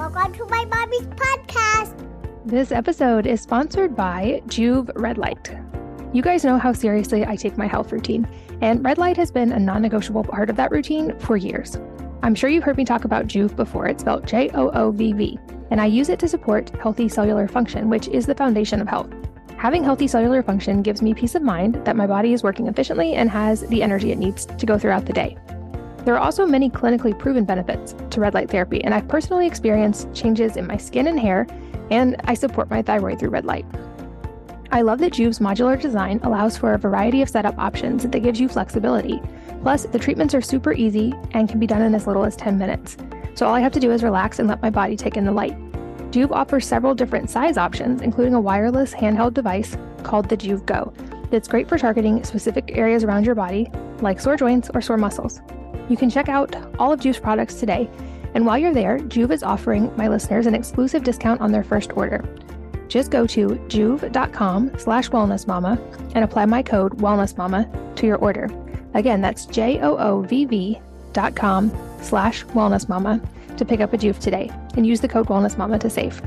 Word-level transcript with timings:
Welcome 0.00 0.32
to 0.32 0.46
my 0.46 0.64
mommy's 0.64 1.06
podcast. 1.08 1.94
This 2.46 2.72
episode 2.72 3.26
is 3.26 3.42
sponsored 3.42 3.94
by 3.94 4.40
Joovv 4.46 4.90
Red 4.94 5.18
Light. 5.18 5.54
You 6.14 6.22
guys 6.22 6.42
know 6.42 6.56
how 6.56 6.72
seriously 6.72 7.26
I 7.26 7.36
take 7.36 7.58
my 7.58 7.66
health 7.66 7.92
routine, 7.92 8.26
and 8.62 8.82
red 8.82 8.96
light 8.96 9.18
has 9.18 9.30
been 9.30 9.52
a 9.52 9.58
non 9.58 9.82
negotiable 9.82 10.24
part 10.24 10.48
of 10.48 10.56
that 10.56 10.70
routine 10.70 11.18
for 11.18 11.36
years. 11.36 11.78
I'm 12.22 12.34
sure 12.34 12.48
you've 12.48 12.64
heard 12.64 12.78
me 12.78 12.86
talk 12.86 13.04
about 13.04 13.26
Joovv 13.26 13.54
before. 13.56 13.88
It's 13.88 14.00
spelled 14.00 14.26
J 14.26 14.48
O 14.54 14.70
O 14.70 14.90
V 14.90 15.12
V, 15.12 15.38
and 15.70 15.82
I 15.82 15.84
use 15.84 16.08
it 16.08 16.18
to 16.20 16.28
support 16.28 16.70
healthy 16.80 17.06
cellular 17.06 17.46
function, 17.46 17.90
which 17.90 18.08
is 18.08 18.24
the 18.24 18.34
foundation 18.34 18.80
of 18.80 18.88
health. 18.88 19.12
Having 19.58 19.84
healthy 19.84 20.08
cellular 20.08 20.42
function 20.42 20.80
gives 20.80 21.02
me 21.02 21.12
peace 21.12 21.34
of 21.34 21.42
mind 21.42 21.74
that 21.84 21.94
my 21.94 22.06
body 22.06 22.32
is 22.32 22.42
working 22.42 22.68
efficiently 22.68 23.12
and 23.12 23.28
has 23.28 23.66
the 23.66 23.82
energy 23.82 24.12
it 24.12 24.18
needs 24.18 24.46
to 24.46 24.64
go 24.64 24.78
throughout 24.78 25.04
the 25.04 25.12
day. 25.12 25.36
There 26.04 26.14
are 26.14 26.18
also 26.18 26.46
many 26.46 26.70
clinically 26.70 27.18
proven 27.18 27.44
benefits 27.44 27.94
to 28.10 28.20
red 28.20 28.34
light 28.34 28.50
therapy, 28.50 28.82
and 28.82 28.94
I've 28.94 29.08
personally 29.08 29.46
experienced 29.46 30.12
changes 30.14 30.56
in 30.56 30.66
my 30.66 30.76
skin 30.76 31.06
and 31.06 31.20
hair, 31.20 31.46
and 31.90 32.16
I 32.24 32.34
support 32.34 32.70
my 32.70 32.82
thyroid 32.82 33.18
through 33.18 33.30
red 33.30 33.44
light. 33.44 33.66
I 34.72 34.82
love 34.82 35.00
that 35.00 35.12
Joovv's 35.12 35.40
modular 35.40 35.80
design 35.80 36.20
allows 36.22 36.56
for 36.56 36.74
a 36.74 36.78
variety 36.78 37.22
of 37.22 37.28
setup 37.28 37.58
options 37.58 38.06
that 38.06 38.20
gives 38.20 38.40
you 38.40 38.48
flexibility. 38.48 39.20
Plus, 39.62 39.84
the 39.84 39.98
treatments 39.98 40.34
are 40.34 40.40
super 40.40 40.72
easy 40.72 41.12
and 41.32 41.48
can 41.48 41.58
be 41.58 41.66
done 41.66 41.82
in 41.82 41.94
as 41.94 42.06
little 42.06 42.24
as 42.24 42.36
10 42.36 42.56
minutes. 42.56 42.96
So 43.34 43.46
all 43.46 43.54
I 43.54 43.60
have 43.60 43.72
to 43.72 43.80
do 43.80 43.90
is 43.90 44.02
relax 44.02 44.38
and 44.38 44.48
let 44.48 44.62
my 44.62 44.70
body 44.70 44.96
take 44.96 45.16
in 45.16 45.24
the 45.24 45.32
light. 45.32 45.58
Joovv 46.12 46.30
offers 46.30 46.66
several 46.66 46.94
different 46.94 47.30
size 47.30 47.56
options, 47.56 48.00
including 48.00 48.34
a 48.34 48.40
wireless 48.40 48.94
handheld 48.94 49.34
device 49.34 49.76
called 50.02 50.28
the 50.28 50.36
Joovv 50.36 50.64
Go 50.66 50.92
that's 51.30 51.48
great 51.48 51.68
for 51.68 51.78
targeting 51.78 52.22
specific 52.24 52.76
areas 52.76 53.04
around 53.04 53.24
your 53.24 53.34
body, 53.34 53.70
like 54.00 54.20
sore 54.20 54.36
joints 54.36 54.70
or 54.74 54.80
sore 54.80 54.96
muscles. 54.96 55.40
You 55.90 55.96
can 55.96 56.08
check 56.08 56.28
out 56.28 56.54
all 56.78 56.92
of 56.92 57.00
Joovv's 57.00 57.18
products 57.18 57.54
today, 57.54 57.90
and 58.34 58.46
while 58.46 58.56
you're 58.56 58.72
there, 58.72 59.00
Joovv 59.00 59.32
is 59.32 59.42
offering 59.42 59.94
my 59.96 60.06
listeners 60.06 60.46
an 60.46 60.54
exclusive 60.54 61.02
discount 61.02 61.40
on 61.40 61.50
their 61.50 61.64
first 61.64 61.96
order. 61.96 62.24
Just 62.86 63.10
go 63.10 63.26
to 63.26 63.48
joovv.com 63.48 64.78
slash 64.78 65.10
wellnessmama 65.10 66.14
and 66.14 66.22
apply 66.22 66.46
my 66.46 66.62
code 66.62 66.98
wellnessmama 66.98 67.96
to 67.96 68.06
your 68.06 68.18
order. 68.18 68.48
Again, 68.94 69.20
that's 69.20 69.46
J-O-O-V-V 69.46 70.80
dot 71.12 71.34
com 71.34 71.72
slash 72.00 72.44
wellnessmama 72.46 73.20
to 73.56 73.64
pick 73.64 73.80
up 73.80 73.92
a 73.92 73.98
Joovv 73.98 74.20
today 74.20 74.48
and 74.76 74.86
use 74.86 75.00
the 75.00 75.08
code 75.08 75.26
WellnessMama 75.26 75.80
to 75.80 75.90
save. 75.90 76.22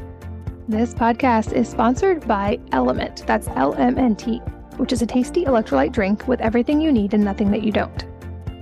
This 0.68 0.94
podcast 0.94 1.54
is 1.54 1.70
sponsored 1.70 2.28
by 2.28 2.60
Element. 2.74 3.24
That's 3.26 3.48
L-M-N-T, 3.48 4.40
which 4.78 4.92
is 4.92 5.02
a 5.02 5.08
tasty 5.08 5.46
electrolyte 5.46 5.94
drink 5.94 6.28
with 6.28 6.42
everything 6.42 6.82
you 6.82 6.92
need 6.92 7.14
and 7.14 7.24
nothing 7.24 7.50
that 7.52 7.64
you 7.64 7.72
don't. 7.72 8.13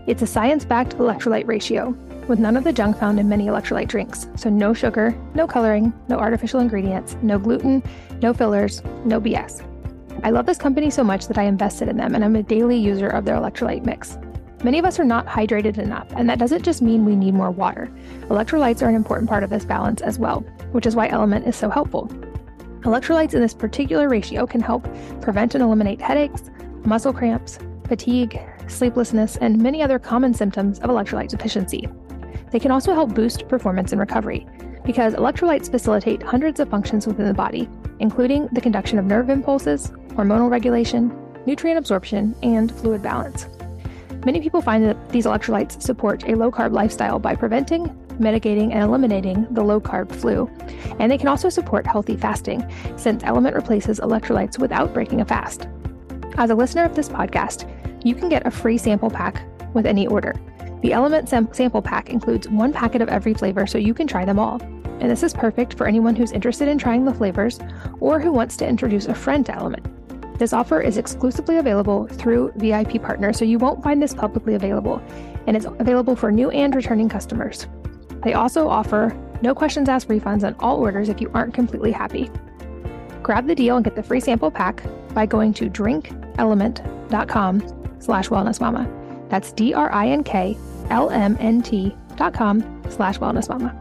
It's 0.08 0.24
a 0.24 0.28
science-backed 0.28 0.98
electrolyte 0.98 1.48
ratio 1.48 1.90
with 2.28 2.40
none 2.40 2.58
of 2.58 2.64
the 2.64 2.74
junk 2.74 2.98
found 2.98 3.20
in 3.20 3.30
many 3.30 3.48
electrolyte 3.48 3.88
drinks. 3.88 4.28
So 4.36 4.50
no 4.50 4.74
sugar, 4.74 5.16
no 5.36 5.46
coloring, 5.46 5.94
no 6.08 6.18
artificial 6.18 6.60
ingredients, 6.60 7.16
no 7.22 7.38
gluten, 7.38 7.84
no 8.22 8.34
fillers, 8.34 8.84
no 9.06 9.22
BS. 9.22 9.64
I 10.24 10.32
love 10.32 10.46
this 10.48 10.58
company 10.58 10.90
so 10.90 11.04
much 11.04 11.28
that 11.28 11.38
I 11.38 11.44
invested 11.44 11.88
in 11.88 11.98
them 11.98 12.16
and 12.16 12.24
I'm 12.24 12.36
a 12.36 12.44
daily 12.44 12.78
user 12.78 13.10
of 13.10 13.26
their 13.26 13.36
electrolyte 13.36 13.86
mix. 13.86 14.18
Many 14.64 14.80
of 14.80 14.86
us 14.86 15.00
are 15.00 15.04
not 15.04 15.26
hydrated 15.26 15.80
enough, 15.80 16.08
and 16.16 16.30
that 16.30 16.38
doesn't 16.38 16.62
just 16.62 16.84
mean 16.84 17.04
we 17.04 17.16
need 17.16 17.34
more 17.34 17.50
water. 17.50 17.90
Electrolytes 18.30 18.84
are 18.84 18.90
an 18.90 18.96
important 18.96 19.28
part 19.28 19.44
of 19.44 19.50
this 19.50 19.66
balance 19.66 20.02
as 20.02 20.20
well, 20.20 20.42
which 20.72 20.86
is 20.86 20.96
why 20.96 21.08
Element 21.08 21.48
is 21.48 21.56
so 21.56 21.68
helpful. 21.68 22.08
Electrolytes 22.82 23.34
in 23.34 23.42
this 23.42 23.56
particular 23.56 24.08
ratio 24.08 24.46
can 24.46 24.62
help 24.62 24.88
prevent 25.20 25.56
and 25.56 25.64
eliminate 25.64 26.00
headaches, 26.00 26.52
muscle 26.86 27.14
cramps, 27.14 27.58
fatigue, 27.88 28.40
sleeplessness, 28.72 29.38
and 29.38 29.62
many 29.62 29.82
other 29.82 30.00
common 30.00 30.34
symptoms 30.34 30.80
of 30.80 30.90
electrolyte 30.90 31.30
deficiency. 31.30 31.88
They 32.52 32.60
can 32.60 32.72
also 32.72 32.94
help 32.94 33.14
boost 33.14 33.48
performance 33.48 33.92
and 33.92 34.00
recovery 34.00 34.46
because 34.86 35.14
electrolytes 35.14 35.70
facilitate 35.70 36.24
hundreds 36.24 36.60
of 36.60 36.70
functions 36.70 37.06
within 37.06 37.28
the 37.28 37.34
body, 37.34 37.70
including 38.00 38.48
the 38.52 38.62
conduction 38.62 38.98
of 38.98 39.06
nerve 39.06 39.30
impulses, 39.30 39.92
hormonal 40.10 40.50
regulation, 40.50 41.16
nutrient 41.46 41.78
absorption, 41.78 42.36
and 42.44 42.72
fluid 42.72 43.02
balance. 43.02 43.48
Many 44.26 44.42
people 44.42 44.62
find 44.62 44.84
that 44.86 45.10
these 45.10 45.26
electrolytes 45.26 45.82
support 45.82 46.28
a 46.28 46.36
low 46.36 46.52
carb 46.52 46.74
lifestyle 46.74 47.20
by 47.20 47.36
preventing, 47.36 47.96
mitigating, 48.20 48.72
and 48.72 48.84
eliminating 48.84 49.48
the 49.52 49.64
low 49.64 49.82
carb 49.82 50.12
flu. 50.12 50.48
And 51.00 51.12
they 51.12 51.18
can 51.18 51.28
also 51.28 51.50
support 51.50 51.88
healthy 51.88 52.18
fasting, 52.18 52.64
since 52.98 53.24
Element 53.24 53.56
replaces 53.56 54.00
electrolytes 54.00 54.60
without 54.60 54.94
breaking 54.94 55.22
a 55.22 55.26
fast. 55.26 55.68
As 56.38 56.50
a 56.50 56.56
listener 56.56 56.84
of 56.84 56.96
this 56.96 57.10
podcast, 57.10 57.70
you 58.04 58.16
can 58.16 58.30
get 58.30 58.48
a 58.48 58.52
free 58.52 58.78
sample 58.78 59.10
pack 59.10 59.44
with 59.74 59.86
any 59.86 60.08
order. 60.08 60.34
The 60.82 60.94
Element 60.94 61.30
sam- 61.30 61.54
sample 61.54 61.82
pack 61.82 62.10
includes 62.10 62.48
one 62.48 62.74
packet 62.74 63.02
of 63.02 63.10
every 63.10 63.34
flavor 63.34 63.68
so 63.68 63.78
you 63.78 63.94
can 63.94 64.08
try 64.08 64.26
them 64.26 64.40
all. 64.40 64.62
And 65.00 65.10
this 65.10 65.24
is 65.24 65.34
perfect 65.34 65.76
for 65.76 65.88
anyone 65.88 66.16
who's 66.16 66.32
interested 66.32 66.68
in 66.68 66.78
trying 66.78 67.06
the 67.06 67.14
flavors 67.14 67.60
or 68.00 68.20
who 68.20 68.32
wants 68.32 68.56
to 68.58 68.68
introduce 68.68 69.08
a 69.08 69.16
friend 69.16 69.46
to 69.48 69.56
Element. 69.56 69.88
This 70.40 70.54
offer 70.54 70.82
is 70.82 70.98
exclusively 70.98 71.58
available 71.58 72.08
through 72.08 72.54
VIP 72.56 73.02
partners, 73.02 73.38
so 73.38 73.46
you 73.46 73.60
won't 73.60 73.84
find 73.84 74.02
this 74.02 74.14
publicly 74.14 74.56
available, 74.56 75.02
and 75.46 75.56
it's 75.56 75.66
available 75.66 76.16
for 76.16 76.32
new 76.32 76.50
and 76.50 76.74
returning 76.74 77.10
customers. 77.10 77.68
They 78.24 78.34
also 78.34 78.68
offer 78.68 79.16
no 79.44 79.54
questions 79.54 79.90
asked 79.90 80.08
refunds 80.08 80.44
on 80.44 80.56
all 80.60 80.80
orders 80.80 81.10
if 81.10 81.22
you 81.22 81.30
aren't 81.34 81.54
completely 81.54 81.92
happy. 81.92 82.32
Grab 83.22 83.46
the 83.46 83.56
deal 83.56 83.76
and 83.76 83.86
get 83.86 83.96
the 83.96 84.04
free 84.04 84.20
sample 84.20 84.50
pack 84.50 84.84
by 85.14 85.26
going 85.26 85.54
to 85.54 85.70
drinklmnt.com 85.70 87.62
slash 88.00 88.30
wellnessmama. 88.30 89.30
That's 89.30 89.52
D-R-I-N-K-L-M-N-T 89.54 89.96
dot 92.16 92.34
com 92.34 92.84
slash 92.90 93.20
wellnessmama. 93.20 93.78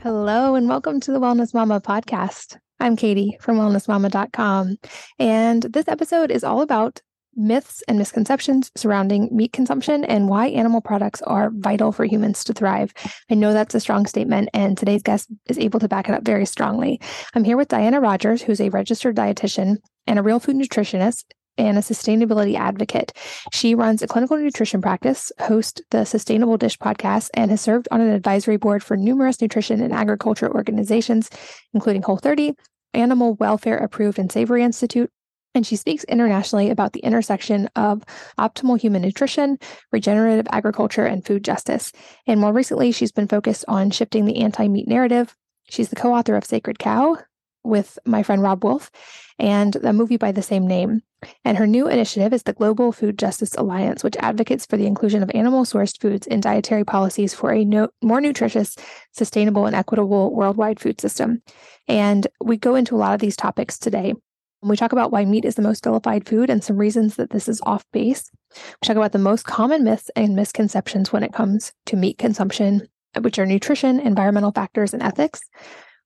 Hello 0.00 0.54
and 0.56 0.68
welcome 0.68 1.00
to 1.00 1.12
the 1.12 1.20
Wellness 1.20 1.54
Mama 1.54 1.80
podcast. 1.80 2.58
I'm 2.80 2.96
Katie 2.96 3.36
from 3.40 3.58
wellnessmama.com. 3.58 4.78
And 5.18 5.62
this 5.62 5.86
episode 5.86 6.30
is 6.32 6.42
all 6.42 6.60
about 6.62 7.00
myths 7.34 7.82
and 7.88 7.98
misconceptions 7.98 8.70
surrounding 8.76 9.28
meat 9.32 9.52
consumption 9.52 10.04
and 10.04 10.28
why 10.28 10.48
animal 10.48 10.80
products 10.80 11.22
are 11.22 11.50
vital 11.54 11.92
for 11.92 12.04
humans 12.04 12.44
to 12.44 12.52
thrive. 12.52 12.92
I 13.30 13.34
know 13.34 13.52
that's 13.52 13.74
a 13.74 13.80
strong 13.80 14.06
statement, 14.06 14.48
and 14.52 14.76
today's 14.76 15.02
guest 15.02 15.28
is 15.48 15.58
able 15.58 15.80
to 15.80 15.88
back 15.88 16.08
it 16.08 16.14
up 16.14 16.24
very 16.24 16.46
strongly. 16.46 17.00
I'm 17.34 17.44
here 17.44 17.56
with 17.56 17.68
Diana 17.68 18.00
Rodgers, 18.00 18.42
who's 18.42 18.60
a 18.60 18.70
registered 18.70 19.16
dietitian 19.16 19.76
and 20.06 20.18
a 20.18 20.22
real 20.22 20.40
food 20.40 20.56
nutritionist 20.56 21.24
and 21.58 21.76
a 21.76 21.82
sustainability 21.82 22.56
advocate. 22.56 23.12
She 23.52 23.74
runs 23.74 24.02
a 24.02 24.06
clinical 24.06 24.38
nutrition 24.38 24.80
practice, 24.80 25.30
hosts 25.38 25.82
the 25.90 26.04
Sustainable 26.04 26.56
Dish 26.56 26.78
podcast, 26.78 27.28
and 27.34 27.50
has 27.50 27.60
served 27.60 27.88
on 27.90 28.00
an 28.00 28.10
advisory 28.10 28.56
board 28.56 28.82
for 28.82 28.96
numerous 28.96 29.40
nutrition 29.40 29.82
and 29.82 29.92
agriculture 29.92 30.50
organizations, 30.50 31.28
including 31.74 32.02
Whole 32.02 32.16
30, 32.16 32.54
Animal 32.94 33.34
Welfare 33.34 33.78
Approved 33.78 34.18
and 34.18 34.32
Savory 34.32 34.62
Institute. 34.62 35.10
And 35.54 35.66
she 35.66 35.76
speaks 35.76 36.04
internationally 36.04 36.70
about 36.70 36.92
the 36.92 37.00
intersection 37.00 37.68
of 37.76 38.04
optimal 38.38 38.80
human 38.80 39.02
nutrition, 39.02 39.58
regenerative 39.90 40.46
agriculture, 40.50 41.04
and 41.04 41.24
food 41.24 41.44
justice. 41.44 41.92
And 42.26 42.40
more 42.40 42.52
recently, 42.52 42.90
she's 42.92 43.12
been 43.12 43.28
focused 43.28 43.64
on 43.68 43.90
shifting 43.90 44.24
the 44.24 44.38
anti 44.38 44.68
meat 44.68 44.88
narrative. 44.88 45.36
She's 45.68 45.90
the 45.90 45.96
co 45.96 46.14
author 46.14 46.36
of 46.36 46.44
Sacred 46.44 46.78
Cow 46.78 47.18
with 47.64 47.98
my 48.04 48.22
friend 48.22 48.42
Robb 48.42 48.64
Wolf 48.64 48.90
and 49.38 49.76
a 49.76 49.92
movie 49.92 50.16
by 50.16 50.32
the 50.32 50.42
same 50.42 50.66
name. 50.66 51.02
And 51.44 51.56
her 51.56 51.66
new 51.66 51.86
initiative 51.86 52.32
is 52.32 52.42
the 52.42 52.52
Global 52.52 52.90
Food 52.90 53.18
Justice 53.18 53.54
Alliance, 53.54 54.02
which 54.02 54.16
advocates 54.18 54.66
for 54.66 54.76
the 54.76 54.86
inclusion 54.86 55.22
of 55.22 55.30
animal 55.34 55.64
sourced 55.64 56.00
foods 56.00 56.26
in 56.26 56.40
dietary 56.40 56.84
policies 56.84 57.32
for 57.32 57.52
a 57.52 57.64
no- 57.64 57.90
more 58.02 58.20
nutritious, 58.20 58.76
sustainable, 59.12 59.66
and 59.66 59.76
equitable 59.76 60.34
worldwide 60.34 60.80
food 60.80 61.00
system. 61.00 61.42
And 61.86 62.26
we 62.42 62.56
go 62.56 62.74
into 62.74 62.96
a 62.96 62.98
lot 62.98 63.14
of 63.14 63.20
these 63.20 63.36
topics 63.36 63.78
today. 63.78 64.14
We 64.62 64.76
talk 64.76 64.92
about 64.92 65.10
why 65.10 65.24
meat 65.24 65.44
is 65.44 65.56
the 65.56 65.62
most 65.62 65.82
vilified 65.82 66.28
food 66.28 66.48
and 66.48 66.62
some 66.62 66.76
reasons 66.76 67.16
that 67.16 67.30
this 67.30 67.48
is 67.48 67.60
off 67.66 67.84
base. 67.92 68.30
We 68.54 68.86
talk 68.86 68.96
about 68.96 69.10
the 69.10 69.18
most 69.18 69.44
common 69.44 69.82
myths 69.82 70.08
and 70.14 70.36
misconceptions 70.36 71.12
when 71.12 71.24
it 71.24 71.32
comes 71.32 71.72
to 71.86 71.96
meat 71.96 72.16
consumption, 72.16 72.86
which 73.20 73.40
are 73.40 73.46
nutrition, 73.46 73.98
environmental 73.98 74.52
factors, 74.52 74.94
and 74.94 75.02
ethics. 75.02 75.40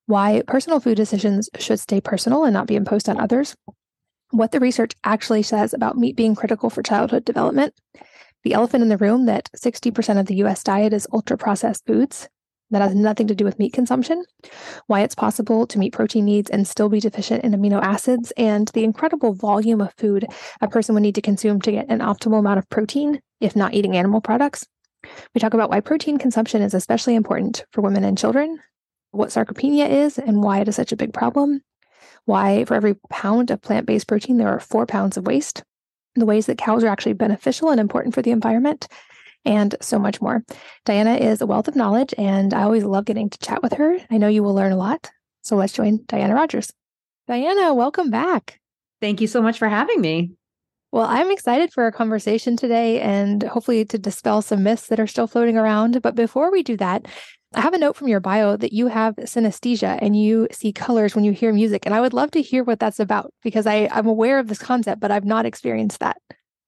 Why 0.07 0.41
personal 0.47 0.79
food 0.79 0.97
decisions 0.97 1.49
should 1.59 1.79
stay 1.79 2.01
personal 2.01 2.45
and 2.45 2.53
not 2.53 2.65
be 2.65 2.75
imposed 2.75 3.07
on 3.07 3.19
others. 3.19 3.55
What 4.31 4.51
the 4.51 4.59
research 4.59 4.93
actually 5.03 5.43
says 5.43 5.73
about 5.73 5.97
meat 5.97 6.15
being 6.15 6.33
critical 6.33 6.71
for 6.71 6.81
childhood 6.81 7.25
development. 7.25 7.75
The 8.43 8.53
elephant 8.53 8.81
in 8.81 8.89
the 8.89 8.97
room 8.97 9.25
that 9.27 9.49
60% 9.55 10.19
of 10.19 10.25
the 10.25 10.35
US 10.37 10.63
diet 10.63 10.93
is 10.93 11.07
ultra 11.13 11.37
processed 11.37 11.85
foods 11.85 12.27
that 12.71 12.81
has 12.81 12.93
nothing 12.93 13.27
to 13.27 13.35
do 13.35 13.45
with 13.45 13.59
meat 13.59 13.73
consumption, 13.73 14.23
why 14.87 15.01
it's 15.01 15.15
possible 15.15 15.65
to 15.67 15.79
meet 15.79 15.93
protein 15.93 16.25
needs 16.25 16.49
and 16.49 16.67
still 16.67 16.89
be 16.89 16.99
deficient 16.99 17.43
in 17.43 17.53
amino 17.53 17.81
acids, 17.81 18.31
and 18.37 18.67
the 18.69 18.83
incredible 18.83 19.33
volume 19.33 19.81
of 19.81 19.93
food 19.97 20.25
a 20.61 20.67
person 20.67 20.93
would 20.93 21.03
need 21.03 21.15
to 21.15 21.21
consume 21.21 21.61
to 21.61 21.71
get 21.71 21.89
an 21.89 21.99
optimal 21.99 22.39
amount 22.39 22.59
of 22.59 22.69
protein 22.69 23.21
if 23.39 23.55
not 23.55 23.73
eating 23.73 23.95
animal 23.95 24.21
products. 24.21 24.67
We 25.33 25.39
talk 25.39 25.53
about 25.53 25.69
why 25.69 25.79
protein 25.79 26.17
consumption 26.17 26.61
is 26.61 26.73
especially 26.73 27.15
important 27.15 27.65
for 27.71 27.81
women 27.81 28.03
and 28.03 28.17
children, 28.17 28.59
what 29.11 29.29
sarcopenia 29.29 29.89
is 29.89 30.17
and 30.17 30.43
why 30.43 30.59
it 30.59 30.67
is 30.67 30.75
such 30.75 30.91
a 30.91 30.97
big 30.97 31.13
problem, 31.13 31.61
why 32.25 32.65
for 32.65 32.75
every 32.75 32.95
pound 33.09 33.51
of 33.51 33.61
plant 33.61 33.85
based 33.85 34.07
protein, 34.07 34.37
there 34.37 34.49
are 34.49 34.59
four 34.59 34.85
pounds 34.85 35.15
of 35.15 35.25
waste, 35.25 35.63
the 36.15 36.25
ways 36.25 36.47
that 36.47 36.57
cows 36.57 36.83
are 36.83 36.89
actually 36.89 37.13
beneficial 37.13 37.69
and 37.69 37.79
important 37.79 38.13
for 38.13 38.21
the 38.21 38.31
environment, 38.31 38.87
and 39.47 39.75
so 39.81 39.97
much 39.97 40.21
more. 40.21 40.43
Diana 40.85 41.15
is 41.15 41.41
a 41.41 41.47
wealth 41.47 41.69
of 41.69 41.75
knowledge, 41.75 42.13
and 42.17 42.53
I 42.53 42.63
always 42.63 42.83
love 42.83 43.05
getting 43.05 43.29
to 43.29 43.37
chat 43.39 43.63
with 43.63 43.73
her. 43.73 43.97
I 44.11 44.17
know 44.17 44.27
you 44.27 44.43
will 44.43 44.53
learn 44.53 44.73
a 44.73 44.77
lot. 44.77 45.09
So 45.41 45.55
let's 45.55 45.73
join 45.73 46.01
Diana 46.07 46.35
Rodgers. 46.35 46.71
Diana, 47.27 47.73
welcome 47.73 48.09
back. 48.09 48.59
Thank 49.01 49.21
you 49.21 49.27
so 49.27 49.41
much 49.41 49.57
for 49.57 49.69
having 49.69 50.01
me. 50.01 50.31
Well, 50.91 51.05
I'm 51.07 51.31
excited 51.31 51.71
for 51.71 51.83
our 51.83 51.91
conversation 51.91 52.57
today 52.57 52.99
and 52.99 53.43
hopefully 53.43 53.85
to 53.85 53.97
dispel 53.97 54.41
some 54.41 54.63
myths 54.63 54.87
that 54.87 54.99
are 54.99 55.07
still 55.07 55.27
floating 55.27 55.57
around. 55.57 56.01
But 56.01 56.15
before 56.15 56.51
we 56.51 56.63
do 56.63 56.75
that, 56.77 57.05
I 57.53 57.61
have 57.61 57.73
a 57.73 57.77
note 57.77 57.95
from 57.95 58.07
your 58.07 58.19
bio 58.19 58.57
that 58.57 58.73
you 58.73 58.87
have 58.87 59.15
synesthesia 59.15 59.99
and 60.01 60.21
you 60.21 60.47
see 60.51 60.73
colors 60.73 61.15
when 61.15 61.23
you 61.23 61.31
hear 61.31 61.53
music. 61.53 61.85
And 61.85 61.95
I 61.95 62.01
would 62.01 62.13
love 62.13 62.31
to 62.31 62.41
hear 62.41 62.63
what 62.63 62.79
that's 62.79 62.99
about 62.99 63.33
because 63.43 63.65
I, 63.65 63.89
I'm 63.91 64.07
aware 64.07 64.39
of 64.39 64.47
this 64.47 64.59
concept, 64.59 64.99
but 64.99 65.11
I've 65.11 65.25
not 65.25 65.45
experienced 65.45 65.99
that. 65.99 66.17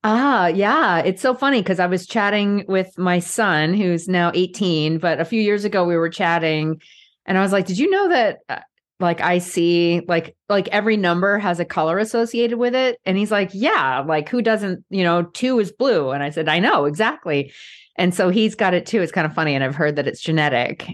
Ah, 0.03 0.47
yeah. 0.47 0.99
It's 0.99 1.21
so 1.21 1.33
funny 1.33 1.61
because 1.61 1.79
I 1.79 1.85
was 1.87 2.07
chatting 2.07 2.63
with 2.67 2.97
my 2.97 3.19
son, 3.19 3.73
who's 3.73 4.07
now 4.07 4.31
18, 4.33 4.97
but 4.97 5.19
a 5.19 5.25
few 5.25 5.41
years 5.41 5.65
ago 5.65 5.83
we 5.83 5.97
were 5.97 6.09
chatting 6.09 6.81
and 7.25 7.37
I 7.37 7.41
was 7.41 7.51
like, 7.51 7.65
Did 7.65 7.77
you 7.77 7.89
know 7.89 8.07
that 8.09 8.39
uh, 8.47 8.59
like 9.01 9.19
I 9.21 9.39
see 9.39 10.01
like 10.07 10.35
like 10.47 10.67
every 10.69 10.95
number 10.97 11.37
has 11.37 11.59
a 11.59 11.65
color 11.65 11.97
associated 11.99 12.57
with 12.57 12.75
it? 12.75 12.99
And 13.05 13.17
he's 13.17 13.31
like 13.31 13.49
yeah 13.53 13.99
like 14.07 14.29
who 14.29 14.41
doesn't 14.41 14.83
you 14.89 15.03
know 15.03 15.23
2 15.23 15.59
is 15.59 15.71
blue? 15.71 16.11
And 16.11 16.23
I 16.23 16.29
said 16.29 16.47
I 16.47 16.59
know 16.59 16.85
exactly. 16.85 17.51
And 17.97 18.15
so 18.15 18.29
he's 18.29 18.55
got 18.55 18.73
it 18.73 18.85
too. 18.85 19.01
It's 19.01 19.11
kind 19.11 19.27
of 19.27 19.33
funny 19.35 19.53
and 19.53 19.63
I've 19.63 19.75
heard 19.75 19.97
that 19.97 20.07
it's 20.07 20.21
genetic. 20.21 20.87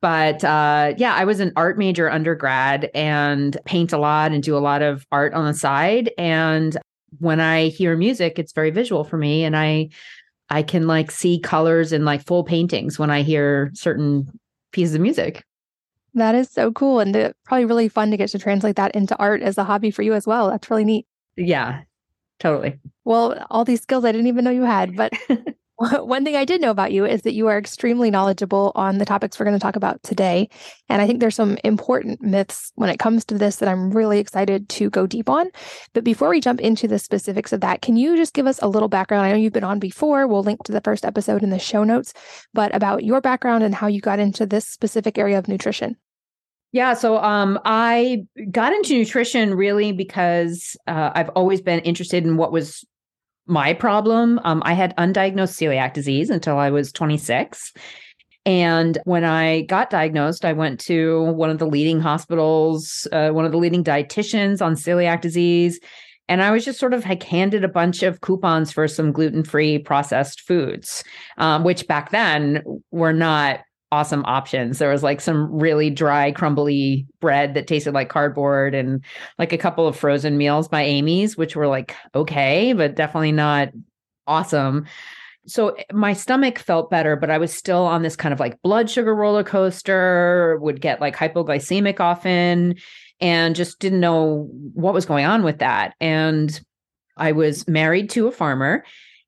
But 0.00 0.42
uh 0.44 0.94
yeah 0.96 1.14
I 1.14 1.24
was 1.24 1.40
an 1.40 1.52
art 1.56 1.76
major 1.78 2.10
undergrad 2.10 2.90
and 2.94 3.56
paint 3.66 3.92
a 3.92 3.98
lot 3.98 4.32
and 4.32 4.42
do 4.42 4.56
a 4.56 4.60
lot 4.60 4.80
of 4.82 5.06
art 5.12 5.34
on 5.34 5.44
the 5.46 5.54
side 5.54 6.10
and 6.16 6.76
when 7.18 7.40
I 7.40 7.68
hear 7.68 7.96
music 7.96 8.38
it's 8.38 8.52
very 8.52 8.70
visual 8.70 9.04
for 9.04 9.16
me 9.16 9.44
and 9.44 9.56
I 9.56 9.90
I 10.48 10.62
can 10.62 10.86
like 10.86 11.10
see 11.10 11.40
colors 11.40 11.92
in 11.92 12.04
like 12.04 12.24
full 12.24 12.44
paintings 12.44 12.98
when 12.98 13.10
I 13.10 13.22
hear 13.22 13.70
certain 13.74 14.28
pieces 14.72 14.94
of 14.94 15.00
music 15.00 15.44
that 16.16 16.34
is 16.34 16.50
so 16.50 16.72
cool. 16.72 17.00
And 17.00 17.32
probably 17.44 17.66
really 17.66 17.88
fun 17.88 18.10
to 18.10 18.16
get 18.16 18.30
to 18.30 18.38
translate 18.38 18.76
that 18.76 18.94
into 18.94 19.16
art 19.18 19.42
as 19.42 19.58
a 19.58 19.64
hobby 19.64 19.90
for 19.90 20.02
you 20.02 20.14
as 20.14 20.26
well. 20.26 20.50
That's 20.50 20.70
really 20.70 20.84
neat. 20.84 21.06
Yeah, 21.36 21.82
totally. 22.40 22.80
Well, 23.04 23.46
all 23.50 23.64
these 23.64 23.82
skills 23.82 24.04
I 24.04 24.12
didn't 24.12 24.26
even 24.26 24.44
know 24.44 24.50
you 24.50 24.62
had. 24.62 24.96
But 24.96 25.12
one 25.78 26.24
thing 26.24 26.36
I 26.36 26.46
did 26.46 26.62
know 26.62 26.70
about 26.70 26.92
you 26.92 27.04
is 27.04 27.22
that 27.22 27.34
you 27.34 27.48
are 27.48 27.58
extremely 27.58 28.10
knowledgeable 28.10 28.72
on 28.74 28.96
the 28.96 29.04
topics 29.04 29.38
we're 29.38 29.44
going 29.44 29.58
to 29.58 29.62
talk 29.62 29.76
about 29.76 30.02
today. 30.02 30.48
And 30.88 31.02
I 31.02 31.06
think 31.06 31.20
there's 31.20 31.34
some 31.34 31.58
important 31.64 32.22
myths 32.22 32.72
when 32.76 32.88
it 32.88 32.98
comes 32.98 33.26
to 33.26 33.36
this 33.36 33.56
that 33.56 33.68
I'm 33.68 33.90
really 33.90 34.18
excited 34.18 34.70
to 34.70 34.88
go 34.88 35.06
deep 35.06 35.28
on. 35.28 35.50
But 35.92 36.02
before 36.02 36.30
we 36.30 36.40
jump 36.40 36.60
into 36.60 36.88
the 36.88 36.98
specifics 36.98 37.52
of 37.52 37.60
that, 37.60 37.82
can 37.82 37.96
you 37.96 38.16
just 38.16 38.32
give 38.32 38.46
us 38.46 38.58
a 38.62 38.68
little 38.68 38.88
background? 38.88 39.26
I 39.26 39.32
know 39.32 39.36
you've 39.36 39.52
been 39.52 39.64
on 39.64 39.78
before. 39.78 40.26
We'll 40.26 40.42
link 40.42 40.64
to 40.64 40.72
the 40.72 40.80
first 40.80 41.04
episode 41.04 41.42
in 41.42 41.50
the 41.50 41.58
show 41.58 41.84
notes, 41.84 42.14
but 42.54 42.74
about 42.74 43.04
your 43.04 43.20
background 43.20 43.62
and 43.62 43.74
how 43.74 43.86
you 43.86 44.00
got 44.00 44.18
into 44.18 44.46
this 44.46 44.66
specific 44.66 45.18
area 45.18 45.38
of 45.38 45.46
nutrition. 45.46 45.96
Yeah, 46.72 46.94
so 46.94 47.18
um, 47.18 47.58
I 47.64 48.24
got 48.50 48.72
into 48.72 48.94
nutrition 48.94 49.54
really 49.54 49.92
because 49.92 50.76
uh, 50.86 51.10
I've 51.14 51.30
always 51.30 51.60
been 51.60 51.80
interested 51.80 52.24
in 52.24 52.36
what 52.36 52.50
was 52.50 52.84
my 53.46 53.72
problem. 53.72 54.40
Um, 54.44 54.62
I 54.64 54.74
had 54.74 54.96
undiagnosed 54.96 55.54
celiac 55.54 55.92
disease 55.92 56.30
until 56.30 56.58
I 56.58 56.70
was 56.70 56.92
26. 56.92 57.72
And 58.44 58.98
when 59.04 59.24
I 59.24 59.62
got 59.62 59.90
diagnosed, 59.90 60.44
I 60.44 60.52
went 60.52 60.78
to 60.80 61.24
one 61.32 61.50
of 61.50 61.58
the 61.58 61.66
leading 61.66 62.00
hospitals, 62.00 63.08
uh, 63.10 63.30
one 63.30 63.44
of 63.44 63.52
the 63.52 63.58
leading 63.58 63.82
dietitians 63.82 64.62
on 64.62 64.74
celiac 64.74 65.20
disease. 65.20 65.80
And 66.28 66.42
I 66.42 66.50
was 66.50 66.64
just 66.64 66.78
sort 66.78 66.94
of 66.94 67.04
like 67.04 67.22
handed 67.22 67.64
a 67.64 67.68
bunch 67.68 68.02
of 68.02 68.20
coupons 68.20 68.72
for 68.72 68.88
some 68.88 69.12
gluten 69.12 69.44
free 69.44 69.78
processed 69.78 70.40
foods, 70.40 71.04
um, 71.38 71.64
which 71.64 71.86
back 71.86 72.10
then 72.10 72.62
were 72.90 73.12
not 73.12 73.60
awesome 73.96 74.22
options. 74.26 74.78
There 74.78 74.90
was 74.90 75.02
like 75.02 75.22
some 75.22 75.50
really 75.50 75.88
dry, 75.88 76.30
crumbly 76.30 77.06
bread 77.18 77.54
that 77.54 77.66
tasted 77.66 77.94
like 77.94 78.10
cardboard 78.10 78.74
and 78.74 79.02
like 79.38 79.54
a 79.54 79.58
couple 79.58 79.88
of 79.88 79.96
frozen 79.96 80.36
meals 80.36 80.68
by 80.68 80.82
Amy's, 80.82 81.34
which 81.34 81.56
were 81.56 81.66
like 81.66 81.96
okay, 82.14 82.74
but 82.74 82.94
definitely 82.94 83.32
not 83.32 83.70
awesome. 84.26 84.84
So 85.46 85.70
eh, 85.70 85.84
my 85.92 86.12
stomach 86.12 86.58
felt 86.58 86.90
better, 86.90 87.16
but 87.16 87.30
I 87.30 87.38
was 87.38 87.54
still 87.54 87.86
on 87.86 88.02
this 88.02 88.16
kind 88.16 88.34
of 88.34 88.40
like 88.40 88.60
blood 88.60 88.90
sugar 88.90 89.14
roller 89.14 89.44
coaster, 89.44 90.58
would 90.60 90.82
get 90.82 91.00
like 91.00 91.16
hypoglycemic 91.16 91.98
often, 91.98 92.74
and 93.18 93.56
just 93.56 93.78
didn't 93.78 94.00
know 94.00 94.46
what 94.74 94.92
was 94.92 95.06
going 95.06 95.24
on 95.24 95.42
with 95.42 95.60
that. 95.60 95.94
And 96.02 96.60
I 97.16 97.32
was 97.32 97.66
married 97.66 98.10
to 98.10 98.28
a 98.28 98.32
farmer 98.32 98.84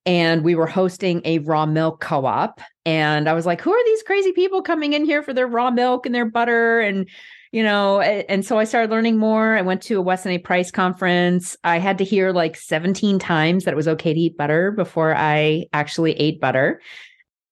and 0.08 0.42
we 0.42 0.54
were 0.54 0.66
hosting 0.66 1.20
a 1.24 1.38
raw 1.40 1.66
milk 1.66 2.00
co-op 2.00 2.60
and 2.84 3.28
i 3.28 3.34
was 3.34 3.46
like 3.46 3.60
who 3.60 3.72
are 3.72 3.84
these 3.84 4.02
crazy 4.02 4.32
people 4.32 4.62
coming 4.62 4.94
in 4.94 5.04
here 5.04 5.22
for 5.22 5.32
their 5.32 5.46
raw 5.46 5.70
milk 5.70 6.06
and 6.06 6.14
their 6.14 6.24
butter 6.24 6.80
and 6.80 7.08
you 7.52 7.62
know? 7.62 8.00
And 8.00 8.44
so 8.44 8.58
i 8.58 8.64
started 8.64 8.90
learning 8.90 9.16
more. 9.16 9.56
I 9.56 9.62
went 9.62 9.82
to 9.84 9.98
a 9.98 10.02
weston 10.02 10.32
a. 10.32 10.38
Price 10.38 10.70
conference. 10.70 11.56
I 11.64 11.78
had 11.78 11.98
to 11.98 12.04
hear 12.04 12.32
like 12.32 12.56
17 12.56 13.18
times 13.18 13.64
that 13.64 13.72
it 13.72 13.76
was 13.76 13.88
okay 13.88 14.12
to 14.12 14.20
eat 14.20 14.36
butter 14.36 14.70
before 14.70 15.14
i 15.14 15.66
actually 15.72 16.12
ate 16.12 16.40
butter. 16.40 16.80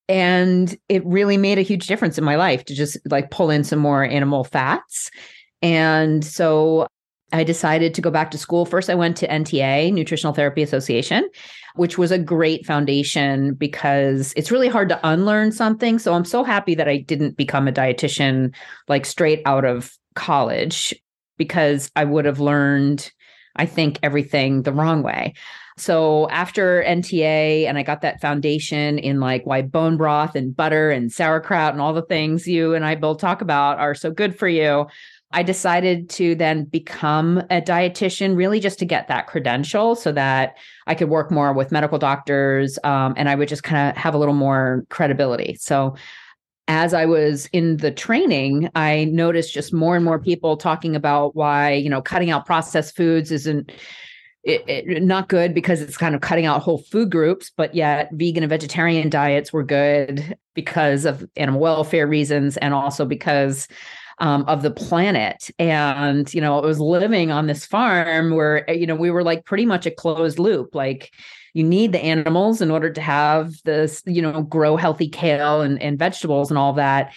And 0.08 0.76
it 0.88 1.04
really 1.04 1.36
made 1.36 1.58
a 1.58 1.62
huge 1.62 1.86
difference 1.86 2.16
in 2.16 2.24
my 2.24 2.36
life 2.36 2.64
to 2.66 2.74
just 2.74 2.98
like 3.10 3.30
pull 3.30 3.50
in 3.50 3.64
some 3.64 3.80
more 3.80 4.04
animal 4.04 4.44
fats. 4.44 5.10
And 5.62 6.24
so 6.24 6.86
I 7.32 7.42
decided 7.42 7.92
to 7.94 8.02
go 8.02 8.10
back 8.10 8.30
to 8.30 8.38
school. 8.38 8.66
First, 8.66 8.88
I 8.88 8.94
went 8.94 9.16
to 9.16 9.28
NTA, 9.28 9.92
Nutritional 9.92 10.32
Therapy 10.32 10.62
Association, 10.62 11.28
which 11.76 11.98
was 11.98 12.10
a 12.10 12.18
great 12.18 12.66
foundation 12.66 13.54
because 13.54 14.32
it's 14.36 14.50
really 14.50 14.68
hard 14.68 14.88
to 14.88 15.00
unlearn 15.06 15.52
something. 15.52 15.98
So 15.98 16.14
I'm 16.14 16.24
so 16.24 16.44
happy 16.44 16.74
that 16.74 16.88
I 16.88 16.98
didn't 16.98 17.36
become 17.36 17.68
a 17.68 17.72
dietitian 17.72 18.54
like 18.88 19.06
straight 19.06 19.42
out 19.46 19.64
of 19.64 19.92
college 20.14 20.94
because 21.36 21.90
I 21.94 22.04
would 22.04 22.24
have 22.24 22.40
learned, 22.40 23.10
I 23.54 23.66
think, 23.66 23.98
everything 24.02 24.62
the 24.62 24.72
wrong 24.72 25.02
way. 25.02 25.34
So 25.78 26.28
after 26.30 26.82
NTA 26.82 27.66
and 27.66 27.76
I 27.76 27.82
got 27.82 28.00
that 28.00 28.20
foundation 28.20 28.98
in 28.98 29.20
like 29.20 29.44
why 29.44 29.60
bone 29.60 29.98
broth 29.98 30.34
and 30.34 30.56
butter 30.56 30.90
and 30.90 31.12
sauerkraut 31.12 31.74
and 31.74 31.82
all 31.82 31.92
the 31.92 32.00
things 32.00 32.48
you 32.48 32.74
and 32.74 32.84
I 32.84 32.94
both 32.94 33.18
talk 33.18 33.42
about 33.42 33.78
are 33.78 33.94
so 33.94 34.10
good 34.10 34.38
for 34.38 34.48
you. 34.48 34.86
I 35.32 35.42
decided 35.42 36.08
to 36.10 36.34
then 36.34 36.64
become 36.64 37.38
a 37.50 37.60
dietitian, 37.60 38.36
really 38.36 38.60
just 38.60 38.78
to 38.78 38.84
get 38.84 39.08
that 39.08 39.26
credential 39.26 39.96
so 39.96 40.12
that 40.12 40.56
I 40.86 40.94
could 40.94 41.08
work 41.08 41.30
more 41.30 41.52
with 41.52 41.72
medical 41.72 41.98
doctors 41.98 42.78
um, 42.84 43.14
and 43.16 43.28
I 43.28 43.34
would 43.34 43.48
just 43.48 43.64
kind 43.64 43.90
of 43.90 43.96
have 43.96 44.14
a 44.14 44.18
little 44.18 44.34
more 44.34 44.84
credibility. 44.88 45.56
So, 45.60 45.96
as 46.68 46.94
I 46.94 47.06
was 47.06 47.46
in 47.52 47.76
the 47.76 47.92
training, 47.92 48.70
I 48.74 49.04
noticed 49.04 49.54
just 49.54 49.72
more 49.72 49.94
and 49.94 50.04
more 50.04 50.18
people 50.18 50.56
talking 50.56 50.96
about 50.96 51.36
why, 51.36 51.74
you 51.74 51.88
know, 51.88 52.02
cutting 52.02 52.30
out 52.30 52.44
processed 52.44 52.96
foods 52.96 53.30
isn't 53.30 53.70
it, 54.42 54.64
it, 54.68 55.02
not 55.02 55.28
good 55.28 55.54
because 55.54 55.80
it's 55.80 55.96
kind 55.96 56.14
of 56.14 56.20
cutting 56.20 56.46
out 56.46 56.62
whole 56.62 56.78
food 56.78 57.10
groups, 57.10 57.50
but 57.56 57.74
yet 57.74 58.10
vegan 58.12 58.44
and 58.44 58.50
vegetarian 58.50 59.10
diets 59.10 59.52
were 59.52 59.64
good 59.64 60.36
because 60.54 61.04
of 61.04 61.28
animal 61.36 61.60
welfare 61.60 62.06
reasons 62.06 62.56
and 62.56 62.72
also 62.72 63.04
because 63.04 63.68
um, 64.18 64.44
of 64.44 64.62
the 64.62 64.70
planet. 64.70 65.50
And, 65.58 66.32
you 66.32 66.40
know, 66.40 66.58
it 66.58 66.64
was 66.64 66.80
living 66.80 67.30
on 67.30 67.46
this 67.46 67.66
farm 67.66 68.34
where, 68.34 68.68
eh, 68.70 68.74
you 68.74 68.86
know, 68.86 68.94
we 68.94 69.10
were 69.10 69.22
like 69.22 69.44
pretty 69.44 69.66
much 69.66 69.86
a 69.86 69.90
closed 69.90 70.38
loop. 70.38 70.74
Like, 70.74 71.12
you 71.54 71.64
need 71.64 71.92
the 71.92 72.04
animals 72.04 72.60
in 72.60 72.70
order 72.70 72.90
to 72.90 73.00
have 73.00 73.54
this, 73.64 74.02
you 74.06 74.20
know, 74.20 74.42
grow 74.42 74.76
healthy 74.76 75.08
kale 75.08 75.62
and, 75.62 75.80
and 75.80 75.98
vegetables 75.98 76.50
and 76.50 76.58
all 76.58 76.74
that. 76.74 77.14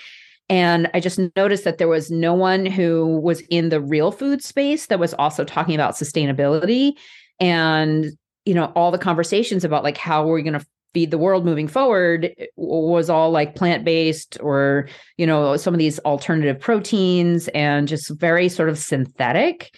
And 0.50 0.89
I 0.94 1.00
just 1.00 1.20
noticed 1.36 1.63
that 1.65 1.77
there 1.77 1.88
was 1.88 2.10
no 2.10 2.34
one 2.34 2.65
who 2.65 3.20
was 3.22 3.41
in 3.50 3.70
the 3.70 3.82
real 3.82 4.12
food 4.12 4.44
space 4.44 4.88
that 4.88 5.00
was 5.00 5.13
also 5.15 5.44
talking 5.44 5.75
about 5.75 5.94
sustainability 5.94 6.94
and 7.39 8.08
you 8.46 8.53
know 8.53 8.72
all 8.75 8.91
the 8.91 8.98
conversations 8.98 9.63
about 9.63 9.84
like 9.84 9.98
how 9.98 10.25
we're 10.25 10.41
going 10.41 10.60
to 10.60 10.65
feed 10.93 11.12
the 11.12 11.17
world 11.17 11.46
moving 11.46 11.67
forward 11.67 12.34
was 12.55 13.10
all 13.10 13.31
like 13.31 13.55
plant 13.55 13.86
based 13.86 14.38
or 14.41 14.88
you 15.17 15.25
know 15.25 15.55
some 15.58 15.74
of 15.74 15.77
these 15.77 16.00
alternative 16.00 16.60
proteins 16.60 17.48
and 17.50 17.88
just 17.88 18.10
very 18.12 18.50
sort 18.50 18.69
of 18.69 18.77
synthetic 18.77 19.72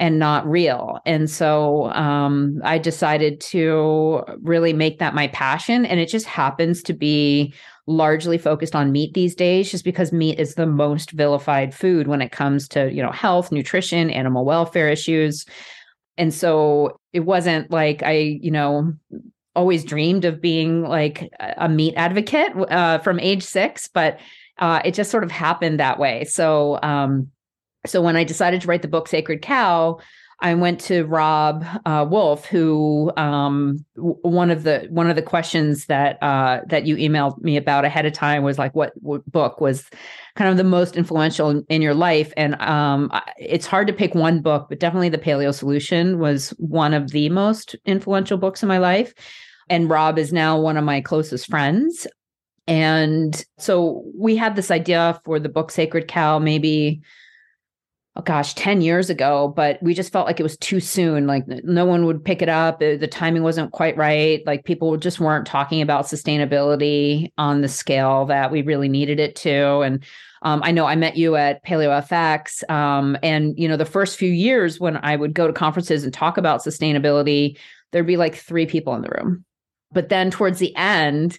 and 0.00 0.18
not 0.18 0.48
real. 0.48 1.00
And 1.06 1.28
so 1.28 1.90
um, 1.92 2.60
i 2.64 2.78
decided 2.78 3.40
to 3.40 4.22
really 4.42 4.72
make 4.72 4.98
that 4.98 5.14
my 5.14 5.28
passion 5.28 5.84
and 5.84 5.98
it 6.00 6.08
just 6.08 6.26
happens 6.26 6.82
to 6.84 6.92
be 6.92 7.52
largely 7.86 8.36
focused 8.36 8.76
on 8.76 8.92
meat 8.92 9.14
these 9.14 9.34
days 9.34 9.70
just 9.70 9.82
because 9.82 10.12
meat 10.12 10.38
is 10.38 10.54
the 10.54 10.66
most 10.66 11.12
vilified 11.12 11.74
food 11.74 12.06
when 12.06 12.20
it 12.20 12.30
comes 12.30 12.68
to 12.68 12.92
you 12.92 13.02
know 13.02 13.10
health 13.10 13.50
nutrition 13.50 14.10
animal 14.10 14.44
welfare 14.44 14.88
issues. 14.88 15.44
And 16.16 16.34
so 16.34 16.98
it 17.12 17.20
wasn't 17.20 17.70
like 17.70 18.02
i 18.02 18.12
you 18.12 18.50
know 18.50 18.92
always 19.58 19.84
dreamed 19.84 20.24
of 20.24 20.40
being 20.40 20.82
like 20.82 21.16
a 21.56 21.68
meat 21.68 21.94
advocate 21.96 22.52
uh, 22.70 22.98
from 22.98 23.18
age 23.18 23.42
six, 23.42 23.88
but 23.88 24.20
uh, 24.58 24.80
it 24.84 24.94
just 24.94 25.10
sort 25.10 25.24
of 25.24 25.30
happened 25.30 25.80
that 25.80 25.98
way. 25.98 26.24
So, 26.24 26.78
um, 26.82 27.30
so 27.84 28.00
when 28.00 28.16
I 28.16 28.24
decided 28.24 28.60
to 28.60 28.68
write 28.68 28.82
the 28.82 28.94
book 28.94 29.08
Sacred 29.08 29.42
Cow, 29.42 29.98
I 30.40 30.54
went 30.54 30.78
to 30.82 31.02
Robb 31.02 31.64
uh, 31.84 32.06
Wolf, 32.08 32.46
who 32.46 33.10
um, 33.16 33.84
w- 33.96 34.18
one 34.22 34.52
of 34.52 34.62
the 34.62 34.86
one 34.88 35.10
of 35.10 35.16
the 35.16 35.22
questions 35.22 35.86
that 35.86 36.22
uh, 36.22 36.60
that 36.68 36.86
you 36.86 36.96
emailed 36.96 37.42
me 37.42 37.56
about 37.56 37.84
ahead 37.84 38.06
of 38.06 38.12
time 38.12 38.44
was 38.44 38.58
like, 38.58 38.72
what, 38.76 38.92
what 39.02 39.28
book 39.30 39.60
was 39.60 39.90
kind 40.36 40.48
of 40.48 40.56
the 40.56 40.62
most 40.62 40.96
influential 40.96 41.50
in, 41.50 41.64
in 41.68 41.82
your 41.82 41.94
life? 41.94 42.32
And 42.36 42.54
um, 42.62 43.10
it's 43.36 43.66
hard 43.66 43.88
to 43.88 43.92
pick 43.92 44.14
one 44.14 44.40
book, 44.40 44.66
but 44.68 44.78
definitely 44.78 45.08
the 45.08 45.18
Paleo 45.18 45.52
Solution 45.52 46.20
was 46.20 46.50
one 46.58 46.94
of 46.94 47.10
the 47.10 47.28
most 47.30 47.74
influential 47.84 48.38
books 48.38 48.62
in 48.62 48.68
my 48.68 48.78
life. 48.78 49.12
And 49.70 49.88
Robb 49.90 50.18
is 50.18 50.32
now 50.32 50.58
one 50.58 50.76
of 50.76 50.84
my 50.84 51.00
closest 51.00 51.48
friends. 51.48 52.06
And 52.66 53.44
so 53.58 54.04
we 54.14 54.36
had 54.36 54.56
this 54.56 54.70
idea 54.70 55.20
for 55.24 55.38
the 55.38 55.48
book 55.48 55.70
Sacred 55.70 56.08
Cow 56.08 56.38
maybe 56.38 57.00
oh 58.16 58.22
gosh 58.22 58.52
10 58.54 58.80
years 58.80 59.10
ago 59.10 59.52
but 59.54 59.80
we 59.80 59.94
just 59.94 60.12
felt 60.12 60.26
like 60.26 60.40
it 60.40 60.42
was 60.42 60.56
too 60.58 60.80
soon. 60.80 61.26
Like 61.26 61.44
no 61.46 61.86
one 61.86 62.04
would 62.04 62.24
pick 62.24 62.42
it 62.42 62.48
up. 62.48 62.80
The 62.80 63.08
timing 63.10 63.42
wasn't 63.42 63.72
quite 63.72 63.96
right. 63.96 64.44
Like 64.44 64.64
people 64.64 64.96
just 64.96 65.20
weren't 65.20 65.46
talking 65.46 65.80
about 65.80 66.06
sustainability 66.06 67.32
on 67.38 67.62
the 67.62 67.68
scale 67.68 68.26
that 68.26 68.50
we 68.50 68.62
really 68.62 68.88
needed 68.88 69.18
it 69.18 69.36
to. 69.36 69.80
And 69.80 70.04
um, 70.42 70.60
i 70.64 70.70
know 70.70 70.86
i 70.86 70.94
met 70.94 71.16
you 71.16 71.36
at 71.36 71.64
paleo 71.64 72.00
fx 72.08 72.68
um, 72.70 73.16
and 73.22 73.58
you 73.58 73.68
know 73.68 73.76
the 73.76 73.84
first 73.84 74.16
few 74.16 74.30
years 74.30 74.78
when 74.78 74.96
i 74.98 75.16
would 75.16 75.34
go 75.34 75.46
to 75.46 75.52
conferences 75.52 76.04
and 76.04 76.12
talk 76.12 76.38
about 76.38 76.62
sustainability 76.62 77.58
there'd 77.92 78.06
be 78.06 78.16
like 78.16 78.34
three 78.34 78.66
people 78.66 78.94
in 78.94 79.02
the 79.02 79.10
room 79.10 79.44
but 79.92 80.08
then 80.08 80.30
towards 80.30 80.58
the 80.58 80.74
end 80.76 81.38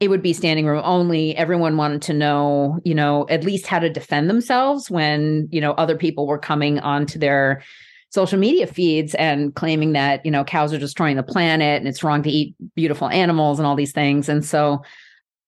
it 0.00 0.08
would 0.08 0.22
be 0.22 0.32
standing 0.32 0.66
room 0.66 0.82
only. 0.84 1.36
Everyone 1.36 1.76
wanted 1.76 2.02
to 2.02 2.12
know, 2.12 2.80
you 2.84 2.94
know, 2.94 3.26
at 3.30 3.44
least 3.44 3.66
how 3.66 3.78
to 3.78 3.88
defend 3.88 4.28
themselves 4.28 4.90
when, 4.90 5.48
you 5.50 5.60
know, 5.60 5.72
other 5.72 5.96
people 5.96 6.26
were 6.26 6.38
coming 6.38 6.78
onto 6.80 7.18
their 7.18 7.62
social 8.10 8.38
media 8.38 8.66
feeds 8.66 9.14
and 9.14 9.54
claiming 9.54 9.92
that, 9.92 10.24
you 10.24 10.30
know, 10.30 10.44
cows 10.44 10.72
are 10.72 10.78
destroying 10.78 11.16
the 11.16 11.22
planet 11.22 11.78
and 11.78 11.88
it's 11.88 12.04
wrong 12.04 12.22
to 12.22 12.30
eat 12.30 12.54
beautiful 12.74 13.08
animals 13.08 13.58
and 13.58 13.66
all 13.66 13.76
these 13.76 13.92
things. 13.92 14.28
And 14.28 14.44
so 14.44 14.82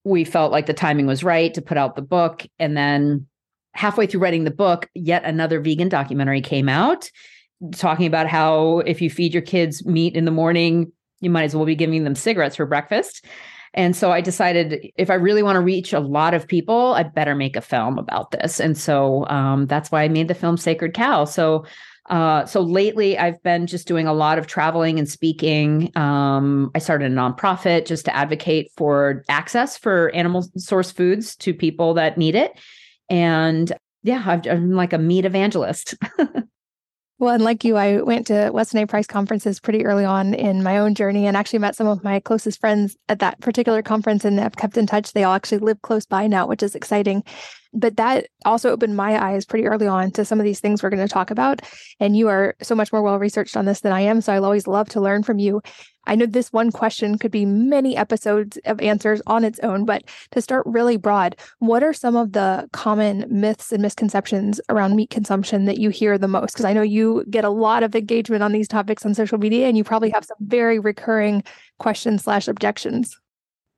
we 0.05 0.25
felt 0.25 0.53
like 0.53 0.67
the 0.67 0.75
timing 0.75 1.07
was 1.07 1.25
right 1.25 1.53
to 1.55 1.63
put 1.63 1.77
out 1.77 1.97
the 1.97 2.03
book. 2.03 2.47
And 2.59 2.77
then 2.77 3.27
halfway 3.75 4.07
through 4.07 4.21
writing 4.21 4.45
the 4.45 4.51
book, 4.51 4.89
yet 4.95 5.25
another 5.25 5.61
vegan 5.61 5.89
documentary 5.89 6.41
came 6.41 6.69
out 6.69 7.11
talking 7.75 8.07
about 8.07 8.27
how 8.27 8.81
if 8.81 9.01
you 9.01 9.11
feed 9.11 9.33
your 9.33 9.43
kids 9.43 9.85
meat 9.87 10.15
in 10.15 10.25
the 10.25 10.31
morning, 10.31 10.93
you 11.21 11.31
might 11.31 11.45
as 11.45 11.57
well 11.57 11.65
be 11.65 11.75
giving 11.75 12.05
them 12.05 12.15
cigarettes 12.15 12.57
for 12.57 12.67
breakfast. 12.67 13.25
And 13.75 13.95
so 13.95 14.11
I 14.11 14.23
decided 14.23 14.91
if 14.97 15.11
I 15.11 15.15
really 15.15 15.43
want 15.43 15.57
to 15.57 15.61
reach 15.61 15.93
a 15.93 16.01
lot 16.01 16.33
of 16.33 16.49
people, 16.49 16.95
I 16.95 17.03
better 17.03 17.35
make 17.35 17.57
a 17.57 17.61
film 17.61 17.99
about 17.99 18.31
this. 18.31 18.59
And 18.59 18.77
so 18.77 19.27
um, 19.29 19.67
that's 19.67 19.91
why 19.91 20.03
I 20.03 20.09
made 20.09 20.29
the 20.29 20.35
film 20.35 20.57
Sacred 20.57 20.95
Cow. 20.95 21.27
So 21.27 21.67
uh, 22.09 22.47
so 22.47 22.61
lately, 22.61 23.19
I've 23.19 23.43
been 23.43 23.67
just 23.67 23.89
doing 23.89 24.07
a 24.07 24.13
lot 24.13 24.39
of 24.39 24.47
traveling 24.47 24.99
and 24.99 25.09
speaking. 25.09 25.91
Um, 25.97 26.71
I 26.75 26.79
started 26.79 27.11
a 27.11 27.15
nonprofit 27.15 27.87
just 27.87 28.05
to 28.05 28.15
advocate 28.15 28.71
for 28.77 29.25
access 29.29 29.77
for 29.77 30.15
animal 30.15 30.47
source 30.57 30.93
foods 30.93 31.35
to 31.37 31.53
people 31.53 31.95
that 31.95 32.17
need 32.17 32.35
it. 32.35 32.53
And 33.11 33.73
yeah, 34.03 34.23
i 34.25 34.49
am 34.49 34.73
like 34.73 34.93
a 34.93 34.99
meat 34.99 35.25
evangelist. 35.25 35.95
Well, 37.19 37.33
and 37.33 37.43
like 37.43 37.65
you, 37.65 37.77
I 37.77 38.03
went 38.03 38.27
to 38.27 38.51
Weston 38.53 38.81
A. 38.81 38.87
Price 38.87 39.07
conferences 39.07 39.59
pretty 39.59 39.87
early 39.87 40.05
on 40.05 40.35
in 40.35 40.63
my 40.63 40.77
own 40.77 40.95
journey 40.95 41.27
and 41.27 41.35
actually 41.35 41.61
met 41.61 41.75
some 41.75 41.87
of 41.87 42.05
my 42.05 42.21
closest 42.21 42.61
friends 42.61 42.95
at 43.09 43.21
that 43.21 43.41
particular 43.41 43.81
conference 43.81 44.23
and 44.27 44.39
have 44.39 44.57
kept 44.57 44.77
in 44.77 44.87
touch. 44.87 45.15
They 45.15 45.25
all 45.25 45.33
actually 45.33 45.59
live 45.59 45.81
close 45.81 46.05
by 46.05 46.27
now, 46.27 46.47
which 46.47 46.63
is 46.63 46.75
exciting. 46.75 47.25
But 47.77 47.97
that 47.97 48.29
also 48.45 48.71
opened 48.71 48.97
my 48.97 49.23
eyes 49.23 49.45
pretty 49.45 49.67
early 49.67 49.87
on 49.87 50.11
to 50.13 50.25
some 50.25 50.41
of 50.41 50.45
these 50.45 50.61
things 50.61 50.83
we're 50.83 50.91
going 50.91 51.07
to 51.07 51.13
talk 51.13 51.31
about. 51.31 51.61
And 52.01 52.17
you 52.17 52.29
are 52.29 52.57
so 52.63 52.75
much 52.75 52.93
more 52.93 53.03
well 53.03 53.19
researched 53.19 53.57
on 53.57 53.67
this 53.67 53.81
than 53.81 53.93
I 53.93 54.01
am. 54.01 54.21
So 54.21 54.33
I'll 54.33 54.45
always 54.45 54.67
love 54.67 54.89
to 54.91 55.01
learn 55.01 55.23
from 55.23 55.39
you. 55.39 55.61
I 56.07 56.15
know 56.15 56.27
this 56.27 56.53
one 56.53 56.71
question 56.71 57.19
could 57.19 57.31
be 57.31 57.45
many 57.45 57.97
episodes 57.97 58.59
of 58.65 58.81
answers 58.81 59.21
on 59.27 59.45
its 59.45 59.59
own, 59.61 59.85
but 59.85 60.05
to 60.31 60.41
start 60.41 60.65
really 60.67 60.97
broad, 60.97 61.37
what 61.59 61.83
are 61.83 61.93
some 61.93 62.17
of 62.17 62.33
the 62.33 62.69
common 62.73 63.27
myths 63.29 63.73
and 63.73 63.83
misconceptions 63.83 64.61
around 64.69 64.95
meat 64.95 65.11
consumption 65.11 65.65
that 65.65 65.79
you 65.79 65.91
hear 65.91 66.17
the 66.17 66.29
most? 66.29 66.53
Because 66.53 66.65
I 66.65 66.73
know 66.73 66.83
you 66.83 67.25
get 67.29 67.45
a 67.45 67.51
lot 67.51 67.83
of 67.83 67.95
engagement 67.95 68.43
on 68.43 68.53
these 68.53 68.69
topics 68.69 69.05
on 69.05 69.15
social 69.15 69.39
media 69.39 69.67
and 69.67 69.77
you 69.77 69.85
probably 69.85 70.11
have 70.11 70.25
some 70.25 70.37
very 70.41 70.79
recurring 70.79 71.43
questions 71.79 72.25
slash 72.25 72.49
objections. 72.49 73.19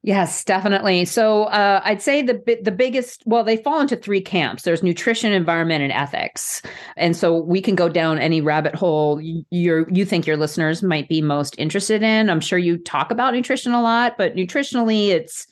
Yes, 0.02 0.44
definitely. 0.44 1.04
So 1.04 1.44
uh, 1.44 1.80
I'd 1.84 2.00
say 2.00 2.22
the 2.22 2.40
the 2.62 2.70
biggest, 2.70 3.22
well, 3.26 3.42
they 3.42 3.56
fall 3.56 3.80
into 3.80 3.96
three 3.96 4.20
camps. 4.20 4.62
There's 4.62 4.82
nutrition, 4.82 5.32
environment, 5.32 5.82
and 5.82 5.92
ethics. 5.92 6.62
And 6.96 7.16
so 7.16 7.36
we 7.36 7.60
can 7.60 7.74
go 7.74 7.88
down 7.88 8.18
any 8.18 8.40
rabbit 8.40 8.76
hole 8.76 9.20
you 9.20 9.86
you 9.90 10.04
think 10.04 10.24
your 10.26 10.36
listeners 10.36 10.82
might 10.84 11.08
be 11.08 11.20
most 11.20 11.56
interested 11.58 12.02
in. 12.04 12.30
I'm 12.30 12.40
sure 12.40 12.58
you 12.58 12.78
talk 12.78 13.10
about 13.10 13.34
nutrition 13.34 13.72
a 13.72 13.82
lot, 13.82 14.16
but 14.16 14.36
nutritionally, 14.36 15.08
it's 15.08 15.46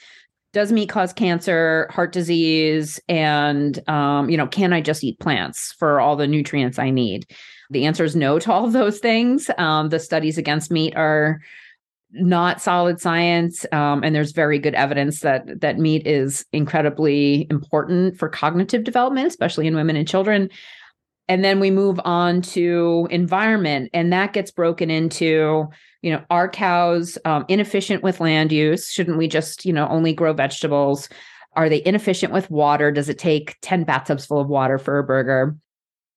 does 0.52 0.70
meat 0.72 0.88
cause 0.88 1.12
cancer, 1.12 1.88
heart 1.90 2.12
disease, 2.12 3.00
and 3.08 3.86
um, 3.88 4.30
you 4.30 4.36
know, 4.36 4.46
can 4.46 4.72
I 4.72 4.80
just 4.80 5.02
eat 5.02 5.18
plants 5.18 5.72
for 5.72 6.00
all 6.00 6.14
the 6.14 6.28
nutrients 6.28 6.78
I 6.78 6.90
need? 6.90 7.26
The 7.70 7.84
answer 7.84 8.04
is 8.04 8.14
no 8.14 8.38
to 8.38 8.52
all 8.52 8.64
of 8.64 8.72
those 8.72 9.00
things. 9.00 9.50
Um, 9.58 9.88
the 9.88 9.98
studies 9.98 10.38
against 10.38 10.70
meat 10.70 10.94
are 10.96 11.40
not 12.18 12.60
solid 12.60 13.00
science 13.00 13.66
um, 13.72 14.02
and 14.02 14.14
there's 14.14 14.32
very 14.32 14.58
good 14.58 14.74
evidence 14.74 15.20
that 15.20 15.60
that 15.60 15.78
meat 15.78 16.06
is 16.06 16.44
incredibly 16.52 17.46
important 17.50 18.18
for 18.18 18.28
cognitive 18.28 18.84
development 18.84 19.26
especially 19.26 19.66
in 19.66 19.74
women 19.74 19.96
and 19.96 20.08
children. 20.08 20.50
And 21.28 21.44
then 21.44 21.58
we 21.58 21.72
move 21.72 22.00
on 22.04 22.40
to 22.42 23.08
environment 23.10 23.90
and 23.92 24.12
that 24.12 24.32
gets 24.32 24.50
broken 24.50 24.90
into 24.90 25.66
you 26.02 26.10
know 26.12 26.24
are 26.30 26.48
cows 26.48 27.18
um, 27.24 27.44
inefficient 27.48 28.02
with 28.02 28.20
land 28.20 28.52
use? 28.52 28.90
Shouldn't 28.90 29.18
we 29.18 29.28
just 29.28 29.64
you 29.64 29.72
know 29.72 29.88
only 29.88 30.12
grow 30.12 30.32
vegetables? 30.32 31.08
Are 31.54 31.68
they 31.68 31.82
inefficient 31.84 32.32
with 32.32 32.50
water? 32.50 32.92
Does 32.92 33.08
it 33.08 33.18
take 33.18 33.56
10 33.62 33.84
bathtubs 33.84 34.26
full 34.26 34.40
of 34.40 34.48
water 34.48 34.78
for 34.78 34.98
a 34.98 35.04
burger? 35.04 35.56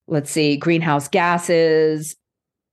Let's 0.07 0.31
see 0.31 0.57
greenhouse 0.57 1.07
gases 1.07 2.15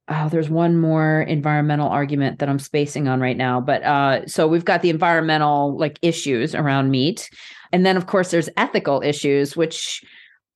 oh, 0.09 0.29
there's 0.29 0.49
one 0.49 0.77
more 0.77 1.23
environmental 1.23 1.89
argument 1.89 2.39
that 2.39 2.49
I'm 2.49 2.59
spacing 2.59 3.09
on 3.09 3.21
right 3.21 3.37
now. 3.37 3.61
But 3.61 3.83
uh, 3.83 4.27
so 4.27 4.47
we've 4.47 4.65
got 4.65 4.83
the 4.83 4.91
environmental 4.91 5.77
like 5.77 5.99
issues 6.03 6.55
around 6.55 6.91
meat. 6.91 7.29
And 7.73 7.85
then 7.85 7.97
of 7.97 8.07
course 8.07 8.31
there's 8.31 8.49
ethical 8.57 9.03
issues, 9.03 9.57
which 9.57 10.03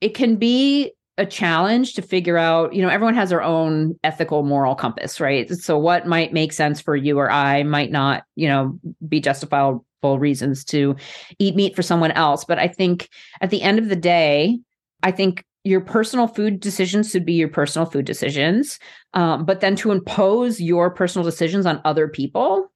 it 0.01 0.15
can 0.15 0.37
be 0.37 0.93
a 1.19 1.27
challenge 1.27 1.95
to 1.95 2.03
figure 2.03 2.39
out, 2.39 2.73
you 2.73 2.81
know, 2.81 2.89
everyone 2.89 3.15
has 3.15 3.29
their 3.29 3.43
own 3.43 3.95
ethical 4.05 4.43
moral 4.43 4.75
compass, 4.75 5.21
right? 5.21 5.51
So 5.51 5.77
what 5.77 6.07
might 6.07 6.33
make 6.33 6.53
sense 6.53 6.81
for 6.81 6.97
you 6.97 7.19
or 7.19 7.31
I 7.31 7.63
might 7.65 7.91
not, 7.91 8.23
you 8.37 8.49
know, 8.49 8.79
be 9.07 9.21
justifiable 9.21 9.85
reasons 10.03 10.65
to 10.67 10.97
eat 11.39 11.57
meat 11.57 11.77
for 11.77 11.83
someone 11.83 12.13
else. 12.13 12.45
But 12.45 12.59
I 12.59 12.69
think 12.69 13.09
at 13.43 13.51
the 13.51 13.61
end 13.61 13.79
of 13.79 13.89
the 13.89 13.97
day, 13.97 14.61
I 15.03 15.11
think 15.11 15.45
your 15.65 15.81
personal 15.81 16.27
food 16.27 16.61
decisions 16.61 17.11
should 17.11 17.27
be 17.27 17.35
your 17.35 17.49
personal 17.49 17.87
food 17.87 18.05
decisions. 18.05 18.79
Um, 19.15 19.45
but 19.45 19.61
then 19.61 19.77
to 19.77 19.93
impose 19.93 20.61
your 20.61 20.91
personal 20.91 21.25
decisions 21.25 21.67
on 21.67 21.83
other 21.85 22.09
people 22.09 22.73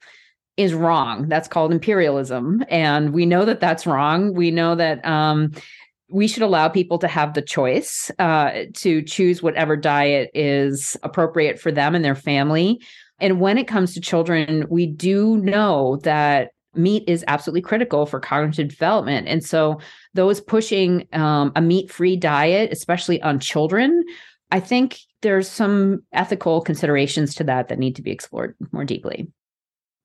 is 0.56 0.74
wrong. 0.74 1.28
That's 1.28 1.48
called 1.48 1.72
imperialism. 1.72 2.64
And 2.68 3.12
we 3.12 3.26
know 3.26 3.44
that 3.44 3.60
that's 3.60 3.86
wrong. 3.86 4.34
We 4.34 4.50
know 4.50 4.74
that 4.74 5.04
um, 5.04 5.52
we 6.08 6.28
should 6.28 6.42
allow 6.42 6.68
people 6.68 6.98
to 6.98 7.08
have 7.08 7.34
the 7.34 7.42
choice 7.42 8.10
uh, 8.18 8.64
to 8.74 9.02
choose 9.02 9.42
whatever 9.42 9.76
diet 9.76 10.30
is 10.34 10.96
appropriate 11.02 11.58
for 11.58 11.72
them 11.72 11.94
and 11.94 12.04
their 12.04 12.14
family. 12.14 12.80
And 13.18 13.40
when 13.40 13.58
it 13.58 13.66
comes 13.66 13.94
to 13.94 14.00
children, 14.00 14.66
we 14.68 14.86
do 14.86 15.38
know 15.38 15.96
that 16.02 16.50
meat 16.76 17.04
is 17.06 17.24
absolutely 17.28 17.62
critical 17.62 18.06
for 18.06 18.20
cognitive 18.20 18.68
development. 18.68 19.28
And 19.28 19.44
so, 19.44 19.80
those 20.14 20.40
pushing 20.40 21.08
um, 21.12 21.52
a 21.56 21.60
meat 21.60 21.90
free 21.90 22.16
diet, 22.16 22.72
especially 22.72 23.20
on 23.22 23.40
children, 23.40 24.04
I 24.50 24.60
think 24.60 24.98
there's 25.22 25.48
some 25.48 26.02
ethical 26.12 26.60
considerations 26.60 27.34
to 27.36 27.44
that 27.44 27.68
that 27.68 27.78
need 27.78 27.96
to 27.96 28.02
be 28.02 28.10
explored 28.10 28.54
more 28.72 28.84
deeply. 28.84 29.26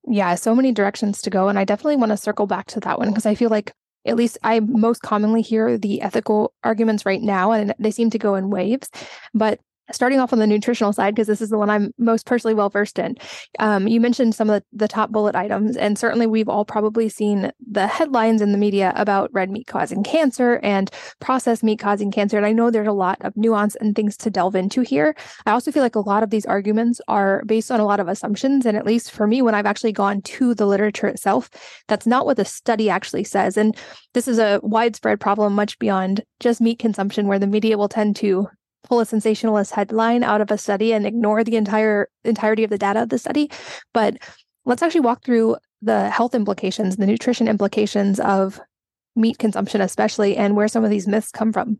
Yeah, 0.07 0.33
so 0.35 0.55
many 0.55 0.71
directions 0.71 1.21
to 1.21 1.29
go. 1.29 1.49
And 1.49 1.59
I 1.59 1.65
definitely 1.65 1.97
want 1.97 2.11
to 2.11 2.17
circle 2.17 2.47
back 2.47 2.67
to 2.67 2.79
that 2.79 2.97
one 2.97 3.09
because 3.09 3.25
I 3.25 3.35
feel 3.35 3.49
like 3.49 3.73
at 4.05 4.15
least 4.15 4.37
I 4.43 4.61
most 4.61 5.01
commonly 5.01 5.41
hear 5.41 5.77
the 5.77 6.01
ethical 6.01 6.53
arguments 6.63 7.05
right 7.05 7.21
now, 7.21 7.51
and 7.51 7.75
they 7.79 7.91
seem 7.91 8.09
to 8.11 8.17
go 8.17 8.35
in 8.35 8.49
waves. 8.49 8.89
But 9.33 9.59
starting 9.91 10.19
off 10.19 10.33
on 10.33 10.39
the 10.39 10.47
nutritional 10.47 10.93
side, 10.93 11.15
because 11.15 11.27
this 11.27 11.41
is 11.41 11.49
the 11.49 11.57
one 11.57 11.69
I'm 11.69 11.93
most 11.97 12.25
personally 12.25 12.53
well 12.53 12.69
versed 12.69 12.99
in. 12.99 13.15
Um, 13.59 13.87
you 13.87 13.99
mentioned 13.99 14.35
some 14.35 14.49
of 14.49 14.61
the, 14.61 14.85
the, 14.85 14.89
top 14.89 15.11
bullet 15.11 15.35
items, 15.35 15.77
and 15.77 15.99
certainly 15.99 16.25
we've 16.25 16.49
all 16.49 16.65
probably 16.65 17.09
seen 17.09 17.51
the 17.65 17.85
headlines 17.85 18.41
in 18.41 18.51
the 18.51 18.57
media 18.57 18.91
about 18.95 19.29
red 19.33 19.51
meat 19.51 19.67
causing 19.67 20.03
cancer 20.03 20.59
and 20.63 20.89
processed 21.19 21.63
meat 21.63 21.77
causing 21.77 22.09
cancer. 22.11 22.37
And 22.37 22.45
I 22.45 22.51
know 22.51 22.71
there's 22.71 22.87
a 22.87 22.91
lot 22.91 23.17
of 23.21 23.37
nuance 23.37 23.75
and 23.75 23.95
things 23.95 24.17
to 24.17 24.31
delve 24.31 24.55
into 24.55 24.81
here. 24.81 25.15
I 25.45 25.51
also 25.51 25.71
feel 25.71 25.83
like 25.83 25.95
a 25.95 25.99
lot 25.99 26.23
of 26.23 26.31
these 26.31 26.45
arguments 26.45 26.99
are 27.07 27.43
based 27.45 27.71
on 27.71 27.79
a 27.79 27.85
lot 27.85 27.99
of 27.99 28.07
assumptions. 28.07 28.65
And 28.65 28.75
at 28.75 28.85
least 28.85 29.11
for 29.11 29.27
me, 29.27 29.41
when 29.41 29.53
I've 29.53 29.67
actually 29.67 29.91
gone 29.91 30.21
to 30.23 30.55
the 30.55 30.65
literature 30.65 31.07
itself, 31.07 31.49
that's 31.87 32.07
not 32.07 32.25
what 32.25 32.37
the 32.37 32.45
study 32.45 32.89
actually 32.89 33.23
says. 33.23 33.57
And 33.57 33.77
this 34.13 34.27
is 34.27 34.39
a 34.39 34.59
widespread 34.63 35.19
problem, 35.19 35.53
much 35.53 35.77
beyond 35.77 36.23
just 36.39 36.61
meat 36.61 36.79
consumption, 36.79 37.27
where 37.27 37.39
the 37.39 37.47
media 37.47 37.77
will 37.77 37.89
tend 37.89 38.15
to 38.17 38.49
pull 38.83 38.99
a 38.99 39.05
sensationalist 39.05 39.73
headline 39.73 40.23
out 40.23 40.41
of 40.41 40.51
a 40.51 40.57
study 40.57 40.93
and 40.93 41.05
ignore 41.05 41.43
the 41.43 41.55
entire 41.55 42.09
entirety 42.23 42.63
of 42.63 42.69
the 42.69 42.77
data 42.77 43.03
of 43.03 43.09
the 43.09 43.17
study. 43.17 43.51
But 43.93 44.17
let's 44.65 44.81
actually 44.81 45.01
walk 45.01 45.23
through 45.23 45.57
the 45.81 46.09
health 46.09 46.35
implications, 46.35 46.97
the 46.97 47.05
nutrition 47.05 47.47
implications 47.47 48.19
of 48.19 48.59
meat 49.15 49.37
consumption, 49.37 49.81
especially, 49.81 50.35
and 50.37 50.55
where 50.55 50.67
some 50.67 50.83
of 50.83 50.89
these 50.89 51.07
myths 51.07 51.31
come 51.31 51.51
from. 51.53 51.79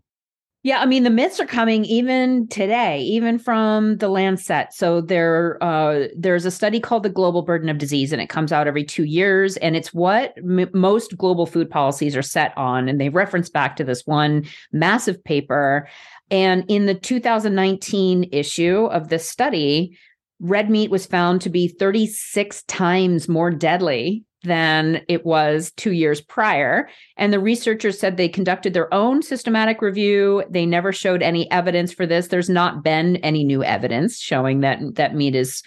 Yeah, 0.62 0.82
I 0.82 0.86
mean 0.86 1.04
the 1.04 1.10
myths 1.10 1.40
are 1.40 1.46
coming 1.46 1.86
even 1.86 2.46
today, 2.50 3.00
even 3.04 3.40
from 3.40 3.96
the 3.98 4.10
Lancet. 4.10 4.74
So 4.74 5.00
there, 5.00 5.58
uh, 5.64 6.08
there's 6.18 6.44
a 6.44 6.52
study 6.52 6.82
called 6.82 7.04
the 7.04 7.10
Global 7.10 7.44
Burden 7.44 7.70
of 7.70 7.78
Disease, 7.78 8.12
and 8.12 8.22
it 8.22 8.28
comes 8.28 8.52
out 8.52 8.68
every 8.68 8.84
two 8.84 9.06
years, 9.06 9.56
and 9.58 9.78
it's 9.78 9.94
what 9.94 10.34
m- 10.38 10.70
most 10.74 11.18
global 11.18 11.46
food 11.46 11.70
policies 11.70 12.14
are 12.14 12.22
set 12.22 12.52
on. 12.58 12.90
And 12.90 13.00
they 13.00 13.08
reference 13.08 13.50
back 13.50 13.78
to 13.78 13.86
this 13.86 14.06
one 14.06 14.46
massive 14.74 15.24
paper. 15.24 15.88
And 16.32 16.66
in 16.68 16.86
the 16.86 16.96
2019 16.96 18.30
issue 18.32 18.86
of 18.92 19.10
this 19.10 19.28
study, 19.28 19.98
red 20.40 20.70
meat 20.70 20.92
was 20.92 21.06
found 21.06 21.42
to 21.42 21.50
be 21.50 21.68
36 21.68 22.64
times 22.64 23.28
more 23.28 23.52
deadly 23.52 24.24
than 24.44 25.02
it 25.10 25.26
was 25.26 25.72
two 25.72 25.92
years 25.92 26.22
prior. 26.22 26.88
And 27.18 27.34
the 27.34 27.42
researchers 27.42 28.00
said 28.00 28.16
they 28.16 28.30
conducted 28.30 28.74
their 28.74 28.94
own 28.94 29.22
systematic 29.22 29.82
review. 29.82 30.44
They 30.50 30.66
never 30.66 30.94
showed 30.94 31.22
any 31.22 31.50
evidence 31.52 31.92
for 31.92 32.06
this. 32.06 32.28
There's 32.28 32.50
not 32.50 32.84
been 32.84 33.18
any 33.18 33.44
new 33.44 33.64
evidence 33.64 34.20
showing 34.20 34.62
that 34.62 34.80
that 34.96 35.14
meat 35.14 35.36
is 35.36 35.62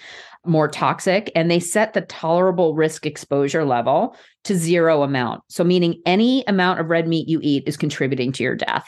more 0.46 0.68
toxic. 0.68 1.30
And 1.36 1.50
they 1.50 1.60
set 1.60 1.92
the 1.92 2.00
tolerable 2.02 2.74
risk 2.74 3.04
exposure 3.04 3.64
level 3.64 4.16
to 4.44 4.56
zero 4.56 5.02
amount. 5.02 5.42
So, 5.48 5.62
meaning 5.64 6.00
any 6.06 6.42
amount 6.46 6.80
of 6.80 6.88
red 6.88 7.06
meat 7.06 7.28
you 7.28 7.40
eat 7.42 7.64
is 7.66 7.76
contributing 7.76 8.32
to 8.32 8.42
your 8.42 8.56
death 8.56 8.86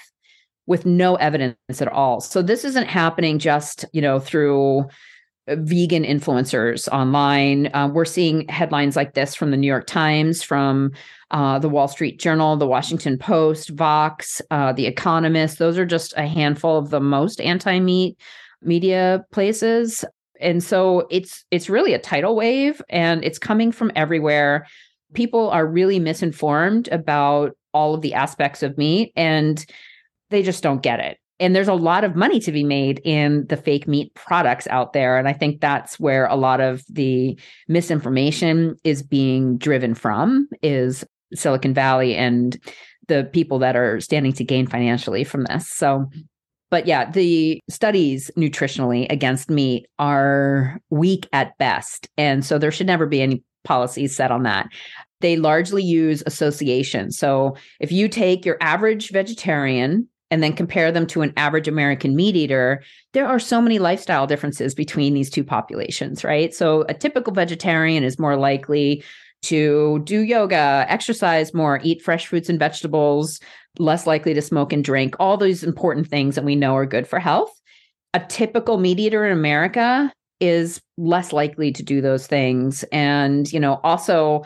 with 0.67 0.87
no 0.87 1.17
evidence 1.17 1.57
at 1.81 1.89
all. 1.89 2.21
So, 2.21 2.43
this 2.43 2.65
isn't 2.65 2.87
happening 2.87 3.39
just, 3.39 3.85
you 3.93 4.03
know, 4.03 4.19
through 4.19 4.87
vegan 5.49 6.05
influencers 6.05 6.89
online. 6.89 7.69
Uh, 7.75 7.89
we're 7.89 8.05
seeing 8.05 8.49
headlines 8.49 8.97
like 8.97 9.15
this 9.15 9.35
from 9.35 9.51
the 9.51 9.57
New 9.57 9.67
York 9.67 9.87
Times, 9.87 10.43
from 10.43 10.91
uh, 11.33 11.59
the 11.59 11.69
Wall 11.69 11.89
Street 11.89 12.19
Journal, 12.19 12.57
the 12.57 12.67
Washington 12.67 13.19
Post, 13.19 13.71
Vox, 13.71 14.41
uh, 14.51 14.73
The 14.73 14.87
Economist. 14.87 15.59
Those 15.59 15.77
are 15.77 15.85
just 15.85 16.15
a 16.17 16.27
handful 16.27 16.79
of 16.79 16.91
the 16.91 17.01
most 17.01 17.41
anti-meat 17.41 18.19
media 18.63 19.25
places. 19.33 20.05
And 20.41 20.63
so 20.63 21.07
it's 21.11 21.45
it's 21.51 21.69
really 21.69 21.93
a 21.93 21.99
tidal 21.99 22.35
wave, 22.37 22.81
and 22.89 23.23
it's 23.23 23.39
coming 23.39 23.71
from 23.71 23.93
everywhere. 23.95 24.67
People 25.13 25.51
are 25.51 25.67
really 25.67 25.99
misinformed 25.99 26.89
about 26.89 27.53
all 27.73 27.95
of 27.95 28.01
the 28.01 28.15
aspects 28.15 28.63
of 28.63 28.79
meat, 28.79 29.13
and 29.15 29.65
they 30.35 30.43
just 30.43 30.63
don't 30.63 30.83
get 30.83 31.01
it. 31.01 31.19
And 31.41 31.55
there's 31.55 31.69
a 31.69 31.75
lot 31.75 32.05
of 32.05 32.15
money 32.15 32.39
to 32.41 32.53
be 32.53 32.65
made 32.65 33.01
in 33.05 33.47
the 33.49 33.57
fake 33.57 33.89
meat 33.89 34.15
products 34.15 34.67
out 34.69 34.93
there. 34.93 35.19
And 35.19 35.29
i 35.29 35.33
think 35.33 35.61
that's 35.61 35.99
where 35.99 36.27
a 36.27 36.37
lot 36.37 36.61
of 36.61 36.85
the 36.89 37.39
misinformation 37.69 38.77
is 38.85 39.03
being 39.03 39.59
driven 39.59 39.95
from 39.95 40.49
is 40.63 41.05
silicon 41.35 41.75
valley 41.75 42.15
and 42.15 42.59
the 43.09 43.29
people 43.33 43.59
that 43.59 43.77
are 43.77 44.01
standing 44.01 44.33
to 44.33 44.45
gain 44.45 44.67
financially 44.67 45.25
from 45.25 45.45
this. 45.45 45.69
So 45.69 46.07
but 46.71 46.87
yeah 46.87 47.11
the 47.11 47.61
studies 47.69 48.31
nutritionally 48.37 49.07
against 49.11 49.51
meat 49.51 49.87
are 49.99 50.81
weak 50.91 51.29
at 51.33 51.57
best. 51.59 52.09
And 52.17 52.45
so 52.45 52.59
there 52.59 52.73
should 52.73 52.87
never 52.87 53.07
be 53.07 53.23
any 53.23 53.43
policies 53.65 54.15
set 54.15 54.31
on 54.31 54.45
that. 54.45 54.69
They 55.21 55.37
largely 55.37 55.83
use 55.83 56.23
association. 56.27 57.11
So 57.11 57.57
if 57.81 57.91
you 57.91 58.09
take 58.09 58.45
your 58.45 58.59
average 58.61 59.11
vegetarian 59.11 60.09
and 60.31 60.43
then 60.43 60.53
compare 60.53 60.91
them 60.91 61.07
to 61.09 61.23
an 61.23 61.33
average 61.37 61.69
American 61.69 62.17
meat 62.17 62.37
eater, 62.37 62.83
there 63.13 63.27
are 63.27 63.39
so 63.39 63.61
many 63.61 63.79
lifestyle 63.79 64.27
differences 64.27 64.75
between 64.75 65.15
these 65.15 65.31
two 65.31 65.45
populations, 65.45 66.25
right? 66.25 66.55
So 66.55 66.83
a 66.89 66.95
typical 66.95 67.33
vegetarian 67.33 68.05
is 68.05 68.19
more 68.19 68.37
likely 68.37 69.05
to 69.43 70.01
do 70.05 70.21
yoga, 70.21 70.87
exercise 70.89 71.53
more, 71.53 71.79
eat 71.83 72.03
fresh 72.03 72.27
fruits 72.27 72.49
and 72.49 72.59
vegetables, 72.59 73.41
less 73.79 74.07
likely 74.07 74.33
to 74.35 74.41
smoke 74.41 74.73
and 74.73 74.83
drink, 74.83 75.15
all 75.19 75.37
those 75.37 75.63
important 75.63 76.09
things 76.09 76.35
that 76.35 76.45
we 76.45 76.57
know 76.57 76.75
are 76.75 76.87
good 76.87 77.07
for 77.07 77.19
health. 77.19 77.53
A 78.15 78.21
typical 78.21 78.79
meat 78.79 78.99
eater 78.99 79.27
in 79.27 79.33
America 79.33 80.13
is 80.41 80.81
less 80.97 81.33
likely 81.33 81.73
to 81.73 81.83
do 81.83 82.01
those 82.01 82.27
things. 82.27 82.85
And, 82.93 83.53
you 83.53 83.61
know, 83.61 83.81
also 83.83 84.45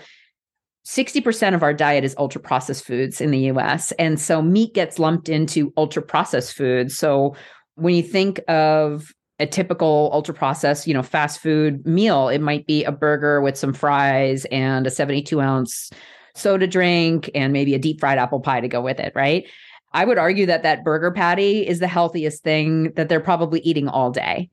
60% 0.88 1.54
of 1.54 1.62
our 1.62 1.74
diet 1.74 2.02
is 2.02 2.14
ultra 2.16 2.40
processed 2.40 2.86
foods 2.86 3.20
in 3.20 3.30
the 3.30 3.50
US. 3.50 3.92
And 3.98 4.18
so 4.18 4.40
meat 4.40 4.72
gets 4.72 4.98
lumped 4.98 5.28
into 5.28 5.70
ultra 5.76 6.00
processed 6.00 6.54
foods. 6.54 6.96
So 6.96 7.36
when 7.74 7.94
you 7.94 8.02
think 8.02 8.40
of 8.48 9.12
a 9.38 9.46
typical 9.46 10.08
ultra 10.14 10.32
processed, 10.32 10.86
you 10.86 10.94
know, 10.94 11.02
fast 11.02 11.40
food 11.40 11.86
meal, 11.86 12.30
it 12.30 12.40
might 12.40 12.66
be 12.66 12.84
a 12.84 12.90
burger 12.90 13.42
with 13.42 13.58
some 13.58 13.74
fries 13.74 14.46
and 14.46 14.86
a 14.86 14.90
72 14.90 15.38
ounce 15.38 15.90
soda 16.34 16.66
drink 16.66 17.30
and 17.34 17.52
maybe 17.52 17.74
a 17.74 17.78
deep 17.78 18.00
fried 18.00 18.16
apple 18.16 18.40
pie 18.40 18.60
to 18.60 18.68
go 18.68 18.80
with 18.80 18.98
it, 18.98 19.12
right? 19.14 19.46
I 19.92 20.06
would 20.06 20.16
argue 20.16 20.46
that 20.46 20.62
that 20.62 20.84
burger 20.84 21.10
patty 21.10 21.66
is 21.66 21.80
the 21.80 21.86
healthiest 21.86 22.42
thing 22.42 22.92
that 22.92 23.10
they're 23.10 23.20
probably 23.20 23.60
eating 23.60 23.88
all 23.88 24.10
day. 24.10 24.48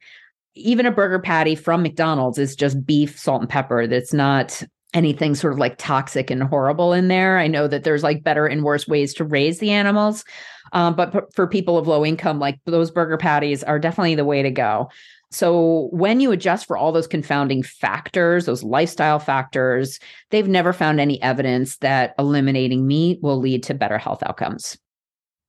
Even 0.55 0.85
a 0.85 0.91
burger 0.91 1.19
patty 1.19 1.55
from 1.55 1.81
McDonald's 1.81 2.37
is 2.37 2.57
just 2.57 2.85
beef, 2.85 3.17
salt, 3.17 3.41
and 3.41 3.49
pepper. 3.49 3.87
That's 3.87 4.13
not 4.13 4.63
anything 4.95 5.35
sort 5.35 5.53
of 5.53 5.59
like 5.59 5.77
toxic 5.77 6.31
and 6.31 6.41
horrible 6.41 6.93
in 6.93 7.09
there. 7.09 7.37
I 7.37 7.47
know 7.47 7.67
that 7.67 7.83
there's 7.83 8.01
like 8.01 8.23
better 8.23 8.47
and 8.47 8.63
worse 8.63 8.87
ways 8.87 9.13
to 9.15 9.25
raise 9.25 9.59
the 9.59 9.69
animals. 9.69 10.23
Um, 10.73 10.95
but 10.95 11.13
p- 11.13 11.19
for 11.33 11.45
people 11.45 11.77
of 11.77 11.87
low 11.87 12.03
income, 12.03 12.39
like 12.39 12.59
those 12.65 12.89
burger 12.89 13.17
patties 13.17 13.63
are 13.63 13.77
definitely 13.77 14.15
the 14.15 14.25
way 14.25 14.41
to 14.41 14.49
go. 14.49 14.89
So 15.31 15.89
when 15.91 16.21
you 16.21 16.31
adjust 16.31 16.65
for 16.65 16.77
all 16.77 16.91
those 16.91 17.07
confounding 17.07 17.61
factors, 17.61 18.45
those 18.45 18.63
lifestyle 18.63 19.19
factors, 19.19 19.99
they've 20.31 20.47
never 20.47 20.71
found 20.71 20.99
any 20.99 21.21
evidence 21.21 21.77
that 21.77 22.15
eliminating 22.17 22.87
meat 22.87 23.19
will 23.21 23.37
lead 23.37 23.63
to 23.63 23.73
better 23.73 23.97
health 23.97 24.23
outcomes. 24.23 24.77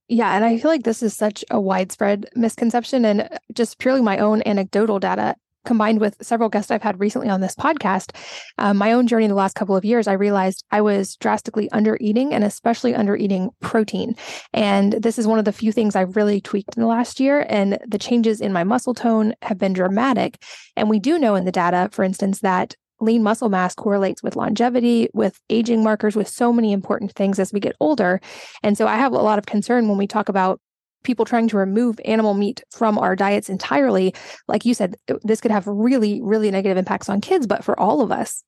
Yeah, 0.08 0.34
and 0.34 0.44
I 0.44 0.58
feel 0.58 0.70
like 0.70 0.84
this 0.84 1.02
is 1.02 1.14
such 1.14 1.44
a 1.50 1.60
widespread 1.60 2.28
misconception 2.34 3.04
and 3.04 3.28
just 3.52 3.78
purely 3.78 4.02
my 4.02 4.18
own 4.18 4.42
anecdotal 4.42 4.98
data 4.98 5.36
combined 5.66 6.00
with 6.00 6.16
several 6.22 6.48
guests 6.48 6.70
I've 6.70 6.82
had 6.82 6.98
recently 6.98 7.28
on 7.28 7.42
this 7.42 7.54
podcast, 7.54 8.16
um, 8.56 8.78
my 8.78 8.92
own 8.92 9.06
journey 9.06 9.24
in 9.24 9.30
the 9.30 9.36
last 9.36 9.54
couple 9.54 9.76
of 9.76 9.84
years, 9.84 10.06
I 10.06 10.14
realized 10.14 10.64
I 10.70 10.80
was 10.80 11.16
drastically 11.16 11.70
under 11.72 11.98
eating 12.00 12.32
and 12.32 12.42
especially 12.44 12.94
under 12.94 13.16
eating 13.16 13.50
protein. 13.60 14.16
And 14.54 14.94
this 14.94 15.18
is 15.18 15.26
one 15.26 15.38
of 15.38 15.44
the 15.44 15.52
few 15.52 15.72
things 15.72 15.94
I've 15.94 16.16
really 16.16 16.40
tweaked 16.40 16.76
in 16.76 16.82
the 16.82 16.88
last 16.88 17.20
year. 17.20 17.44
And 17.48 17.78
the 17.86 17.98
changes 17.98 18.40
in 18.40 18.52
my 18.52 18.64
muscle 18.64 18.94
tone 18.94 19.34
have 19.42 19.58
been 19.58 19.74
dramatic. 19.74 20.42
And 20.76 20.88
we 20.88 20.98
do 20.98 21.18
know 21.18 21.34
in 21.34 21.44
the 21.44 21.52
data, 21.52 21.88
for 21.92 22.02
instance, 22.04 22.40
that 22.40 22.74
lean 23.00 23.22
muscle 23.22 23.48
mass 23.48 23.74
correlates 23.74 24.22
with 24.22 24.36
longevity, 24.36 25.08
with 25.12 25.38
aging 25.50 25.82
markers, 25.82 26.16
with 26.16 26.28
so 26.28 26.52
many 26.52 26.72
important 26.72 27.12
things 27.12 27.38
as 27.38 27.52
we 27.52 27.60
get 27.60 27.76
older. 27.80 28.20
And 28.62 28.78
so 28.78 28.86
I 28.86 28.96
have 28.96 29.12
a 29.12 29.16
lot 29.16 29.38
of 29.38 29.46
concern 29.46 29.88
when 29.88 29.98
we 29.98 30.06
talk 30.06 30.28
about 30.28 30.60
people 31.06 31.24
trying 31.24 31.48
to 31.48 31.56
remove 31.56 31.98
animal 32.04 32.34
meat 32.34 32.62
from 32.70 32.98
our 32.98 33.16
diets 33.16 33.48
entirely, 33.48 34.14
like 34.48 34.66
you 34.66 34.74
said, 34.74 34.96
this 35.22 35.40
could 35.40 35.50
have 35.50 35.66
really, 35.66 36.20
really 36.22 36.50
negative 36.50 36.76
impacts 36.76 37.08
on 37.08 37.20
kids, 37.20 37.46
but 37.46 37.64
for 37.64 37.78
all 37.80 38.02
of 38.02 38.12
us. 38.12 38.42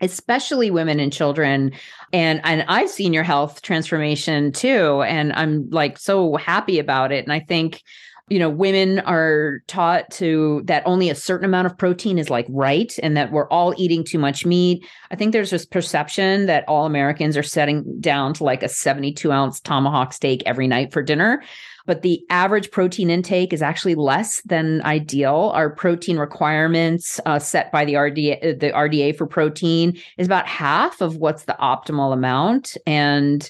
Especially 0.00 0.70
women 0.70 0.98
and 0.98 1.12
children. 1.12 1.70
And 2.12 2.40
and 2.44 2.64
I've 2.68 2.90
seen 2.90 3.12
your 3.12 3.22
health 3.22 3.62
transformation 3.62 4.50
too 4.50 5.02
and 5.02 5.32
I'm 5.34 5.70
like 5.70 5.98
so 5.98 6.34
happy 6.36 6.80
about 6.80 7.12
it. 7.12 7.24
And 7.24 7.32
I 7.32 7.38
think 7.38 7.80
you 8.28 8.38
know 8.38 8.48
women 8.48 9.00
are 9.00 9.60
taught 9.66 10.10
to 10.12 10.62
that 10.64 10.82
only 10.86 11.10
a 11.10 11.14
certain 11.14 11.44
amount 11.44 11.66
of 11.66 11.78
protein 11.78 12.18
is 12.18 12.30
like 12.30 12.46
right 12.48 12.92
and 13.02 13.16
that 13.16 13.30
we're 13.32 13.48
all 13.48 13.74
eating 13.76 14.02
too 14.02 14.18
much 14.18 14.44
meat. 14.44 14.84
I 15.10 15.16
think 15.16 15.32
there's 15.32 15.50
this 15.50 15.66
perception 15.66 16.46
that 16.46 16.64
all 16.66 16.86
americans 16.86 17.36
are 17.36 17.42
setting 17.42 18.00
down 18.00 18.34
to 18.34 18.44
like 18.44 18.62
a 18.62 18.68
72 18.68 19.30
ounce 19.30 19.60
tomahawk 19.60 20.12
steak 20.12 20.42
every 20.46 20.66
night 20.66 20.92
for 20.92 21.02
dinner 21.02 21.42
but 21.86 22.02
the 22.02 22.24
average 22.30 22.70
protein 22.70 23.10
intake 23.10 23.52
is 23.52 23.62
actually 23.62 23.94
less 23.94 24.40
than 24.42 24.82
ideal. 24.82 25.52
Our 25.54 25.70
protein 25.70 26.18
requirements 26.18 27.20
uh, 27.26 27.38
set 27.38 27.70
by 27.72 27.84
the 27.84 27.94
RDA, 27.94 28.60
the 28.60 28.70
RDA 28.70 29.16
for 29.16 29.26
protein 29.26 29.98
is 30.18 30.26
about 30.26 30.46
half 30.46 31.00
of 31.00 31.16
what's 31.16 31.44
the 31.44 31.56
optimal 31.60 32.12
amount. 32.12 32.76
And 32.86 33.48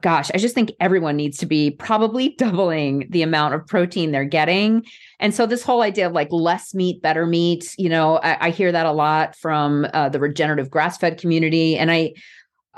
gosh, 0.00 0.30
I 0.34 0.38
just 0.38 0.54
think 0.54 0.72
everyone 0.80 1.16
needs 1.16 1.38
to 1.38 1.46
be 1.46 1.70
probably 1.70 2.30
doubling 2.38 3.06
the 3.10 3.22
amount 3.22 3.54
of 3.54 3.66
protein 3.66 4.12
they're 4.12 4.24
getting. 4.24 4.84
And 5.20 5.34
so 5.34 5.46
this 5.46 5.62
whole 5.62 5.82
idea 5.82 6.06
of 6.06 6.12
like 6.12 6.28
less 6.30 6.74
meat, 6.74 7.02
better 7.02 7.26
meat, 7.26 7.74
you 7.78 7.88
know, 7.88 8.18
I, 8.18 8.46
I 8.46 8.50
hear 8.50 8.72
that 8.72 8.86
a 8.86 8.92
lot 8.92 9.36
from 9.36 9.86
uh, 9.92 10.08
the 10.08 10.20
regenerative 10.20 10.70
grass-fed 10.70 11.18
community, 11.18 11.76
and 11.76 11.90
I 11.90 12.14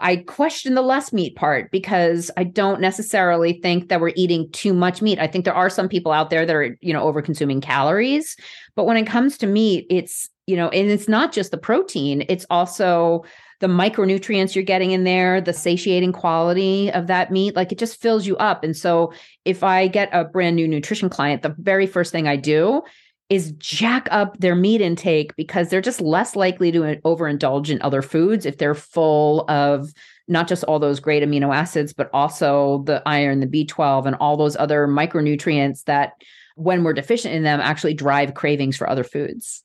I 0.01 0.17
question 0.17 0.75
the 0.75 0.83
less 0.83 1.13
meat 1.13 1.37
part 1.37 1.71
because 1.71 2.31
I 2.37 2.45
don't 2.45 2.81
necessarily 2.81 3.55
think 3.61 3.89
that 3.89 4.01
we're 4.01 4.13
eating 4.17 4.51
too 4.53 4.73
much 4.73 5.03
meat. 5.03 5.19
I 5.19 5.27
think 5.27 5.45
there 5.45 5.55
are 5.55 5.71
some 5.71 5.89
people 5.89 6.13
out 6.13 6.31
there 6.31 6.47
that 6.47 6.57
are, 6.57 6.77
you 6.81 6.93
know, 6.93 7.03
over 7.03 7.23
consuming 7.23 7.61
calories. 7.61 8.37
But 8.75 8.85
when 8.85 8.97
it 8.97 9.07
comes 9.07 9.37
to 9.39 9.47
meat, 9.47 9.87
it's, 9.91 10.29
you 10.47 10.57
know, 10.57 10.69
and 10.71 10.91
it's 10.91 11.09
not 11.09 11.33
just 11.33 11.51
the 11.51 11.59
protein, 11.59 12.25
it's 12.29 12.47
also 12.51 13.25
the 13.61 13.67
micronutrients 13.67 14.55
you're 14.55 14.65
getting 14.65 14.93
in 14.93 15.05
there, 15.05 15.41
the 15.41 15.53
satiating 15.53 16.13
quality 16.13 16.91
of 16.93 17.07
that 17.07 17.31
meat, 17.31 17.55
like 17.55 17.71
it 17.71 17.79
just 17.79 18.01
fills 18.01 18.27
you 18.27 18.37
up. 18.39 18.65
And 18.65 18.75
so 18.77 19.13
if 19.45 19.63
I 19.63 19.87
get 19.87 20.09
a 20.13 20.25
brand 20.25 20.57
new 20.57 20.67
nutrition 20.67 21.11
client, 21.11 21.43
the 21.43 21.55
very 21.59 21.87
first 21.87 22.11
thing 22.11 22.27
I 22.27 22.37
do 22.37 22.83
is 23.31 23.53
jack 23.53 24.09
up 24.11 24.37
their 24.39 24.57
meat 24.57 24.81
intake 24.81 25.35
because 25.37 25.69
they're 25.69 25.81
just 25.81 26.01
less 26.01 26.35
likely 26.35 26.73
to 26.73 26.81
overindulge 27.05 27.71
in 27.71 27.81
other 27.81 28.03
foods 28.03 28.45
if 28.45 28.59
they're 28.59 28.75
full 28.75 29.49
of 29.49 29.95
not 30.27 30.49
just 30.49 30.65
all 30.65 30.79
those 30.79 31.01
great 31.01 31.23
amino 31.23 31.55
acids, 31.55 31.93
but 31.93 32.11
also 32.13 32.83
the 32.87 33.03
iron, 33.07 33.41
the 33.41 33.47
B12, 33.47 34.07
and 34.07 34.17
all 34.17 34.37
those 34.37 34.57
other 34.57 34.87
micronutrients 34.87 35.85
that, 35.85 36.13
when 36.57 36.85
we're 36.85 36.93
deficient 36.93 37.35
in 37.35 37.43
them, 37.45 37.61
actually 37.61 37.95
drive 37.95 38.35
cravings 38.35 38.77
for 38.77 38.91
other 38.91 39.05
foods. 39.05 39.65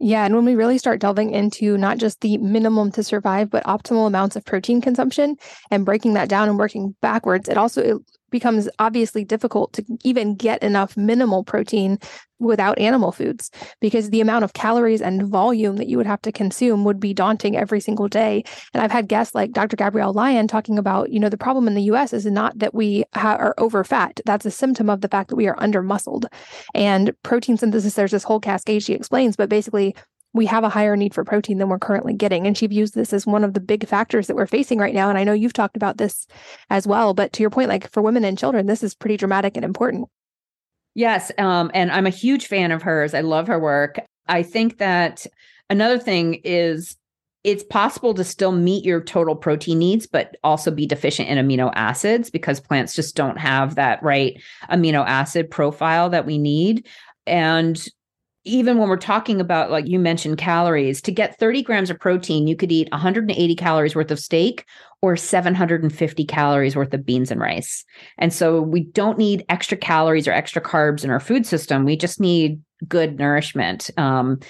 Yeah. 0.00 0.24
And 0.24 0.34
when 0.36 0.44
we 0.44 0.54
really 0.54 0.78
start 0.78 1.00
delving 1.00 1.30
into 1.30 1.76
not 1.76 1.98
just 1.98 2.20
the 2.20 2.38
minimum 2.38 2.92
to 2.92 3.02
survive, 3.02 3.50
but 3.50 3.64
optimal 3.64 4.06
amounts 4.06 4.36
of 4.36 4.44
protein 4.44 4.80
consumption 4.80 5.36
and 5.70 5.84
breaking 5.84 6.14
that 6.14 6.28
down 6.28 6.48
and 6.48 6.58
working 6.58 6.94
backwards, 7.02 7.48
it 7.48 7.56
also 7.56 8.00
becomes 8.30 8.68
obviously 8.78 9.24
difficult 9.24 9.72
to 9.74 9.84
even 10.04 10.34
get 10.34 10.62
enough 10.62 10.96
minimal 10.96 11.44
protein 11.44 11.98
without 12.40 12.78
animal 12.78 13.10
foods 13.10 13.50
because 13.80 14.10
the 14.10 14.20
amount 14.20 14.44
of 14.44 14.52
calories 14.52 15.02
and 15.02 15.26
volume 15.26 15.76
that 15.76 15.88
you 15.88 15.96
would 15.96 16.06
have 16.06 16.22
to 16.22 16.32
consume 16.32 16.84
would 16.84 17.00
be 17.00 17.12
daunting 17.12 17.56
every 17.56 17.80
single 17.80 18.08
day. 18.08 18.44
And 18.72 18.82
I've 18.82 18.92
had 18.92 19.08
guests 19.08 19.34
like 19.34 19.52
Dr. 19.52 19.76
Gabrielle 19.76 20.12
Lyon 20.12 20.46
talking 20.46 20.78
about, 20.78 21.10
you 21.10 21.18
know, 21.18 21.28
the 21.28 21.36
problem 21.36 21.66
in 21.66 21.74
the 21.74 21.82
US 21.82 22.12
is 22.12 22.26
not 22.26 22.58
that 22.58 22.74
we 22.74 23.04
ha- 23.14 23.36
are 23.36 23.54
over 23.58 23.82
fat. 23.82 24.20
That's 24.24 24.46
a 24.46 24.50
symptom 24.50 24.88
of 24.88 25.00
the 25.00 25.08
fact 25.08 25.30
that 25.30 25.36
we 25.36 25.48
are 25.48 25.60
under 25.60 25.82
muscled. 25.82 26.26
And 26.74 27.12
protein 27.22 27.56
synthesis, 27.56 27.94
there's 27.94 28.12
this 28.12 28.24
whole 28.24 28.40
cascade 28.40 28.82
she 28.82 28.94
explains, 28.94 29.36
but 29.36 29.48
basically 29.48 29.96
we 30.38 30.46
have 30.46 30.64
a 30.64 30.68
higher 30.68 30.96
need 30.96 31.12
for 31.12 31.24
protein 31.24 31.58
than 31.58 31.68
we're 31.68 31.78
currently 31.78 32.14
getting. 32.14 32.46
And 32.46 32.56
she 32.56 32.66
views 32.68 32.92
this 32.92 33.12
as 33.12 33.26
one 33.26 33.44
of 33.44 33.54
the 33.54 33.60
big 33.60 33.86
factors 33.86 34.28
that 34.28 34.36
we're 34.36 34.46
facing 34.46 34.78
right 34.78 34.94
now. 34.94 35.08
And 35.08 35.18
I 35.18 35.24
know 35.24 35.32
you've 35.32 35.52
talked 35.52 35.76
about 35.76 35.98
this 35.98 36.26
as 36.70 36.86
well. 36.86 37.12
But 37.12 37.32
to 37.34 37.42
your 37.42 37.50
point, 37.50 37.68
like 37.68 37.90
for 37.90 38.02
women 38.02 38.24
and 38.24 38.38
children, 38.38 38.66
this 38.66 38.82
is 38.82 38.94
pretty 38.94 39.16
dramatic 39.16 39.56
and 39.56 39.64
important. 39.64 40.08
Yes. 40.94 41.30
Um, 41.38 41.70
and 41.74 41.90
I'm 41.90 42.06
a 42.06 42.10
huge 42.10 42.46
fan 42.46 42.70
of 42.70 42.82
hers. 42.82 43.14
I 43.14 43.20
love 43.20 43.48
her 43.48 43.58
work. 43.58 43.98
I 44.28 44.42
think 44.42 44.78
that 44.78 45.26
another 45.68 45.98
thing 45.98 46.40
is 46.44 46.96
it's 47.44 47.64
possible 47.64 48.14
to 48.14 48.24
still 48.24 48.52
meet 48.52 48.84
your 48.84 49.02
total 49.02 49.34
protein 49.34 49.78
needs, 49.78 50.06
but 50.06 50.36
also 50.44 50.70
be 50.70 50.86
deficient 50.86 51.28
in 51.28 51.38
amino 51.38 51.72
acids 51.74 52.30
because 52.30 52.60
plants 52.60 52.94
just 52.94 53.16
don't 53.16 53.38
have 53.38 53.74
that 53.74 54.02
right 54.02 54.40
amino 54.70 55.04
acid 55.06 55.50
profile 55.50 56.10
that 56.10 56.26
we 56.26 56.38
need. 56.38 56.86
And 57.26 57.88
even 58.44 58.78
when 58.78 58.88
we're 58.88 58.96
talking 58.96 59.40
about 59.40 59.70
like 59.70 59.86
you 59.86 59.98
mentioned 59.98 60.38
calories 60.38 61.02
to 61.02 61.12
get 61.12 61.38
30 61.38 61.62
grams 61.62 61.90
of 61.90 61.98
protein 61.98 62.46
you 62.46 62.56
could 62.56 62.72
eat 62.72 62.90
180 62.92 63.54
calories 63.56 63.94
worth 63.94 64.10
of 64.10 64.18
steak 64.18 64.64
or 65.02 65.16
750 65.16 66.24
calories 66.24 66.74
worth 66.74 66.92
of 66.92 67.06
beans 67.06 67.30
and 67.30 67.40
rice. 67.40 67.84
And 68.18 68.32
so 68.32 68.60
we 68.60 68.80
don't 68.82 69.16
need 69.16 69.44
extra 69.48 69.76
calories 69.76 70.26
or 70.26 70.32
extra 70.32 70.60
carbs 70.60 71.04
in 71.04 71.10
our 71.10 71.20
food 71.20 71.46
system. 71.46 71.84
We 71.84 71.96
just 71.96 72.18
need 72.18 72.60
good 72.88 73.16
nourishment. 73.16 73.90
Um, 73.96 74.40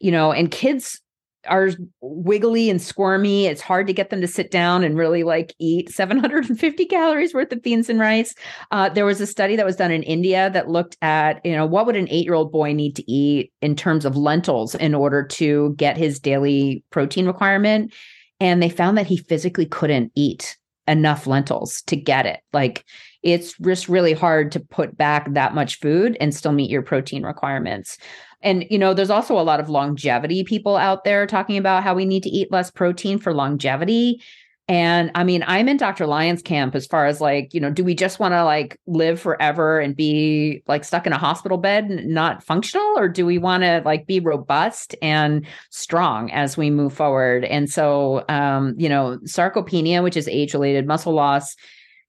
you 0.00 0.10
know 0.10 0.32
and 0.32 0.50
kids 0.50 1.00
are 1.48 1.70
wiggly 2.00 2.70
and 2.70 2.80
squirmy. 2.80 3.46
It's 3.46 3.60
hard 3.60 3.86
to 3.86 3.92
get 3.92 4.10
them 4.10 4.20
to 4.20 4.28
sit 4.28 4.50
down 4.50 4.84
and 4.84 4.96
really 4.96 5.22
like 5.22 5.54
eat 5.58 5.90
750 5.90 6.84
calories 6.86 7.34
worth 7.34 7.52
of 7.52 7.62
beans 7.62 7.88
and 7.88 7.98
rice. 7.98 8.34
Uh, 8.70 8.88
there 8.88 9.04
was 9.04 9.20
a 9.20 9.26
study 9.26 9.56
that 9.56 9.66
was 9.66 9.76
done 9.76 9.90
in 9.90 10.02
India 10.02 10.50
that 10.50 10.68
looked 10.68 10.96
at, 11.02 11.44
you 11.44 11.52
know, 11.52 11.66
what 11.66 11.86
would 11.86 11.96
an 11.96 12.08
eight 12.10 12.24
year 12.24 12.34
old 12.34 12.52
boy 12.52 12.72
need 12.72 12.96
to 12.96 13.10
eat 13.10 13.52
in 13.60 13.74
terms 13.74 14.04
of 14.04 14.16
lentils 14.16 14.74
in 14.74 14.94
order 14.94 15.22
to 15.24 15.74
get 15.76 15.96
his 15.96 16.18
daily 16.18 16.84
protein 16.90 17.26
requirement. 17.26 17.92
And 18.40 18.62
they 18.62 18.70
found 18.70 18.96
that 18.98 19.06
he 19.06 19.16
physically 19.16 19.66
couldn't 19.66 20.12
eat 20.14 20.56
enough 20.86 21.26
lentils 21.26 21.82
to 21.82 21.96
get 21.96 22.26
it. 22.26 22.40
Like 22.52 22.84
it's 23.22 23.56
just 23.58 23.88
really 23.88 24.12
hard 24.12 24.52
to 24.52 24.60
put 24.60 24.96
back 24.96 25.32
that 25.34 25.54
much 25.54 25.80
food 25.80 26.16
and 26.20 26.34
still 26.34 26.52
meet 26.52 26.70
your 26.70 26.82
protein 26.82 27.24
requirements. 27.24 27.98
And, 28.42 28.64
you 28.70 28.78
know, 28.78 28.94
there's 28.94 29.10
also 29.10 29.38
a 29.38 29.42
lot 29.42 29.60
of 29.60 29.68
longevity 29.68 30.44
people 30.44 30.76
out 30.76 31.04
there 31.04 31.26
talking 31.26 31.56
about 31.56 31.82
how 31.82 31.94
we 31.94 32.04
need 32.04 32.22
to 32.22 32.30
eat 32.30 32.52
less 32.52 32.70
protein 32.70 33.18
for 33.18 33.34
longevity. 33.34 34.22
And 34.70 35.10
I 35.14 35.24
mean, 35.24 35.42
I'm 35.46 35.66
in 35.66 35.78
Dr. 35.78 36.06
Lyon's 36.06 36.42
camp 36.42 36.74
as 36.74 36.86
far 36.86 37.06
as 37.06 37.22
like, 37.22 37.54
you 37.54 37.60
know, 37.60 37.70
do 37.70 37.82
we 37.82 37.94
just 37.94 38.20
want 38.20 38.32
to 38.34 38.44
like 38.44 38.78
live 38.86 39.18
forever 39.18 39.80
and 39.80 39.96
be 39.96 40.62
like 40.66 40.84
stuck 40.84 41.06
in 41.06 41.14
a 41.14 41.18
hospital 41.18 41.56
bed 41.56 41.88
not 41.88 42.44
functional? 42.44 42.98
Or 42.98 43.08
do 43.08 43.24
we 43.24 43.38
want 43.38 43.62
to 43.62 43.80
like 43.86 44.06
be 44.06 44.20
robust 44.20 44.94
and 45.00 45.46
strong 45.70 46.30
as 46.32 46.58
we 46.58 46.68
move 46.68 46.92
forward? 46.92 47.46
And 47.46 47.70
so, 47.70 48.26
um, 48.28 48.74
you 48.76 48.90
know, 48.90 49.18
sarcopenia, 49.24 50.02
which 50.02 50.18
is 50.18 50.28
age 50.28 50.52
related 50.52 50.86
muscle 50.86 51.14
loss, 51.14 51.56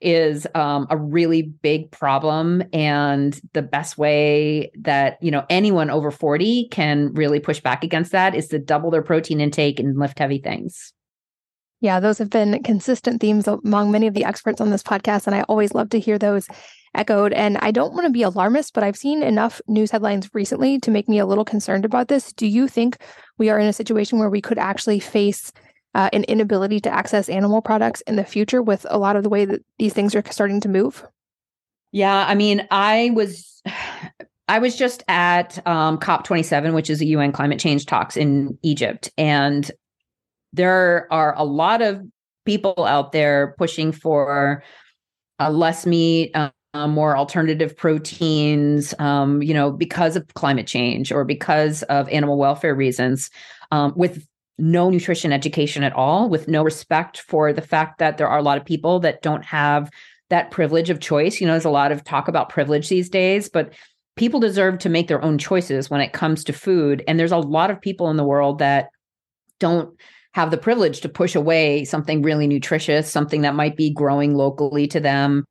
is 0.01 0.47
um, 0.55 0.87
a 0.89 0.97
really 0.97 1.41
big 1.41 1.91
problem 1.91 2.63
and 2.73 3.39
the 3.53 3.61
best 3.61 3.97
way 3.97 4.71
that 4.79 5.21
you 5.21 5.31
know 5.31 5.45
anyone 5.49 5.89
over 5.89 6.11
40 6.11 6.67
can 6.69 7.13
really 7.13 7.39
push 7.39 7.59
back 7.59 7.83
against 7.83 8.11
that 8.11 8.35
is 8.35 8.47
to 8.47 8.59
double 8.59 8.91
their 8.91 9.01
protein 9.01 9.41
intake 9.41 9.79
and 9.79 9.97
lift 9.97 10.19
heavy 10.19 10.39
things. 10.39 10.93
Yeah 11.81 11.99
those 11.99 12.17
have 12.17 12.29
been 12.29 12.61
consistent 12.63 13.21
themes 13.21 13.47
among 13.47 13.91
many 13.91 14.07
of 14.07 14.13
the 14.13 14.25
experts 14.25 14.61
on 14.61 14.69
this 14.69 14.83
podcast 14.83 15.27
and 15.27 15.35
i 15.35 15.43
always 15.43 15.73
love 15.73 15.89
to 15.91 15.99
hear 15.99 16.17
those 16.17 16.47
echoed 16.93 17.31
and 17.31 17.57
i 17.59 17.71
don't 17.71 17.93
want 17.93 18.05
to 18.05 18.11
be 18.11 18.23
alarmist 18.23 18.73
but 18.73 18.83
i've 18.83 18.97
seen 18.97 19.23
enough 19.23 19.61
news 19.67 19.91
headlines 19.91 20.29
recently 20.33 20.79
to 20.79 20.91
make 20.91 21.07
me 21.07 21.19
a 21.19 21.25
little 21.25 21.45
concerned 21.45 21.85
about 21.85 22.07
this. 22.07 22.33
Do 22.33 22.47
you 22.47 22.67
think 22.67 22.97
we 23.37 23.49
are 23.49 23.59
in 23.59 23.67
a 23.67 23.73
situation 23.73 24.19
where 24.19 24.29
we 24.29 24.41
could 24.41 24.57
actually 24.57 24.99
face 24.99 25.51
uh, 25.95 26.09
an 26.13 26.23
inability 26.25 26.79
to 26.81 26.89
access 26.89 27.29
animal 27.29 27.61
products 27.61 28.01
in 28.01 28.15
the 28.15 28.23
future 28.23 28.61
with 28.61 28.85
a 28.89 28.97
lot 28.97 29.15
of 29.15 29.23
the 29.23 29.29
way 29.29 29.45
that 29.45 29.63
these 29.77 29.93
things 29.93 30.15
are 30.15 30.23
starting 30.29 30.59
to 30.61 30.69
move? 30.69 31.05
Yeah, 31.91 32.25
I 32.27 32.35
mean, 32.35 32.67
I 32.71 33.11
was 33.13 33.61
I 34.47 34.57
was 34.57 34.75
just 34.75 35.03
at 35.07 35.65
um, 35.67 35.99
COP27, 35.99 36.73
which 36.73 36.89
is 36.89 36.97
the 36.97 37.05
UN 37.07 37.31
climate 37.31 37.59
change 37.59 37.85
talks 37.85 38.17
in 38.17 38.57
Egypt, 38.63 39.11
and 39.17 39.69
there 40.53 41.07
are 41.11 41.35
a 41.37 41.43
lot 41.43 41.83
of 41.83 42.01
people 42.45 42.85
out 42.85 43.11
there 43.11 43.53
pushing 43.59 43.91
for 43.91 44.63
uh, 45.39 45.51
less 45.51 45.85
meat, 45.85 46.31
uh, 46.33 46.49
more 46.87 47.15
alternative 47.15 47.77
proteins, 47.77 48.95
um, 48.97 49.43
you 49.43 49.53
know, 49.53 49.71
because 49.71 50.15
of 50.15 50.33
climate 50.33 50.65
change 50.65 51.11
or 51.11 51.23
because 51.23 51.83
of 51.83 52.09
animal 52.09 52.37
welfare 52.37 52.73
reasons, 52.73 53.29
um, 53.71 53.93
with 53.95 54.25
no 54.59 54.89
nutrition 54.89 55.31
education 55.31 55.83
at 55.83 55.93
all, 55.93 56.29
with 56.29 56.47
no 56.47 56.63
respect 56.63 57.21
for 57.21 57.53
the 57.53 57.61
fact 57.61 57.99
that 57.99 58.17
there 58.17 58.27
are 58.27 58.39
a 58.39 58.43
lot 58.43 58.57
of 58.57 58.65
people 58.65 58.99
that 58.99 59.21
don't 59.21 59.45
have 59.45 59.89
that 60.29 60.51
privilege 60.51 60.89
of 60.89 60.99
choice. 60.99 61.39
You 61.39 61.47
know, 61.47 61.53
there's 61.53 61.65
a 61.65 61.69
lot 61.69 61.91
of 61.91 62.03
talk 62.03 62.27
about 62.27 62.49
privilege 62.49 62.89
these 62.89 63.09
days, 63.09 63.49
but 63.49 63.73
people 64.15 64.39
deserve 64.39 64.79
to 64.79 64.89
make 64.89 65.07
their 65.07 65.23
own 65.23 65.37
choices 65.37 65.89
when 65.89 66.01
it 66.01 66.13
comes 66.13 66.43
to 66.43 66.53
food. 66.53 67.03
And 67.07 67.19
there's 67.19 67.31
a 67.31 67.37
lot 67.37 67.71
of 67.71 67.81
people 67.81 68.09
in 68.09 68.17
the 68.17 68.23
world 68.23 68.59
that 68.59 68.89
don't 69.59 69.97
have 70.33 70.51
the 70.51 70.57
privilege 70.57 71.01
to 71.01 71.09
push 71.09 71.35
away 71.35 71.85
something 71.85 72.21
really 72.21 72.45
nutritious, 72.45 73.11
something 73.11 73.41
that 73.41 73.55
might 73.55 73.75
be 73.75 73.89
growing 73.89 74.35
locally 74.35 74.87
to 74.87 74.99
them. 74.99 75.45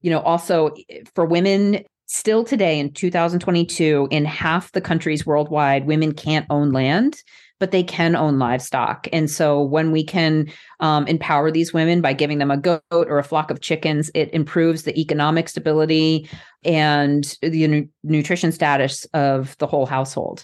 You 0.00 0.10
know, 0.10 0.20
also 0.20 0.74
for 1.14 1.24
women, 1.24 1.84
still 2.06 2.44
today 2.44 2.78
in 2.78 2.92
2022, 2.92 4.08
in 4.10 4.24
half 4.24 4.72
the 4.72 4.80
countries 4.80 5.26
worldwide, 5.26 5.86
women 5.86 6.12
can't 6.12 6.46
own 6.50 6.72
land 6.72 7.16
but 7.62 7.70
they 7.70 7.84
can 7.84 8.16
own 8.16 8.40
livestock. 8.40 9.06
And 9.12 9.30
so 9.30 9.62
when 9.62 9.92
we 9.92 10.02
can 10.02 10.52
um, 10.80 11.06
empower 11.06 11.48
these 11.48 11.72
women 11.72 12.00
by 12.00 12.12
giving 12.12 12.38
them 12.38 12.50
a 12.50 12.56
goat 12.56 12.82
or 12.90 13.20
a 13.20 13.22
flock 13.22 13.52
of 13.52 13.60
chickens, 13.60 14.10
it 14.14 14.34
improves 14.34 14.82
the 14.82 14.98
economic 15.00 15.48
stability 15.48 16.28
and 16.64 17.38
the 17.40 17.68
nu- 17.68 17.88
nutrition 18.02 18.50
status 18.50 19.04
of 19.14 19.56
the 19.58 19.68
whole 19.68 19.86
household. 19.86 20.42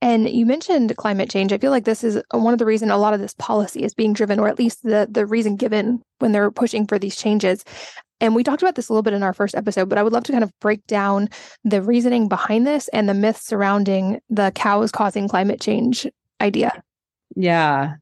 And 0.00 0.26
you 0.26 0.46
mentioned 0.46 0.96
climate 0.96 1.28
change. 1.28 1.52
I 1.52 1.58
feel 1.58 1.70
like 1.70 1.84
this 1.84 2.02
is 2.02 2.18
one 2.30 2.54
of 2.54 2.58
the 2.58 2.64
reason 2.64 2.90
a 2.90 2.96
lot 2.96 3.12
of 3.12 3.20
this 3.20 3.34
policy 3.34 3.82
is 3.82 3.92
being 3.92 4.14
driven, 4.14 4.40
or 4.40 4.48
at 4.48 4.58
least 4.58 4.82
the 4.84 5.06
the 5.10 5.26
reason 5.26 5.56
given 5.56 6.00
when 6.20 6.32
they're 6.32 6.50
pushing 6.50 6.86
for 6.86 6.98
these 6.98 7.14
changes. 7.14 7.62
And 8.22 8.34
we 8.34 8.42
talked 8.42 8.62
about 8.62 8.76
this 8.76 8.88
a 8.88 8.92
little 8.94 9.02
bit 9.02 9.12
in 9.12 9.22
our 9.22 9.34
first 9.34 9.54
episode, 9.54 9.90
but 9.90 9.98
I 9.98 10.02
would 10.02 10.14
love 10.14 10.24
to 10.24 10.32
kind 10.32 10.44
of 10.44 10.58
break 10.60 10.86
down 10.86 11.28
the 11.62 11.82
reasoning 11.82 12.26
behind 12.26 12.66
this 12.66 12.88
and 12.88 13.06
the 13.06 13.14
myths 13.14 13.44
surrounding 13.44 14.18
the 14.30 14.50
cows 14.52 14.90
causing 14.90 15.28
climate 15.28 15.60
change 15.60 16.06
idea. 16.42 16.82
Yeah. 17.36 17.94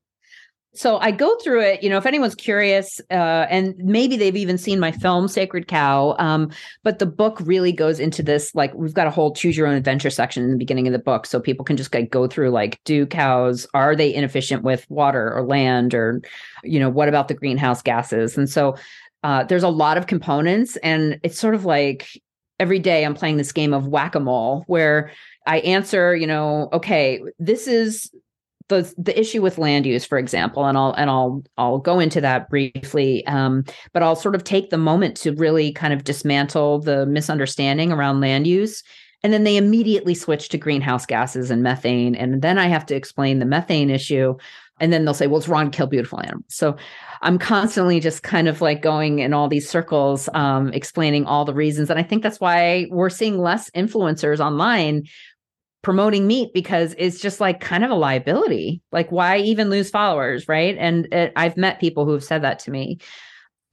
So 0.73 0.99
I 0.99 1.11
go 1.11 1.37
through 1.43 1.63
it, 1.63 1.83
you 1.83 1.91
know, 1.91 1.99
if 1.99 2.07
anyone's 2.07 2.37
curious, 2.37 3.01
uh, 3.11 3.47
and 3.51 3.75
maybe 3.79 4.17
they've 4.17 4.37
even 4.37 4.57
seen 4.57 4.79
my 4.79 4.93
film, 4.93 5.27
Sacred 5.27 5.67
Cow. 5.67 6.15
Um, 6.21 6.53
but 6.85 7.01
the 7.01 7.07
book 7.07 7.39
really 7.41 7.73
goes 7.73 7.99
into 7.99 8.23
this. 8.23 8.55
Like, 8.55 8.73
we've 8.75 8.95
got 8.95 9.09
a 9.09 9.11
whole 9.11 9.35
choose 9.35 9.57
your 9.57 9.67
own 9.67 9.75
adventure 9.75 10.11
section 10.11 10.45
in 10.45 10.53
the 10.53 10.57
beginning 10.57 10.87
of 10.87 10.93
the 10.93 11.01
book. 11.01 11.27
So 11.27 11.41
people 11.41 11.65
can 11.65 11.77
just 11.77 11.93
like, 11.93 12.11
go 12.11 12.29
through, 12.29 12.51
like, 12.51 12.79
do 12.85 13.05
cows, 13.05 13.67
are 13.75 13.97
they 13.97 14.15
inefficient 14.15 14.63
with 14.63 14.89
water 14.89 15.35
or 15.35 15.43
land? 15.43 15.93
Or, 15.93 16.23
you 16.63 16.79
know, 16.79 16.89
what 16.89 17.09
about 17.09 17.27
the 17.27 17.35
greenhouse 17.35 17.83
gases? 17.83 18.39
And 18.39 18.49
so 18.49 18.77
uh, 19.25 19.43
there's 19.43 19.65
a 19.65 19.69
lot 19.69 19.99
of 19.99 20.07
components. 20.07 20.77
And 20.85 21.19
it's 21.25 21.39
sort 21.39 21.57
of 21.57 21.65
like 21.65 22.09
every 22.61 22.79
day 22.79 23.05
I'm 23.05 23.15
playing 23.15 23.39
this 23.39 23.53
game 23.53 23.75
of 23.75 23.89
whack 23.89 24.15
a 24.15 24.21
mole 24.21 24.63
where 24.69 25.11
I 25.47 25.59
answer, 25.61 26.15
you 26.15 26.29
know, 26.29 26.69
okay, 26.73 27.21
this 27.41 27.67
is 27.67 28.09
the 28.71 28.93
the 28.97 29.19
issue 29.19 29.43
with 29.43 29.59
land 29.59 29.85
use, 29.85 30.07
for 30.07 30.17
example, 30.17 30.65
and 30.65 30.79
I'll 30.79 30.93
and 30.93 31.11
I'll 31.11 31.43
I'll 31.59 31.79
go 31.79 32.01
into 32.01 32.23
that 32.23 32.49
briefly, 32.49 33.27
um, 33.27 33.65
but 33.93 34.03
I'll 34.03 34.17
sort 34.17 34.35
of 34.35 34.45
take 34.45 34.71
the 34.71 34.79
moment 34.79 35.17
to 35.19 35.35
really 35.35 35.73
kind 35.73 35.93
of 35.93 36.05
dismantle 36.05 36.81
the 36.81 37.05
misunderstanding 37.05 37.93
around 37.93 38.21
land 38.21 38.47
use. 38.47 38.83
And 39.23 39.35
then 39.35 39.45
they 39.45 39.59
immediately 39.59 40.15
switch 40.15 40.49
to 40.49 40.57
greenhouse 40.57 41.05
gases 41.05 41.51
and 41.51 41.63
methane. 41.63 42.15
And 42.15 42.41
then 42.41 42.57
I 42.57 42.69
have 42.69 42.87
to 42.87 42.95
explain 42.95 43.39
the 43.39 43.45
methane 43.45 43.91
issue. 43.91 44.37
And 44.81 44.95
then 44.95 45.05
they'll 45.05 45.13
say, 45.13 45.27
well, 45.27 45.37
it's 45.37 45.49
wrong 45.49 45.71
to 45.71 45.77
kill 45.77 45.87
beautiful 45.87 46.21
animals. 46.21 46.47
So 46.49 46.75
I'm 47.21 47.39
constantly 47.39 48.01
just 48.01 48.23
kind 48.23 48.49
of 48.49 48.63
like 48.63 48.81
going 48.81 49.19
in 49.19 49.35
all 49.35 49.47
these 49.47 49.69
circles, 49.69 50.31
um, 50.33 50.73
explaining 50.73 51.27
all 51.27 51.45
the 51.45 51.53
reasons. 51.53 51.91
And 51.91 51.99
I 51.99 52.03
think 52.03 52.23
that's 52.23 52.41
why 52.41 52.87
we're 52.91 53.11
seeing 53.11 53.37
less 53.37 53.69
influencers 53.73 54.41
online 54.41 55.05
promoting 55.83 56.27
meat 56.27 56.53
because 56.53 56.95
it's 56.99 57.21
just 57.21 57.41
like 57.41 57.61
kind 57.61 57.85
of 57.85 57.91
a 57.91 57.95
liability. 57.95 58.83
Like, 58.93 59.11
why 59.11 59.39
even 59.39 59.71
lose 59.71 59.91
followers? 59.91 60.49
Right. 60.49 60.77
And 60.79 61.13
it, 61.13 61.33
I've 61.37 61.57
met 61.57 61.81
people 61.81 62.05
who 62.05 62.13
have 62.13 62.25
said 62.25 62.43
that 62.43 62.59
to 62.61 62.71
me. 62.71 62.99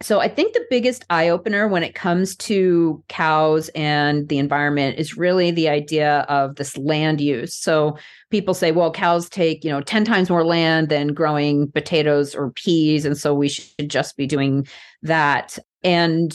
So 0.02 0.20
I 0.20 0.28
think 0.28 0.54
the 0.54 0.66
biggest 0.70 1.06
eye 1.10 1.30
opener 1.30 1.68
when 1.68 1.82
it 1.82 1.96
comes 1.96 2.36
to 2.36 3.04
cows 3.10 3.70
and 3.70 4.30
the 4.30 4.38
environment 4.38 5.00
is 5.00 5.18
really 5.18 5.50
the 5.50 5.70
idea 5.70 6.20
of 6.30 6.56
this 6.56 6.78
land 6.78 7.20
use. 7.20 7.56
So 7.56 7.98
people 8.30 8.54
say, 8.54 8.72
well, 8.72 8.92
cows 8.92 9.28
take, 9.28 9.64
you 9.64 9.72
know, 9.72 9.82
10 9.82 10.06
times 10.06 10.30
more 10.30 10.46
land 10.46 10.90
than 10.90 11.16
growing 11.16 11.72
potatoes 11.72 12.36
or 12.36 12.52
peas. 12.52 13.06
And 13.06 13.18
so 13.18 13.34
we 13.34 13.50
should 13.50 13.90
just 13.90 14.18
be 14.18 14.28
doing 14.28 14.68
that. 15.02 15.58
And 15.84 16.32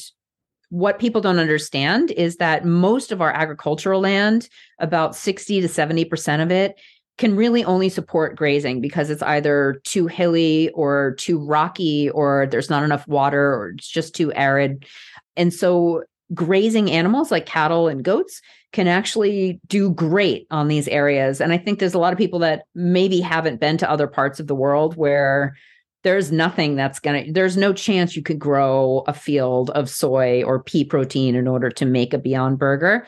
what 0.72 0.98
people 0.98 1.20
don't 1.20 1.38
understand 1.38 2.12
is 2.12 2.36
that 2.36 2.64
most 2.64 3.12
of 3.12 3.20
our 3.20 3.30
agricultural 3.30 4.00
land, 4.00 4.48
about 4.78 5.14
60 5.14 5.60
to 5.60 5.68
70% 5.68 6.42
of 6.42 6.50
it, 6.50 6.80
can 7.18 7.36
really 7.36 7.62
only 7.62 7.90
support 7.90 8.36
grazing 8.36 8.80
because 8.80 9.10
it's 9.10 9.20
either 9.20 9.82
too 9.84 10.06
hilly 10.06 10.70
or 10.70 11.14
too 11.18 11.38
rocky 11.38 12.08
or 12.08 12.46
there's 12.50 12.70
not 12.70 12.84
enough 12.84 13.06
water 13.06 13.54
or 13.54 13.74
it's 13.76 13.86
just 13.86 14.14
too 14.14 14.32
arid. 14.32 14.86
And 15.36 15.52
so 15.52 16.04
grazing 16.32 16.90
animals 16.90 17.30
like 17.30 17.44
cattle 17.44 17.86
and 17.86 18.02
goats 18.02 18.40
can 18.72 18.88
actually 18.88 19.60
do 19.66 19.90
great 19.90 20.46
on 20.50 20.68
these 20.68 20.88
areas. 20.88 21.42
And 21.42 21.52
I 21.52 21.58
think 21.58 21.80
there's 21.80 21.92
a 21.92 21.98
lot 21.98 22.14
of 22.14 22.18
people 22.18 22.38
that 22.38 22.62
maybe 22.74 23.20
haven't 23.20 23.60
been 23.60 23.76
to 23.76 23.90
other 23.90 24.06
parts 24.06 24.40
of 24.40 24.46
the 24.46 24.54
world 24.54 24.96
where 24.96 25.54
there's 26.02 26.32
nothing 26.32 26.74
that's 26.74 26.98
going 26.98 27.26
to 27.26 27.32
there's 27.32 27.56
no 27.56 27.72
chance 27.72 28.16
you 28.16 28.22
could 28.22 28.38
grow 28.38 29.04
a 29.06 29.14
field 29.14 29.70
of 29.70 29.88
soy 29.88 30.42
or 30.42 30.62
pea 30.62 30.84
protein 30.84 31.34
in 31.34 31.46
order 31.46 31.70
to 31.70 31.84
make 31.84 32.12
a 32.12 32.18
beyond 32.18 32.58
burger. 32.58 33.06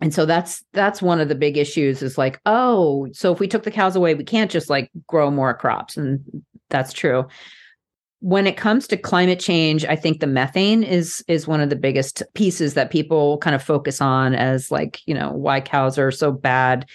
And 0.00 0.12
so 0.12 0.26
that's 0.26 0.64
that's 0.72 1.02
one 1.02 1.20
of 1.20 1.28
the 1.28 1.34
big 1.34 1.56
issues 1.56 2.02
is 2.02 2.18
like 2.18 2.40
oh 2.46 3.08
so 3.12 3.32
if 3.32 3.40
we 3.40 3.48
took 3.48 3.64
the 3.64 3.70
cows 3.70 3.96
away 3.96 4.14
we 4.14 4.24
can't 4.24 4.50
just 4.50 4.70
like 4.70 4.90
grow 5.06 5.30
more 5.30 5.54
crops 5.54 5.96
and 5.96 6.20
that's 6.70 6.92
true. 6.92 7.26
When 8.20 8.46
it 8.46 8.56
comes 8.56 8.86
to 8.88 8.96
climate 8.96 9.40
change 9.40 9.84
i 9.84 9.96
think 9.96 10.20
the 10.20 10.26
methane 10.26 10.82
is 10.82 11.24
is 11.26 11.46
one 11.46 11.60
of 11.60 11.70
the 11.70 11.76
biggest 11.76 12.22
pieces 12.34 12.74
that 12.74 12.90
people 12.90 13.38
kind 13.38 13.56
of 13.56 13.62
focus 13.62 14.00
on 14.00 14.34
as 14.34 14.70
like 14.70 15.00
you 15.06 15.14
know 15.14 15.32
why 15.32 15.60
cows 15.60 15.98
are 15.98 16.10
so 16.10 16.30
bad. 16.30 16.86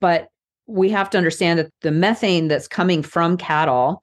But 0.00 0.28
we 0.66 0.90
have 0.90 1.08
to 1.10 1.18
understand 1.18 1.58
that 1.58 1.72
the 1.80 1.90
methane 1.90 2.48
that's 2.48 2.68
coming 2.68 3.02
from 3.02 3.38
cattle 3.38 4.02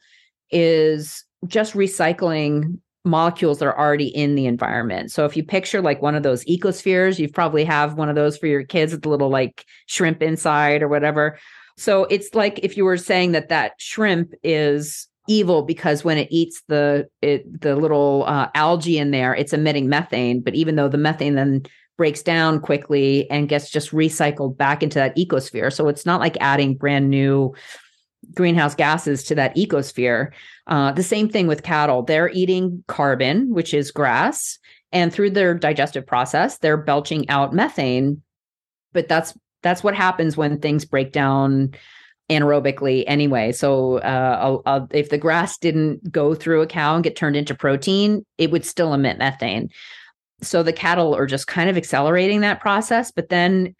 is 0.55 1.23
just 1.45 1.73
recycling 1.73 2.79
molecules 3.03 3.59
that 3.59 3.67
are 3.67 3.77
already 3.77 4.07
in 4.07 4.35
the 4.35 4.47
environment. 4.47 5.11
So 5.11 5.25
if 5.25 5.37
you 5.37 5.43
picture 5.43 5.81
like 5.81 6.01
one 6.01 6.15
of 6.15 6.23
those 6.23 6.43
ecospheres, 6.45 7.19
you 7.19 7.29
probably 7.29 7.63
have 7.63 7.93
one 7.93 8.09
of 8.09 8.15
those 8.15 8.37
for 8.37 8.47
your 8.47 8.63
kids 8.63 8.91
with 8.91 9.03
the 9.03 9.09
little 9.09 9.29
like 9.29 9.65
shrimp 9.85 10.23
inside 10.23 10.81
or 10.81 10.87
whatever. 10.87 11.37
So 11.77 12.05
it's 12.05 12.33
like 12.33 12.59
if 12.63 12.77
you 12.77 12.85
were 12.85 12.97
saying 12.97 13.33
that 13.33 13.49
that 13.49 13.73
shrimp 13.77 14.33
is 14.43 15.07
evil 15.27 15.63
because 15.63 16.03
when 16.03 16.17
it 16.17 16.27
eats 16.31 16.63
the 16.67 17.07
it 17.21 17.61
the 17.61 17.75
little 17.75 18.23
uh, 18.27 18.49
algae 18.55 18.97
in 18.97 19.11
there, 19.11 19.35
it's 19.35 19.53
emitting 19.53 19.89
methane. 19.89 20.41
But 20.41 20.55
even 20.55 20.75
though 20.75 20.87
the 20.87 20.97
methane 20.97 21.35
then 21.35 21.63
breaks 21.97 22.23
down 22.23 22.59
quickly 22.59 23.29
and 23.29 23.47
gets 23.47 23.69
just 23.69 23.91
recycled 23.91 24.57
back 24.57 24.83
into 24.83 24.99
that 24.99 25.15
ecosphere, 25.15 25.71
so 25.71 25.87
it's 25.87 26.05
not 26.05 26.19
like 26.19 26.37
adding 26.39 26.75
brand 26.75 27.09
new 27.09 27.53
greenhouse 28.33 28.75
gases 28.75 29.23
to 29.25 29.35
that 29.35 29.55
ecosphere. 29.55 30.31
Uh, 30.67 30.91
the 30.91 31.03
same 31.03 31.29
thing 31.29 31.47
with 31.47 31.63
cattle. 31.63 32.01
They're 32.01 32.29
eating 32.29 32.83
carbon, 32.87 33.53
which 33.53 33.73
is 33.73 33.91
grass, 33.91 34.57
and 34.91 35.13
through 35.13 35.31
their 35.31 35.53
digestive 35.53 36.07
process, 36.07 36.57
they're 36.57 36.77
belching 36.77 37.29
out 37.29 37.53
methane. 37.53 38.21
But 38.93 39.07
that's 39.07 39.37
that's 39.61 39.83
what 39.83 39.95
happens 39.95 40.37
when 40.37 40.59
things 40.59 40.85
break 40.85 41.11
down 41.11 41.75
anaerobically 42.29 43.03
anyway. 43.07 43.51
So 43.51 43.97
uh, 43.99 44.59
uh, 44.65 44.87
if 44.91 45.09
the 45.09 45.17
grass 45.17 45.57
didn't 45.57 46.11
go 46.11 46.33
through 46.33 46.61
a 46.61 46.67
cow 46.67 46.95
and 46.95 47.03
get 47.03 47.15
turned 47.15 47.35
into 47.35 47.55
protein, 47.55 48.25
it 48.37 48.51
would 48.51 48.65
still 48.65 48.93
emit 48.93 49.17
methane. 49.17 49.69
So 50.41 50.63
the 50.63 50.73
cattle 50.73 51.15
are 51.15 51.25
just 51.25 51.47
kind 51.47 51.69
of 51.69 51.77
accelerating 51.77 52.41
that 52.41 52.61
process. 52.61 53.11
But 53.11 53.29
then 53.29 53.75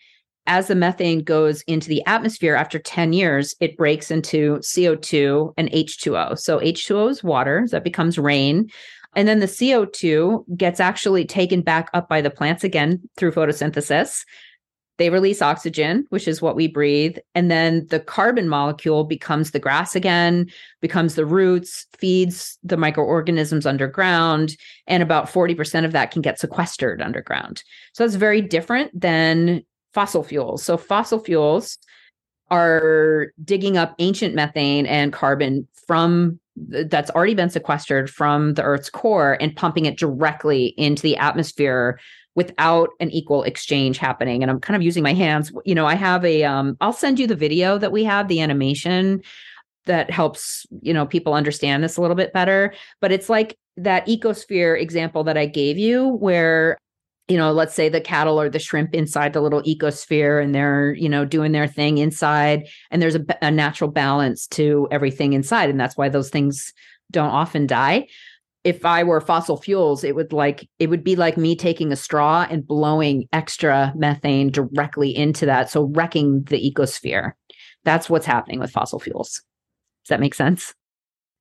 as 0.48 0.68
the 0.68 0.76
methane 0.76 1.24
goes 1.24 1.62
into 1.64 1.90
the 1.90 2.04
atmosphere 2.06 2.56
after 2.56 2.80
10 2.80 3.14
years, 3.14 3.56
it 3.60 3.78
breaks 3.78 4.12
into 4.12 4.58
CO2 4.58 5.54
and 5.58 5.72
H2O. 5.72 6.38
So 6.38 6.60
H2O 6.60 7.10
is 7.10 7.24
water, 7.24 7.64
so 7.66 7.76
that 7.76 7.84
becomes 7.84 8.18
rain. 8.18 8.70
And 9.16 9.28
then 9.28 9.40
the 9.40 9.46
CO2 9.46 10.58
gets 10.58 10.80
actually 10.80 11.26
taken 11.26 11.62
back 11.62 11.90
up 11.94 12.10
by 12.10 12.22
the 12.22 12.30
plants 12.30 12.64
again 12.64 13.02
through 13.18 13.32
photosynthesis. 13.32 14.24
They 14.98 15.10
release 15.10 15.42
oxygen, 15.42 16.06
which 16.10 16.28
is 16.28 16.42
what 16.42 16.56
we 16.56 16.68
breathe. 16.68 17.18
And 17.34 17.52
then 17.52 17.86
the 17.90 18.00
carbon 18.00 18.48
molecule 18.48 19.04
becomes 19.04 19.52
the 19.52 19.60
grass 19.60 19.96
again, 19.96 20.50
becomes 20.82 21.16
the 21.16 21.26
roots, 21.26 21.86
feeds 21.98 22.58
the 22.64 22.78
microorganisms 22.78 23.66
underground. 23.66 24.56
And 24.88 25.04
about 25.04 25.28
40% 25.28 25.84
of 25.86 25.92
that 25.92 26.12
can 26.12 26.22
get 26.22 26.40
sequestered 26.40 27.02
underground. 27.02 27.64
So 27.94 28.04
that's 28.04 28.16
very 28.16 28.42
different 28.42 28.98
than 29.00 29.64
fossil 29.96 30.24
fuels. 30.24 30.62
So 30.62 30.78
fossil 30.78 31.20
fuels 31.20 31.78
are 32.52 33.32
digging 33.44 33.78
up 33.78 33.96
ancient 33.98 34.36
methane 34.36 34.86
and 34.86 35.12
carbon 35.12 35.68
from 35.88 36.40
that's 36.58 37.10
already 37.12 37.34
been 37.34 37.50
sequestered 37.50 38.10
from 38.10 38.54
the 38.54 38.64
earth's 38.64 38.90
core 38.90 39.38
and 39.42 39.56
pumping 39.56 39.86
it 39.86 39.98
directly 39.98 40.68
into 40.78 41.02
the 41.02 41.18
atmosphere 41.18 42.00
without 42.36 42.90
an 43.00 43.10
equal 43.12 43.44
exchange 43.44 43.98
happening. 43.98 44.42
And 44.44 44.52
i'm 44.52 44.60
kind 44.60 44.76
of 44.76 44.84
using 44.84 45.02
my 45.02 45.14
hands. 45.14 45.52
You 45.64 45.76
know 45.76 45.86
i 45.86 45.96
have 45.96 46.24
a 46.26 46.44
um 46.44 46.78
i'll 46.82 46.94
send 46.94 47.18
you 47.18 47.28
the 47.28 47.36
video 47.36 47.78
that 47.78 47.92
we 47.92 48.04
have 48.04 48.28
the 48.28 48.42
animation 48.42 49.22
that 49.86 50.12
helps 50.12 50.66
you 50.82 50.94
know 50.94 51.06
people 51.06 51.34
understand 51.34 51.84
this 51.84 51.98
a 51.98 52.02
little 52.02 52.18
bit 52.18 52.34
better. 52.34 52.74
But 53.00 53.12
it's 53.14 53.30
like 53.30 53.58
that 53.78 54.08
ecosphere 54.08 54.80
example 54.80 55.24
that 55.26 55.38
i 55.38 55.46
gave 55.46 55.78
you 55.78 56.08
where 56.08 56.78
you 57.28 57.38
know, 57.38 57.52
let's 57.52 57.74
say 57.74 57.90
the 57.90 58.02
cattle 58.02 58.40
or 58.40 58.50
the 58.50 58.60
shrimp 58.60 58.94
inside 58.94 59.34
the 59.34 59.42
little 59.42 59.64
ecosphere 59.64 60.42
and 60.44 60.54
they're, 60.54 60.94
you 60.94 61.10
know, 61.10 61.26
doing 61.26 61.52
their 61.52 61.68
thing 61.68 61.98
inside 61.98 62.68
and 62.92 63.02
there's 63.02 63.16
a, 63.16 63.26
a, 63.42 63.50
natural 63.50 63.90
balance 63.90 64.46
to 64.48 64.88
everything 64.92 65.34
inside. 65.34 65.70
And 65.70 65.80
that's 65.80 65.98
why 65.98 66.08
those 66.08 66.30
things 66.30 66.72
don't 67.10 67.32
often 67.32 67.66
die. 67.66 68.08
If 68.64 68.86
I 68.86 69.04
were 69.04 69.22
fossil 69.22 69.58
fuels, 69.58 70.04
it 70.04 70.16
would 70.16 70.34
like, 70.34 70.70
it 70.78 70.90
would 70.90 71.04
be 71.04 71.16
like 71.16 71.38
me 71.38 71.56
taking 71.56 71.92
a 71.92 71.96
straw 71.96 72.46
and 72.50 72.66
blowing 72.66 73.28
extra 73.34 73.92
methane 73.96 74.52
directly 74.52 75.16
into 75.16 75.48
that. 75.48 75.70
So 75.70 75.86
wrecking 75.94 76.44
the 76.44 76.72
ecosphere. 76.72 77.32
That's 77.84 78.10
what's 78.10 78.26
happening 78.26 78.60
with 78.60 78.72
fossil 78.72 79.00
fuels. 79.00 79.42
Does 80.04 80.10
that 80.10 80.20
make 80.20 80.36
sense? 80.36 80.74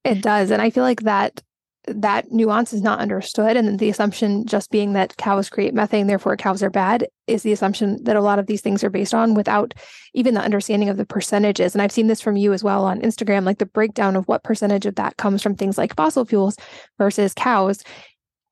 It 0.04 0.22
does. 0.22 0.50
And 0.50 0.60
I 0.60 0.70
feel 0.70 0.84
like 0.84 1.02
that 1.02 1.42
that 1.86 2.32
nuance 2.32 2.72
is 2.72 2.82
not 2.82 3.00
understood. 3.00 3.56
And 3.56 3.78
the 3.78 3.90
assumption 3.90 4.46
just 4.46 4.70
being 4.70 4.94
that 4.94 5.16
cows 5.16 5.50
create 5.50 5.74
methane 5.74 6.06
therefore 6.06 6.36
cows 6.36 6.62
are 6.62 6.70
bad 6.70 7.06
is 7.26 7.42
the 7.42 7.52
assumption 7.52 8.02
that 8.04 8.16
a 8.16 8.22
lot 8.22 8.38
of 8.38 8.46
these 8.46 8.60
things 8.60 8.82
are 8.82 8.90
based 8.90 9.14
on 9.14 9.34
without 9.34 9.74
even 10.14 10.34
the 10.34 10.40
understanding 10.40 10.88
of 10.88 10.96
the 10.96 11.06
percentages. 11.06 11.74
And 11.74 11.82
i've 11.82 11.92
seen 11.92 12.06
this 12.06 12.20
from 12.20 12.36
you 12.36 12.52
as 12.52 12.64
well 12.64 12.84
on 12.84 13.00
instagram 13.00 13.44
like 13.44 13.58
the 13.58 13.66
breakdown 13.66 14.16
of 14.16 14.26
what 14.28 14.44
percentage 14.44 14.86
of 14.86 14.94
that 14.96 15.16
comes 15.16 15.42
from 15.42 15.54
things 15.54 15.78
like 15.78 15.96
fossil 15.96 16.24
fuels 16.24 16.56
versus 16.98 17.34
cows. 17.34 17.82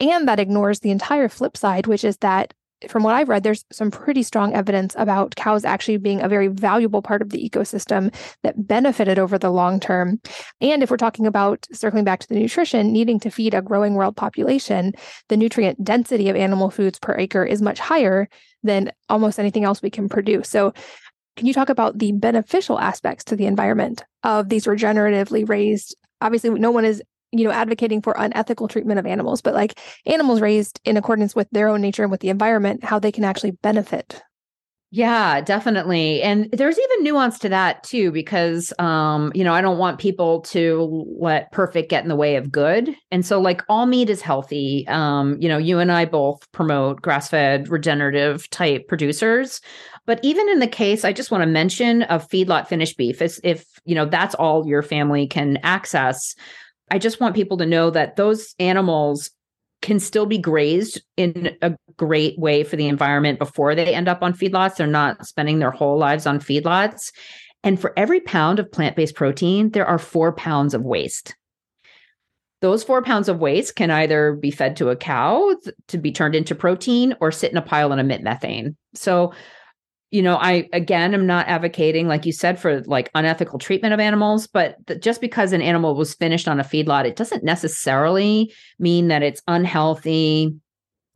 And 0.00 0.26
that 0.26 0.40
ignores 0.40 0.80
the 0.80 0.90
entire 0.90 1.28
flip 1.28 1.56
side 1.56 1.86
which 1.86 2.04
is 2.04 2.18
that 2.18 2.54
from 2.88 3.02
what 3.02 3.14
I've 3.14 3.28
read, 3.28 3.42
there's 3.42 3.64
some 3.72 3.90
pretty 3.90 4.22
strong 4.22 4.54
evidence 4.54 4.94
about 4.98 5.36
cows 5.36 5.64
actually 5.64 5.96
being 5.96 6.20
a 6.20 6.28
very 6.28 6.48
valuable 6.48 7.02
part 7.02 7.22
of 7.22 7.30
the 7.30 7.48
ecosystem 7.48 8.14
that 8.42 8.66
benefited 8.66 9.18
over 9.18 9.38
the 9.38 9.50
long 9.50 9.80
term. 9.80 10.20
And 10.60 10.82
if 10.82 10.90
we're 10.90 10.96
talking 10.96 11.26
about 11.26 11.66
circling 11.72 12.04
back 12.04 12.20
to 12.20 12.28
the 12.28 12.34
nutrition, 12.34 12.92
needing 12.92 13.20
to 13.20 13.30
feed 13.30 13.54
a 13.54 13.62
growing 13.62 13.94
world 13.94 14.16
population, 14.16 14.92
the 15.28 15.36
nutrient 15.36 15.82
density 15.82 16.28
of 16.28 16.36
animal 16.36 16.70
foods 16.70 16.98
per 16.98 17.16
acre 17.16 17.44
is 17.44 17.62
much 17.62 17.78
higher 17.78 18.28
than 18.62 18.92
almost 19.08 19.38
anything 19.38 19.64
else 19.64 19.82
we 19.82 19.90
can 19.90 20.08
produce. 20.08 20.48
So, 20.48 20.72
can 21.36 21.46
you 21.46 21.54
talk 21.54 21.70
about 21.70 21.98
the 21.98 22.12
beneficial 22.12 22.78
aspects 22.78 23.24
to 23.24 23.36
the 23.36 23.46
environment 23.46 24.04
of 24.22 24.50
these 24.50 24.66
regeneratively 24.66 25.48
raised? 25.48 25.96
Obviously, 26.20 26.50
no 26.50 26.70
one 26.70 26.84
is 26.84 27.02
you 27.32 27.44
know 27.44 27.50
advocating 27.50 28.02
for 28.02 28.14
unethical 28.18 28.68
treatment 28.68 28.98
of 28.98 29.06
animals 29.06 29.40
but 29.40 29.54
like 29.54 29.78
animals 30.06 30.40
raised 30.40 30.80
in 30.84 30.96
accordance 30.96 31.34
with 31.34 31.48
their 31.50 31.68
own 31.68 31.80
nature 31.80 32.02
and 32.02 32.10
with 32.10 32.20
the 32.20 32.28
environment 32.28 32.84
how 32.84 32.98
they 32.98 33.12
can 33.12 33.24
actually 33.24 33.50
benefit 33.50 34.22
Yeah, 34.94 35.40
definitely. 35.40 36.20
And 36.20 36.50
there's 36.52 36.78
even 36.78 37.04
nuance 37.04 37.38
to 37.38 37.48
that 37.48 37.82
too, 37.82 38.12
because 38.12 38.74
um, 38.78 39.32
you 39.34 39.42
know, 39.42 39.54
I 39.54 39.62
don't 39.62 39.78
want 39.78 39.98
people 39.98 40.42
to 40.42 41.06
let 41.18 41.50
perfect 41.50 41.88
get 41.88 42.02
in 42.02 42.10
the 42.10 42.14
way 42.14 42.36
of 42.36 42.52
good. 42.52 42.94
And 43.10 43.24
so 43.24 43.40
like 43.40 43.62
all 43.70 43.86
meat 43.86 44.10
is 44.10 44.20
healthy. 44.20 44.86
Um, 44.88 45.38
you 45.40 45.48
know, 45.48 45.56
you 45.56 45.78
and 45.78 45.90
I 45.90 46.04
both 46.04 46.40
promote 46.52 47.00
grass-fed 47.00 47.70
regenerative 47.70 48.50
type 48.50 48.86
producers. 48.86 49.62
But 50.04 50.20
even 50.22 50.46
in 50.50 50.58
the 50.58 50.66
case, 50.66 51.06
I 51.06 51.12
just 51.14 51.30
want 51.30 51.42
to 51.42 51.46
mention 51.46 52.02
of 52.02 52.28
feedlot 52.28 52.66
finished 52.66 52.98
beef, 52.98 53.22
if, 53.22 53.38
if 53.42 53.64
you 53.86 53.94
know 53.94 54.04
that's 54.04 54.34
all 54.34 54.66
your 54.66 54.82
family 54.82 55.26
can 55.26 55.58
access, 55.62 56.34
I 56.92 56.98
just 56.98 57.20
want 57.20 57.34
people 57.34 57.56
to 57.56 57.64
know 57.64 57.88
that 57.88 58.16
those 58.16 58.54
animals 58.58 59.30
can 59.80 59.98
still 59.98 60.26
be 60.26 60.36
grazed 60.36 61.00
in 61.16 61.56
a 61.62 61.74
great 61.96 62.38
way 62.38 62.64
for 62.64 62.76
the 62.76 62.86
environment 62.86 63.38
before 63.38 63.74
they 63.74 63.94
end 63.94 64.08
up 64.08 64.22
on 64.22 64.34
feedlots. 64.34 64.76
They're 64.76 64.86
not 64.86 65.26
spending 65.26 65.58
their 65.58 65.70
whole 65.70 65.96
lives 65.96 66.26
on 66.26 66.38
feedlots. 66.38 67.10
And 67.64 67.80
for 67.80 67.94
every 67.96 68.20
pound 68.20 68.58
of 68.58 68.70
plant 68.70 68.94
based 68.94 69.14
protein, 69.14 69.70
there 69.70 69.86
are 69.86 69.98
four 69.98 70.32
pounds 70.32 70.74
of 70.74 70.82
waste. 70.82 71.34
Those 72.60 72.84
four 72.84 73.00
pounds 73.00 73.30
of 73.30 73.40
waste 73.40 73.74
can 73.74 73.90
either 73.90 74.34
be 74.34 74.50
fed 74.50 74.76
to 74.76 74.90
a 74.90 74.96
cow 74.96 75.56
to 75.88 75.98
be 75.98 76.12
turned 76.12 76.34
into 76.34 76.54
protein 76.54 77.16
or 77.22 77.32
sit 77.32 77.50
in 77.50 77.56
a 77.56 77.62
pile 77.62 77.90
and 77.90 78.02
emit 78.02 78.22
methane. 78.22 78.76
So 78.94 79.32
you 80.12 80.20
know, 80.20 80.36
I 80.36 80.68
again 80.74 81.14
am 81.14 81.26
not 81.26 81.48
advocating, 81.48 82.06
like 82.06 82.26
you 82.26 82.32
said, 82.32 82.60
for 82.60 82.82
like 82.82 83.10
unethical 83.14 83.58
treatment 83.58 83.94
of 83.94 83.98
animals, 83.98 84.46
but 84.46 84.76
just 85.00 85.22
because 85.22 85.54
an 85.54 85.62
animal 85.62 85.94
was 85.94 86.12
finished 86.14 86.46
on 86.46 86.60
a 86.60 86.64
feedlot, 86.64 87.06
it 87.06 87.16
doesn't 87.16 87.42
necessarily 87.42 88.52
mean 88.78 89.08
that 89.08 89.22
it's 89.22 89.40
unhealthy, 89.48 90.54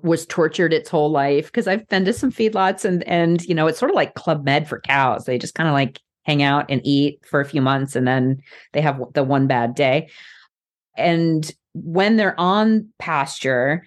was 0.01 0.25
tortured 0.25 0.73
its 0.73 0.89
whole 0.89 1.11
life. 1.11 1.47
Because 1.47 1.69
I've 1.69 1.87
been 1.89 2.07
to 2.07 2.13
some 2.15 2.33
feedlots 2.33 2.87
and 2.87 3.07
and 3.07 3.45
you 3.45 3.55
know, 3.55 3.67
it's 3.67 3.79
sort 3.79 3.91
of 3.91 3.97
like 3.97 4.15
Club 4.15 4.47
Med 4.47 4.67
for 4.67 4.81
cows. 4.81 5.27
They 5.27 5.37
just 5.37 5.55
kind 5.55 5.69
of 5.69 5.75
like 5.75 6.01
hang 6.25 6.43
out 6.43 6.65
and 6.71 6.81
eat 6.83 7.21
for 7.27 7.41
a 7.41 7.45
few 7.45 7.61
months 7.61 7.97
and 7.97 8.09
then 8.09 8.41
they 8.73 8.81
have 8.81 8.99
the 9.13 9.23
one 9.23 9.47
bad 9.47 9.75
day. 9.75 10.09
And 10.97 11.49
when 11.75 12.17
they're 12.17 12.41
on 12.41 12.89
pasture, 12.99 13.85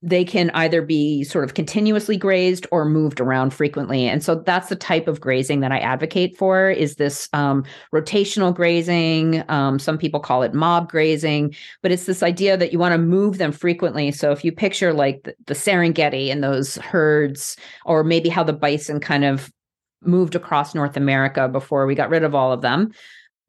they 0.00 0.24
can 0.24 0.50
either 0.50 0.80
be 0.80 1.24
sort 1.24 1.44
of 1.44 1.54
continuously 1.54 2.16
grazed 2.16 2.66
or 2.70 2.84
moved 2.84 3.20
around 3.20 3.52
frequently. 3.52 4.06
And 4.06 4.22
so 4.22 4.36
that's 4.36 4.68
the 4.68 4.76
type 4.76 5.08
of 5.08 5.20
grazing 5.20 5.60
that 5.60 5.72
i 5.72 5.78
advocate 5.78 6.36
for 6.36 6.70
is 6.70 6.96
this 6.96 7.28
um, 7.32 7.64
rotational 7.92 8.54
grazing. 8.54 9.42
Um, 9.48 9.78
some 9.80 9.98
people 9.98 10.20
call 10.20 10.42
it 10.42 10.54
mob 10.54 10.88
grazing 10.88 11.54
but 11.82 11.90
it's 11.90 12.06
this 12.06 12.22
idea 12.22 12.56
that 12.56 12.72
you 12.72 12.78
want 12.78 12.92
to 12.92 12.98
move 12.98 13.38
them 13.38 13.52
frequently. 13.52 14.12
So 14.12 14.30
if 14.30 14.44
you 14.44 14.52
picture 14.52 14.92
like 14.92 15.22
the, 15.24 15.34
the 15.46 15.54
serengeti 15.54 16.30
and 16.30 16.44
those 16.44 16.76
herds 16.76 17.56
or 17.84 18.04
maybe 18.04 18.28
how 18.28 18.44
the 18.44 18.52
bison 18.52 19.00
kind 19.00 19.24
of 19.24 19.50
moved 20.02 20.36
across 20.36 20.76
north 20.76 20.96
america 20.96 21.48
before 21.48 21.84
we 21.84 21.96
got 21.96 22.08
rid 22.08 22.22
of 22.22 22.32
all 22.32 22.52
of 22.52 22.62
them 22.62 22.92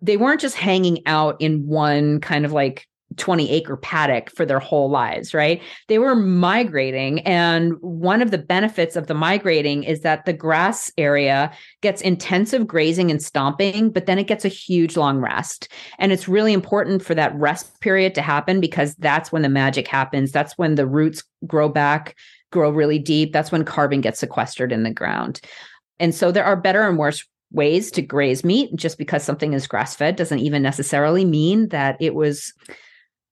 they 0.02 0.18
weren't 0.18 0.42
just 0.42 0.56
hanging 0.56 1.06
out 1.06 1.40
in 1.40 1.68
one 1.68 2.20
kind 2.22 2.44
of 2.44 2.52
like 2.52 2.88
20 3.17 3.50
acre 3.50 3.78
paddock 3.78 4.30
for 4.30 4.45
their 4.45 4.60
whole 4.60 4.89
lives, 4.89 5.34
right? 5.34 5.62
They 5.88 5.98
were 5.98 6.15
migrating. 6.15 7.22
And 7.22 7.74
one 7.82 8.22
of 8.22 8.32
the 8.32 8.38
benefits 8.38 8.95
of 8.95 9.08
the 9.08 9.13
migrating 9.13 9.84
is 9.84 10.02
that 10.02 10.26
the 10.26 10.34
grass 10.34 10.91
area 10.98 11.52
gets 11.82 12.02
intensive 12.02 12.67
grazing 12.67 13.10
and 13.10 13.22
stomping, 13.22 13.91
but 13.91 14.06
then 14.06 14.19
it 14.19 14.28
gets 14.28 14.45
a 14.45 14.50
huge 14.50 14.95
long 14.95 15.19
rest. 15.19 15.69
And 15.98 16.12
it's 16.12 16.28
really 16.28 16.54
important 16.54 17.04
for 17.04 17.15
that 17.15 17.36
rest 17.36 17.80
period 17.82 18.15
to 18.15 18.22
happen 18.22 18.60
because 18.60 18.95
that's 18.95 19.32
when 19.32 19.41
the 19.41 19.50
magic 19.50 19.88
happens. 19.88 20.32
That's 20.32 20.58
when 20.58 20.76
the 20.76 20.88
roots 20.88 21.24
grow 21.48 21.69
back, 21.69 22.15
grow 22.52 22.69
really 22.69 23.00
deep. 23.00 23.34
That's 23.34 23.52
when 23.52 23.65
carbon 23.65 24.02
gets 24.02 24.19
sequestered 24.19 24.72
in 24.72 24.84
the 24.84 24.93
ground. 24.93 25.41
And 26.00 26.13
so 26.13 26.32
there 26.32 26.45
are 26.45 26.56
better 26.56 26.88
and 26.88 26.98
worse 26.98 27.26
ways 27.52 27.91
to 27.91 28.02
graze 28.02 28.43
meat. 28.43 28.76
Just 28.76 28.98
because 28.98 29.24
something 29.24 29.54
is 29.54 29.67
grass 29.67 29.95
fed 29.95 30.15
doesn't 30.15 30.39
even 30.39 30.62
necessarily 30.62 31.26
mean 31.26 31.69
that 31.69 31.98
it 32.00 32.13
was 32.13 32.54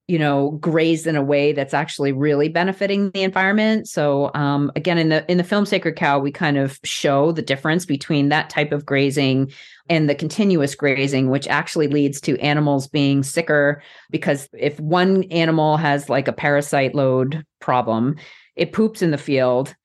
you 0.08 0.18
know 0.18 0.52
grazed 0.62 1.06
in 1.06 1.16
a 1.16 1.24
way 1.24 1.52
that's 1.52 1.74
actually 1.74 2.12
really 2.12 2.48
benefiting 2.48 3.12
the 3.12 3.24
environment. 3.24 3.88
So 3.88 4.32
um, 4.34 4.72
again 4.76 4.98
in 4.98 5.10
the 5.10 5.30
in 5.30 5.38
the 5.38 5.44
film 5.44 5.66
sacred 5.66 5.96
cow 5.96 6.20
we 6.20 6.32
kind 6.32 6.58
of 6.58 6.80
show 6.84 7.32
the 7.32 7.42
difference 7.42 7.86
between 7.86 8.30
that 8.30 8.50
type 8.50 8.72
of 8.72 8.86
grazing 8.86 9.52
and 9.90 10.10
the 10.10 10.16
continuous 10.16 10.76
grazing 10.76 11.30
which 11.30 11.48
actually 11.48 11.88
leads 11.88 12.22
to 12.22 12.40
animals 12.40 12.88
being 12.88 13.22
sicker 13.22 13.82
because 14.10 14.48
if 14.58 14.80
one 14.80 15.24
animal 15.26 15.78
has 15.78 16.10
like 16.10 16.28
a 16.28 16.34
parasite 16.34 16.96
load 16.96 17.46
problem 17.60 18.16
it 18.56 18.74
poops 18.74 19.02
in 19.02 19.12
the 19.12 19.18
field. 19.18 19.76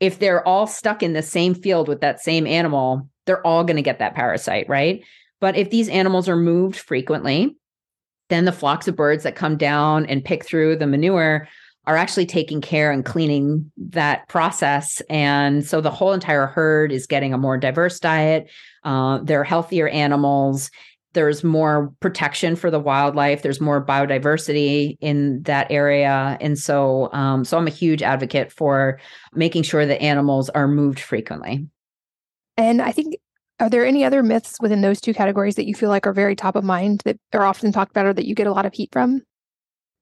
If 0.00 0.18
they're 0.18 0.46
all 0.46 0.66
stuck 0.66 1.02
in 1.02 1.12
the 1.12 1.22
same 1.22 1.54
field 1.54 1.88
with 1.88 2.00
that 2.00 2.20
same 2.20 2.46
animal 2.46 3.08
they're 3.26 3.46
all 3.46 3.62
going 3.62 3.76
to 3.76 3.82
get 3.82 3.98
that 3.98 4.14
parasite 4.14 4.66
right? 4.68 5.04
But 5.40 5.56
if 5.56 5.70
these 5.70 5.90
animals 5.90 6.28
are 6.28 6.36
moved 6.36 6.76
frequently 6.76 7.54
then 8.28 8.44
the 8.44 8.52
flocks 8.52 8.88
of 8.88 8.96
birds 8.96 9.22
that 9.24 9.36
come 9.36 9.56
down 9.56 10.06
and 10.06 10.24
pick 10.24 10.44
through 10.44 10.76
the 10.76 10.86
manure 10.86 11.48
are 11.86 11.96
actually 11.96 12.26
taking 12.26 12.60
care 12.60 12.90
and 12.92 13.06
cleaning 13.06 13.72
that 13.78 14.28
process. 14.28 15.00
And 15.08 15.66
so 15.66 15.80
the 15.80 15.90
whole 15.90 16.12
entire 16.12 16.46
herd 16.46 16.92
is 16.92 17.06
getting 17.06 17.32
a 17.32 17.38
more 17.38 17.56
diverse 17.56 17.98
diet. 17.98 18.50
Uh, 18.84 19.20
they're 19.22 19.44
healthier 19.44 19.88
animals. 19.88 20.70
There's 21.14 21.42
more 21.42 21.90
protection 22.00 22.56
for 22.56 22.70
the 22.70 22.78
wildlife. 22.78 23.40
There's 23.40 23.60
more 23.60 23.82
biodiversity 23.82 24.98
in 25.00 25.42
that 25.44 25.70
area, 25.70 26.36
and 26.40 26.58
so, 26.58 27.10
um, 27.14 27.46
so 27.46 27.56
I'm 27.56 27.66
a 27.66 27.70
huge 27.70 28.02
advocate 28.02 28.52
for 28.52 29.00
making 29.32 29.62
sure 29.62 29.86
that 29.86 30.02
animals 30.02 30.50
are 30.50 30.68
moved 30.68 31.00
frequently. 31.00 31.66
And 32.58 32.82
I 32.82 32.92
think 32.92 33.16
are 33.60 33.70
there 33.70 33.86
any 33.86 34.04
other 34.04 34.22
myths 34.22 34.56
within 34.60 34.80
those 34.80 35.00
two 35.00 35.14
categories 35.14 35.56
that 35.56 35.66
you 35.66 35.74
feel 35.74 35.88
like 35.88 36.06
are 36.06 36.12
very 36.12 36.36
top 36.36 36.56
of 36.56 36.64
mind 36.64 37.02
that 37.04 37.18
are 37.32 37.44
often 37.44 37.72
talked 37.72 37.90
about 37.90 38.06
or 38.06 38.12
that 38.12 38.26
you 38.26 38.34
get 38.34 38.46
a 38.46 38.52
lot 38.52 38.66
of 38.66 38.74
heat 38.74 38.90
from? 38.92 39.22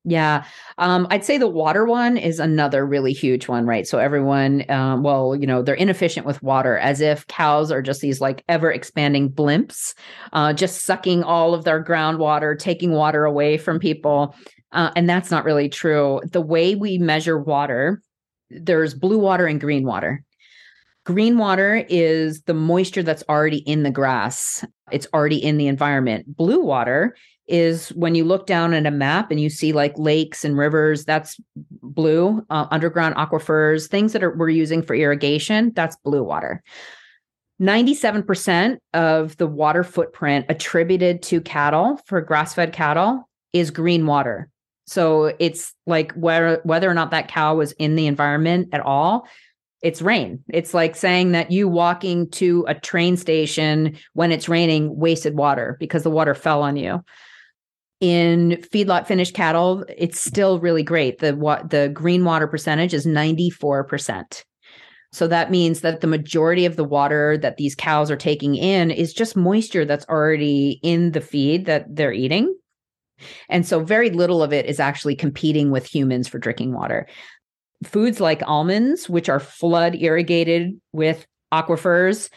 Yeah, 0.09 0.45
um, 0.79 1.09
I'd 1.11 1.25
say 1.25 1.37
the 1.37 1.49
water 1.49 1.85
one 1.85 2.17
is 2.17 2.39
another 2.39 2.87
really 2.87 3.13
huge 3.13 3.49
one, 3.49 3.67
right? 3.67 3.89
So 3.89 3.99
everyone, 3.99 4.65
um, 4.71 5.03
well, 5.03 5.35
you 5.35 5.49
know, 5.49 5.63
they're 5.63 5.75
inefficient 5.75 6.25
with 6.25 6.41
water, 6.45 6.79
as 6.79 7.01
if 7.01 7.27
cows 7.27 7.73
are 7.73 7.83
just 7.83 8.03
these 8.03 8.21
like 8.21 8.45
ever 8.49 8.71
expanding 8.71 9.29
blimps, 9.29 9.95
uh, 10.33 10.53
just 10.53 10.85
sucking 10.85 11.25
all 11.25 11.55
of 11.55 11.65
their 11.65 11.83
groundwater, 11.83 12.57
taking 12.57 12.93
water 12.93 13.25
away 13.25 13.59
from 13.59 13.81
people, 13.81 14.37
uh, 14.71 14.93
and 14.95 15.11
that's 15.11 15.33
not 15.33 15.45
really 15.45 15.69
true. 15.69 16.21
The 16.31 16.41
way 16.41 16.77
we 16.77 16.99
measure 16.99 17.39
water, 17.39 18.01
there's 18.49 18.95
blue 18.95 19.19
water 19.19 19.49
and 19.49 19.61
green 19.61 19.85
water. 19.85 20.23
Green 21.07 21.39
water 21.39 21.87
is 21.89 22.43
the 22.43 22.55
moisture 22.55 23.05
that's 23.05 23.23
already 23.29 23.59
in 23.59 23.85
the 23.85 23.93
grass, 23.93 24.65
it's 24.91 25.07
already 25.15 25.37
in 25.37 25.57
the 25.57 25.69
environment. 25.69 26.37
Blue 26.37 26.61
water 26.61 27.17
is 27.47 27.91
when 27.91 28.17
you 28.17 28.25
look 28.25 28.45
down 28.45 28.75
at 28.75 28.87
a 28.87 28.91
map 28.91 29.31
and 29.31 29.39
you 29.39 29.49
see 29.49 29.73
like 29.73 29.97
lakes 29.97 30.45
and 30.45 30.59
rivers, 30.59 31.05
that's 31.05 31.39
blue, 31.55 32.45
uh, 32.51 32.67
underground 32.73 33.15
aquifers, 33.15 33.87
things 33.87 34.13
that 34.15 34.25
are, 34.25 34.37
we're 34.37 34.49
using 34.49 34.83
for 34.83 34.97
irrigation, 34.97 35.73
that's 35.77 35.95
blue 35.95 36.25
water. 36.25 36.61
97% 37.63 38.79
of 38.93 39.37
the 39.37 39.47
water 39.47 39.85
footprint 39.85 40.47
attributed 40.49 41.23
to 41.23 41.41
cattle 41.41 42.01
for 42.07 42.21
grass 42.21 42.53
fed 42.53 42.73
cattle 42.73 43.29
is 43.53 43.71
green 43.71 44.07
water. 44.07 44.51
So 44.89 45.37
it's 45.39 45.73
like 45.87 46.13
whether, 46.15 46.61
whether 46.65 46.91
or 46.91 46.95
not 46.95 47.13
that 47.13 47.29
cow 47.29 47.55
was 47.55 47.71
in 47.73 47.95
the 47.95 48.09
environment 48.09 48.71
at 48.73 48.81
all, 48.81 49.29
it's 49.83 50.03
rain. 50.03 50.43
It's 50.49 50.75
like 50.75 50.97
saying 50.97 51.33
that 51.33 51.51
you 51.51 51.69
walking 51.69 52.31
to 52.31 52.65
a 52.67 52.75
train 52.75 53.17
station 53.17 53.97
when 54.15 54.33
it's 54.33 54.49
raining 54.49 54.97
wasted 54.97 55.37
water 55.37 55.77
because 55.79 56.03
the 56.03 56.11
water 56.11 56.35
fell 56.35 56.63
on 56.63 56.77
you. 56.77 57.03
In 58.01 58.63
feedlot 58.73 59.07
finished 59.07 59.35
cattle, 59.35 59.85
it's 59.97 60.21
still 60.21 60.61
really 60.61 60.83
great. 60.83 61.19
The 61.19 61.33
the 61.71 61.91
green 61.93 62.25
water 62.25 62.47
percentage 62.47 62.93
is 62.93 63.07
94%. 63.07 64.45
So 65.13 65.27
that 65.29 65.51
means 65.51 65.81
that 65.81 66.01
the 66.01 66.07
majority 66.07 66.67
of 66.67 66.77
the 66.77 66.85
water 66.85 67.39
that 67.39 67.57
these 67.57 67.75
cows 67.75 68.11
are 68.11 68.17
taking 68.17 68.55
in 68.55 68.91
is 68.91 69.15
just 69.15 69.37
moisture 69.37 69.85
that's 69.85 70.07
already 70.09 70.79
in 70.83 71.13
the 71.13 71.23
feed 71.23 71.65
that 71.67 71.87
they're 71.89 72.13
eating. 72.13 72.55
And 73.49 73.67
so 73.67 73.83
very 73.83 74.11
little 74.11 74.43
of 74.43 74.53
it 74.53 74.67
is 74.67 74.79
actually 74.79 75.15
competing 75.15 75.71
with 75.71 75.87
humans 75.87 76.29
for 76.29 76.39
drinking 76.39 76.75
water 76.75 77.07
foods 77.85 78.21
like 78.21 78.43
almonds, 78.47 79.09
which 79.09 79.29
are 79.29 79.41
flood 79.41 79.97
irrigated 79.97 80.81
with 80.93 81.27
aquifers, 81.53 82.31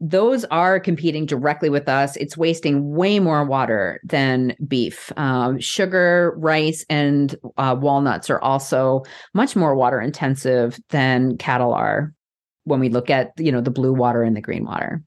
those 0.00 0.46
are 0.46 0.80
competing 0.80 1.26
directly 1.26 1.68
with 1.68 1.88
us. 1.88 2.16
It's 2.16 2.36
wasting 2.36 2.94
way 2.94 3.20
more 3.20 3.44
water 3.44 4.00
than 4.02 4.56
beef. 4.66 5.12
Um, 5.18 5.60
sugar, 5.60 6.34
rice, 6.38 6.86
and 6.88 7.36
uh, 7.58 7.76
walnuts 7.78 8.30
are 8.30 8.40
also 8.40 9.02
much 9.34 9.54
more 9.54 9.74
water 9.74 10.00
intensive 10.00 10.80
than 10.88 11.36
cattle 11.36 11.74
are 11.74 12.14
when 12.64 12.80
we 12.80 12.88
look 12.88 13.10
at 13.10 13.32
you 13.36 13.52
know 13.52 13.60
the 13.60 13.70
blue 13.70 13.92
water 13.92 14.22
and 14.22 14.34
the 14.34 14.40
green 14.40 14.64
water. 14.64 15.02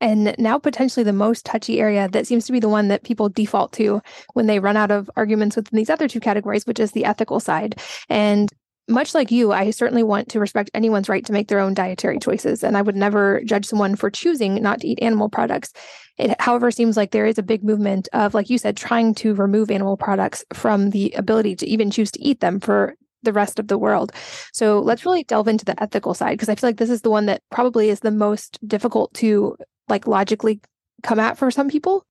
And 0.00 0.34
now, 0.36 0.58
potentially, 0.58 1.04
the 1.04 1.12
most 1.12 1.46
touchy 1.46 1.80
area 1.80 2.08
that 2.08 2.26
seems 2.26 2.44
to 2.46 2.52
be 2.52 2.58
the 2.58 2.68
one 2.68 2.88
that 2.88 3.04
people 3.04 3.28
default 3.28 3.72
to 3.74 4.02
when 4.32 4.48
they 4.48 4.58
run 4.58 4.76
out 4.76 4.90
of 4.90 5.08
arguments 5.14 5.54
within 5.54 5.76
these 5.76 5.90
other 5.90 6.08
two 6.08 6.18
categories, 6.18 6.66
which 6.66 6.80
is 6.80 6.90
the 6.90 7.04
ethical 7.04 7.38
side. 7.38 7.80
And 8.08 8.50
much 8.92 9.14
like 9.14 9.30
you, 9.30 9.52
I 9.52 9.70
certainly 9.70 10.02
want 10.02 10.28
to 10.30 10.40
respect 10.40 10.70
anyone's 10.74 11.08
right 11.08 11.24
to 11.26 11.32
make 11.32 11.48
their 11.48 11.58
own 11.58 11.74
dietary 11.74 12.18
choices. 12.18 12.62
And 12.62 12.76
I 12.76 12.82
would 12.82 12.96
never 12.96 13.42
judge 13.44 13.66
someone 13.66 13.96
for 13.96 14.10
choosing 14.10 14.54
not 14.62 14.80
to 14.80 14.88
eat 14.88 15.02
animal 15.02 15.28
products. 15.28 15.72
It, 16.18 16.38
however, 16.40 16.70
seems 16.70 16.96
like 16.96 17.10
there 17.10 17.26
is 17.26 17.38
a 17.38 17.42
big 17.42 17.64
movement 17.64 18.08
of, 18.12 18.34
like 18.34 18.50
you 18.50 18.58
said, 18.58 18.76
trying 18.76 19.14
to 19.16 19.34
remove 19.34 19.70
animal 19.70 19.96
products 19.96 20.44
from 20.52 20.90
the 20.90 21.12
ability 21.16 21.56
to 21.56 21.66
even 21.66 21.90
choose 21.90 22.10
to 22.12 22.22
eat 22.22 22.40
them 22.40 22.60
for 22.60 22.94
the 23.22 23.32
rest 23.32 23.58
of 23.58 23.68
the 23.68 23.78
world. 23.78 24.12
So 24.52 24.80
let's 24.80 25.06
really 25.06 25.24
delve 25.24 25.48
into 25.48 25.64
the 25.64 25.80
ethical 25.82 26.14
side 26.14 26.32
because 26.32 26.48
I 26.48 26.54
feel 26.54 26.68
like 26.68 26.76
this 26.76 26.90
is 26.90 27.02
the 27.02 27.10
one 27.10 27.26
that 27.26 27.42
probably 27.50 27.88
is 27.88 28.00
the 28.00 28.10
most 28.10 28.58
difficult 28.66 29.14
to 29.14 29.56
like 29.88 30.06
logically 30.06 30.60
come 31.02 31.18
at 31.20 31.38
for 31.38 31.50
some 31.50 31.68
people. 31.68 32.04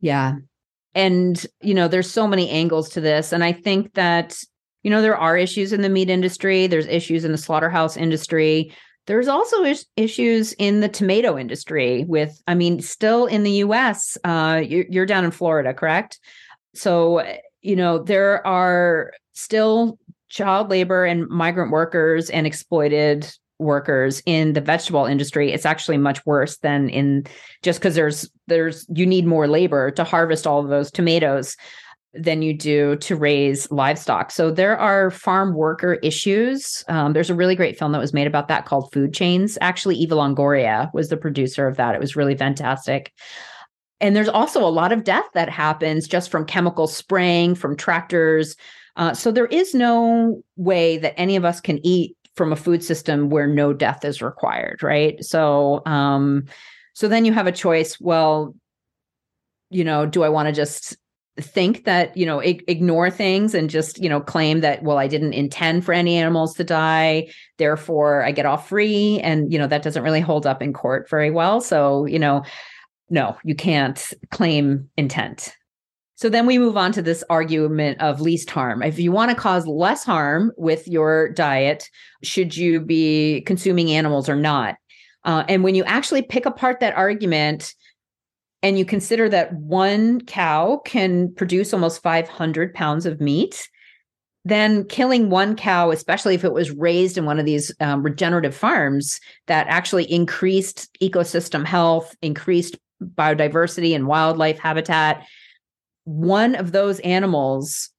Yeah. 0.00 0.36
And, 0.94 1.46
you 1.60 1.74
know, 1.74 1.86
there's 1.86 2.10
so 2.10 2.26
many 2.26 2.50
angles 2.50 2.90
to 2.90 3.00
this. 3.00 3.32
And 3.32 3.44
I 3.44 3.52
think 3.52 3.94
that, 3.94 4.42
you 4.82 4.90
know, 4.90 5.02
there 5.02 5.16
are 5.16 5.36
issues 5.36 5.72
in 5.72 5.82
the 5.82 5.88
meat 5.88 6.10
industry, 6.10 6.66
there's 6.66 6.86
issues 6.86 7.24
in 7.24 7.32
the 7.32 7.38
slaughterhouse 7.38 7.96
industry. 7.96 8.72
There's 9.06 9.28
also 9.28 9.62
is- 9.64 9.86
issues 9.96 10.52
in 10.54 10.80
the 10.80 10.88
tomato 10.88 11.38
industry 11.38 12.04
with, 12.06 12.40
I 12.46 12.54
mean, 12.54 12.80
still 12.80 13.26
in 13.26 13.42
the 13.42 13.50
US, 13.64 14.16
uh, 14.24 14.62
you're, 14.64 14.86
you're 14.88 15.06
down 15.06 15.24
in 15.24 15.30
Florida, 15.30 15.74
correct? 15.74 16.18
So, 16.74 17.24
you 17.60 17.76
know, 17.76 17.98
there 17.98 18.46
are 18.46 19.12
still 19.32 19.98
child 20.28 20.70
labor 20.70 21.04
and 21.04 21.28
migrant 21.28 21.72
workers 21.72 22.30
and 22.30 22.46
exploited 22.46 23.30
workers 23.58 24.22
in 24.24 24.54
the 24.54 24.60
vegetable 24.60 25.04
industry 25.04 25.52
it's 25.52 25.66
actually 25.66 25.98
much 25.98 26.24
worse 26.24 26.56
than 26.58 26.88
in 26.88 27.24
just 27.62 27.78
because 27.78 27.94
there's 27.94 28.30
there's 28.46 28.86
you 28.88 29.04
need 29.04 29.26
more 29.26 29.46
labor 29.46 29.90
to 29.90 30.02
harvest 30.02 30.46
all 30.46 30.60
of 30.60 30.70
those 30.70 30.90
tomatoes 30.90 31.56
than 32.12 32.42
you 32.42 32.52
do 32.52 32.96
to 32.96 33.14
raise 33.14 33.70
livestock. 33.70 34.30
So 34.32 34.50
there 34.50 34.76
are 34.76 35.10
farm 35.10 35.54
worker 35.54 35.94
issues. 35.94 36.84
Um, 36.88 37.12
there's 37.12 37.30
a 37.30 37.34
really 37.34 37.54
great 37.54 37.78
film 37.78 37.92
that 37.92 38.00
was 38.00 38.12
made 38.12 38.26
about 38.26 38.48
that 38.48 38.66
called 38.66 38.92
food 38.92 39.14
chains. 39.14 39.56
Actually 39.60 39.96
eva 39.96 40.16
longoria 40.16 40.92
was 40.92 41.08
the 41.08 41.16
producer 41.16 41.68
of 41.68 41.76
that. 41.76 41.94
It 41.94 42.00
was 42.00 42.16
really 42.16 42.36
fantastic. 42.36 43.12
And 44.00 44.16
there's 44.16 44.28
also 44.28 44.64
a 44.64 44.70
lot 44.70 44.92
of 44.92 45.04
death 45.04 45.26
that 45.34 45.50
happens 45.50 46.08
just 46.08 46.30
from 46.30 46.46
chemical 46.46 46.86
spraying 46.86 47.54
from 47.54 47.76
tractors. 47.76 48.56
Uh, 48.96 49.14
so 49.14 49.30
there 49.30 49.46
is 49.46 49.74
no 49.74 50.42
way 50.56 50.98
that 50.98 51.18
any 51.18 51.36
of 51.36 51.44
us 51.44 51.60
can 51.60 51.84
eat 51.86 52.16
from 52.34 52.52
a 52.52 52.56
food 52.56 52.82
system 52.82 53.28
where 53.28 53.46
no 53.46 53.72
death 53.72 54.04
is 54.04 54.22
required, 54.22 54.82
right? 54.82 55.22
So, 55.22 55.82
um, 55.86 56.46
so 56.94 57.06
then 57.06 57.24
you 57.24 57.32
have 57.32 57.46
a 57.46 57.52
choice. 57.52 58.00
Well, 58.00 58.54
you 59.70 59.84
know, 59.84 60.06
do 60.06 60.24
I 60.24 60.28
want 60.28 60.48
to 60.48 60.52
just 60.52 60.96
think 61.40 61.84
that 61.84 62.16
you 62.16 62.26
know 62.26 62.40
ig- 62.40 62.64
ignore 62.68 63.10
things 63.10 63.54
and 63.54 63.70
just 63.70 64.02
you 64.02 64.08
know 64.08 64.20
claim 64.20 64.60
that 64.60 64.82
well 64.82 64.98
i 64.98 65.06
didn't 65.06 65.32
intend 65.32 65.84
for 65.84 65.92
any 65.92 66.16
animals 66.16 66.54
to 66.54 66.64
die 66.64 67.28
therefore 67.58 68.22
i 68.24 68.30
get 68.32 68.46
off 68.46 68.68
free 68.68 69.20
and 69.20 69.52
you 69.52 69.58
know 69.58 69.66
that 69.66 69.82
doesn't 69.82 70.02
really 70.02 70.20
hold 70.20 70.46
up 70.46 70.62
in 70.62 70.72
court 70.72 71.08
very 71.08 71.30
well 71.30 71.60
so 71.60 72.06
you 72.06 72.18
know 72.18 72.42
no 73.08 73.36
you 73.44 73.54
can't 73.54 74.12
claim 74.30 74.88
intent 74.96 75.54
so 76.20 76.28
then 76.28 76.44
we 76.44 76.58
move 76.58 76.76
on 76.76 76.92
to 76.92 77.00
this 77.00 77.24
argument 77.30 77.98
of 78.02 78.20
least 78.20 78.50
harm. 78.50 78.82
If 78.82 78.98
you 78.98 79.10
want 79.10 79.30
to 79.30 79.34
cause 79.34 79.66
less 79.66 80.04
harm 80.04 80.52
with 80.58 80.86
your 80.86 81.30
diet, 81.30 81.88
should 82.22 82.54
you 82.54 82.78
be 82.78 83.40
consuming 83.46 83.90
animals 83.90 84.28
or 84.28 84.36
not? 84.36 84.76
Uh, 85.24 85.44
and 85.48 85.64
when 85.64 85.74
you 85.74 85.82
actually 85.84 86.20
pick 86.20 86.44
apart 86.44 86.80
that 86.80 86.94
argument 86.94 87.74
and 88.62 88.78
you 88.78 88.84
consider 88.84 89.28
that 89.28 89.52
one 89.54 90.20
cow 90.22 90.80
can 90.84 91.34
produce 91.34 91.72
almost 91.72 92.02
500 92.02 92.74
pounds 92.74 93.06
of 93.06 93.20
meat, 93.20 93.68
then 94.44 94.84
killing 94.84 95.30
one 95.30 95.56
cow, 95.56 95.90
especially 95.90 96.34
if 96.34 96.44
it 96.44 96.52
was 96.52 96.70
raised 96.70 97.16
in 97.16 97.24
one 97.24 97.38
of 97.38 97.46
these 97.46 97.72
um, 97.80 98.02
regenerative 98.02 98.54
farms 98.54 99.20
that 99.46 99.66
actually 99.68 100.10
increased 100.10 100.88
ecosystem 101.02 101.64
health, 101.64 102.14
increased 102.22 102.76
biodiversity 103.02 103.94
and 103.94 104.06
wildlife 104.06 104.58
habitat, 104.58 105.26
one 106.04 106.54
of 106.54 106.72
those 106.72 107.00
animals 107.00 107.90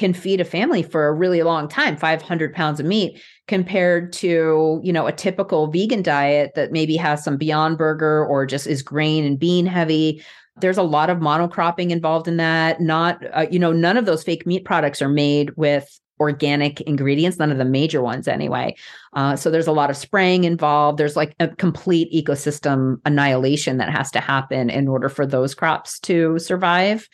can 0.00 0.14
feed 0.14 0.40
a 0.40 0.46
family 0.46 0.82
for 0.82 1.08
a 1.08 1.12
really 1.12 1.42
long 1.42 1.68
time 1.68 1.94
500 1.94 2.54
pounds 2.54 2.80
of 2.80 2.86
meat 2.86 3.20
compared 3.46 4.14
to 4.14 4.80
you 4.82 4.94
know 4.94 5.06
a 5.06 5.12
typical 5.12 5.66
vegan 5.66 6.00
diet 6.00 6.52
that 6.54 6.72
maybe 6.72 6.96
has 6.96 7.22
some 7.22 7.36
beyond 7.36 7.76
burger 7.76 8.24
or 8.24 8.46
just 8.46 8.66
is 8.66 8.82
grain 8.82 9.26
and 9.26 9.38
bean 9.38 9.66
heavy. 9.66 10.24
There's 10.56 10.78
a 10.78 10.82
lot 10.82 11.10
of 11.10 11.18
monocropping 11.18 11.90
involved 11.90 12.28
in 12.28 12.38
that. 12.38 12.80
Not 12.80 13.22
uh, 13.34 13.46
you 13.50 13.58
know 13.58 13.72
none 13.72 13.98
of 13.98 14.06
those 14.06 14.24
fake 14.24 14.46
meat 14.46 14.64
products 14.64 15.02
are 15.02 15.08
made 15.08 15.54
with 15.56 16.00
organic 16.18 16.80
ingredients 16.82 17.38
none 17.38 17.52
of 17.52 17.58
the 17.58 17.64
major 17.66 18.00
ones 18.00 18.26
anyway. 18.26 18.74
Uh, 19.12 19.36
so 19.36 19.50
there's 19.50 19.66
a 19.66 19.72
lot 19.72 19.90
of 19.90 19.98
spraying 19.98 20.44
involved. 20.44 20.96
There's 20.96 21.16
like 21.16 21.34
a 21.40 21.48
complete 21.48 22.10
ecosystem 22.10 23.02
annihilation 23.04 23.76
that 23.76 23.90
has 23.90 24.10
to 24.12 24.20
happen 24.20 24.70
in 24.70 24.88
order 24.88 25.10
for 25.10 25.26
those 25.26 25.54
crops 25.54 26.00
to 26.00 26.38
survive. 26.38 27.06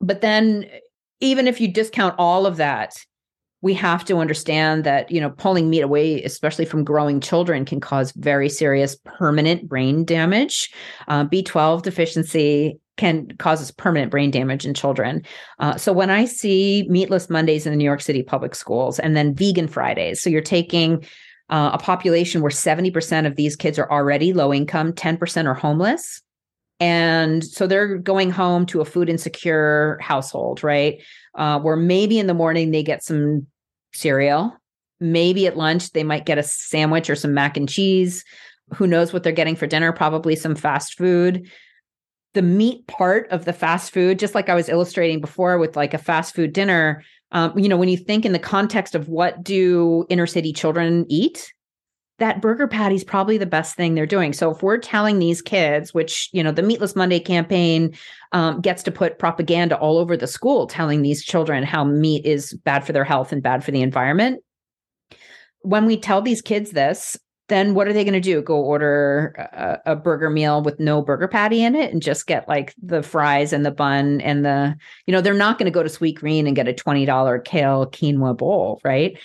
But 0.00 0.20
then 0.22 0.66
even 1.20 1.46
if 1.46 1.60
you 1.60 1.68
discount 1.72 2.14
all 2.18 2.46
of 2.46 2.56
that 2.56 2.94
we 3.62 3.72
have 3.74 4.04
to 4.04 4.18
understand 4.18 4.84
that 4.84 5.10
you 5.10 5.20
know 5.20 5.30
pulling 5.30 5.70
meat 5.70 5.80
away 5.80 6.22
especially 6.22 6.64
from 6.64 6.84
growing 6.84 7.20
children 7.20 7.64
can 7.64 7.80
cause 7.80 8.12
very 8.12 8.48
serious 8.48 8.96
permanent 9.04 9.68
brain 9.68 10.04
damage 10.04 10.70
uh, 11.08 11.24
b12 11.24 11.82
deficiency 11.82 12.78
can 12.96 13.28
causes 13.38 13.70
permanent 13.70 14.10
brain 14.10 14.30
damage 14.30 14.64
in 14.64 14.74
children. 14.74 15.22
Uh, 15.58 15.76
so 15.76 15.92
when 15.92 16.10
I 16.10 16.24
see 16.24 16.86
meatless 16.88 17.30
Mondays 17.30 17.66
in 17.66 17.72
the 17.72 17.76
New 17.76 17.84
York 17.84 18.00
City 18.00 18.22
public 18.22 18.54
schools 18.54 18.98
and 18.98 19.16
then 19.16 19.34
vegan 19.34 19.68
Fridays, 19.68 20.22
so 20.22 20.30
you're 20.30 20.40
taking 20.40 21.04
uh, 21.48 21.70
a 21.74 21.78
population 21.78 22.40
where 22.40 22.50
70% 22.50 23.26
of 23.26 23.36
these 23.36 23.54
kids 23.54 23.78
are 23.78 23.90
already 23.90 24.32
low 24.32 24.52
income, 24.52 24.92
10% 24.92 25.46
are 25.46 25.54
homeless. 25.54 26.22
And 26.78 27.44
so 27.44 27.66
they're 27.66 27.96
going 27.96 28.30
home 28.30 28.66
to 28.66 28.80
a 28.80 28.84
food 28.84 29.08
insecure 29.08 29.98
household, 30.00 30.62
right? 30.62 31.02
Uh, 31.34 31.58
where 31.60 31.76
maybe 31.76 32.18
in 32.18 32.26
the 32.26 32.34
morning 32.34 32.70
they 32.70 32.82
get 32.82 33.02
some 33.02 33.46
cereal. 33.92 34.54
Maybe 35.00 35.46
at 35.46 35.56
lunch 35.56 35.92
they 35.92 36.04
might 36.04 36.26
get 36.26 36.38
a 36.38 36.42
sandwich 36.42 37.08
or 37.08 37.16
some 37.16 37.34
mac 37.34 37.56
and 37.56 37.68
cheese. 37.68 38.24
Who 38.74 38.86
knows 38.86 39.12
what 39.12 39.22
they're 39.22 39.32
getting 39.32 39.56
for 39.56 39.66
dinner? 39.66 39.92
Probably 39.92 40.36
some 40.36 40.54
fast 40.54 40.96
food 40.98 41.48
the 42.36 42.42
meat 42.42 42.86
part 42.86 43.26
of 43.30 43.46
the 43.46 43.52
fast 43.54 43.94
food, 43.94 44.18
just 44.18 44.34
like 44.34 44.50
I 44.50 44.54
was 44.54 44.68
illustrating 44.68 45.22
before 45.22 45.56
with 45.56 45.74
like 45.74 45.94
a 45.94 45.98
fast 45.98 46.34
food 46.34 46.52
dinner, 46.52 47.02
um, 47.32 47.58
you 47.58 47.68
know, 47.68 47.78
when 47.78 47.88
you 47.88 47.96
think 47.96 48.24
in 48.24 48.32
the 48.32 48.38
context 48.38 48.94
of 48.94 49.08
what 49.08 49.42
do 49.42 50.04
inner 50.08 50.26
city 50.26 50.52
children 50.52 51.06
eat, 51.08 51.52
that 52.18 52.40
burger 52.40 52.66
patty 52.66 52.94
is 52.94 53.04
probably 53.04 53.36
the 53.36 53.46
best 53.46 53.76
thing 53.76 53.94
they're 53.94 54.06
doing. 54.06 54.32
So 54.32 54.50
if 54.50 54.62
we're 54.62 54.78
telling 54.78 55.18
these 55.18 55.42
kids, 55.42 55.92
which 55.92 56.30
you 56.32 56.42
know, 56.42 56.52
the 56.52 56.62
Meatless 56.62 56.96
Monday 56.96 57.20
campaign 57.20 57.94
um, 58.32 58.60
gets 58.60 58.82
to 58.84 58.90
put 58.90 59.18
propaganda 59.18 59.76
all 59.78 59.98
over 59.98 60.16
the 60.16 60.26
school, 60.26 60.66
telling 60.66 61.02
these 61.02 61.24
children 61.24 61.62
how 61.62 61.84
meat 61.84 62.24
is 62.24 62.54
bad 62.64 62.86
for 62.86 62.92
their 62.92 63.04
health 63.04 63.32
and 63.32 63.42
bad 63.42 63.62
for 63.62 63.70
the 63.70 63.82
environment. 63.82 64.42
When 65.60 65.84
we 65.84 65.96
tell 65.96 66.22
these 66.22 66.40
kids 66.40 66.70
this, 66.70 67.18
then 67.48 67.74
what 67.74 67.86
are 67.86 67.92
they 67.92 68.04
going 68.04 68.14
to 68.14 68.20
do? 68.20 68.42
Go 68.42 68.56
order 68.56 69.34
a, 69.52 69.92
a, 69.92 69.96
burger 69.96 70.30
meal 70.30 70.62
with 70.62 70.80
no 70.80 71.00
burger 71.00 71.28
patty 71.28 71.62
in 71.62 71.76
it 71.76 71.92
and 71.92 72.02
just 72.02 72.26
get 72.26 72.48
like 72.48 72.74
the 72.82 73.02
fries 73.02 73.52
and 73.52 73.64
the 73.64 73.70
bun 73.70 74.20
and 74.22 74.44
the, 74.44 74.76
you 75.06 75.12
know, 75.12 75.20
they're 75.20 75.34
not 75.34 75.58
going 75.58 75.66
to 75.66 75.70
go 75.70 75.82
to 75.82 75.88
Sweetgreen 75.88 76.46
and 76.46 76.56
get 76.56 76.66
a 76.66 76.72
$20 76.72 77.44
kale 77.44 77.86
quinoa 77.86 78.36
bowl, 78.36 78.80
right? 78.84 79.16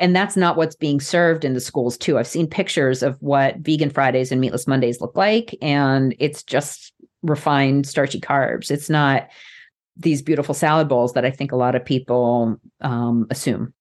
And 0.00 0.14
that's 0.14 0.36
not 0.36 0.56
what's 0.56 0.76
being 0.76 1.00
served 1.00 1.44
in 1.44 1.54
the 1.54 1.60
schools, 1.60 1.96
too. 1.96 2.18
I've 2.18 2.26
seen 2.26 2.46
pictures 2.46 3.02
of 3.02 3.16
what 3.20 3.58
vegan 3.58 3.90
Fridays 3.90 4.30
and 4.30 4.40
meatless 4.40 4.66
Mondays 4.66 5.00
look 5.00 5.16
like, 5.16 5.56
and 5.60 6.14
it's 6.18 6.42
just 6.42 6.92
refined 7.22 7.86
starchy 7.86 8.20
carbs. 8.20 8.70
It's 8.70 8.88
not 8.88 9.28
these 9.96 10.22
beautiful 10.22 10.54
salad 10.54 10.88
bowls 10.88 11.14
that 11.14 11.24
I 11.24 11.30
think 11.30 11.52
a 11.52 11.56
lot 11.56 11.74
of 11.74 11.84
people 11.84 12.60
um, 12.80 13.26
assume. 13.30 13.74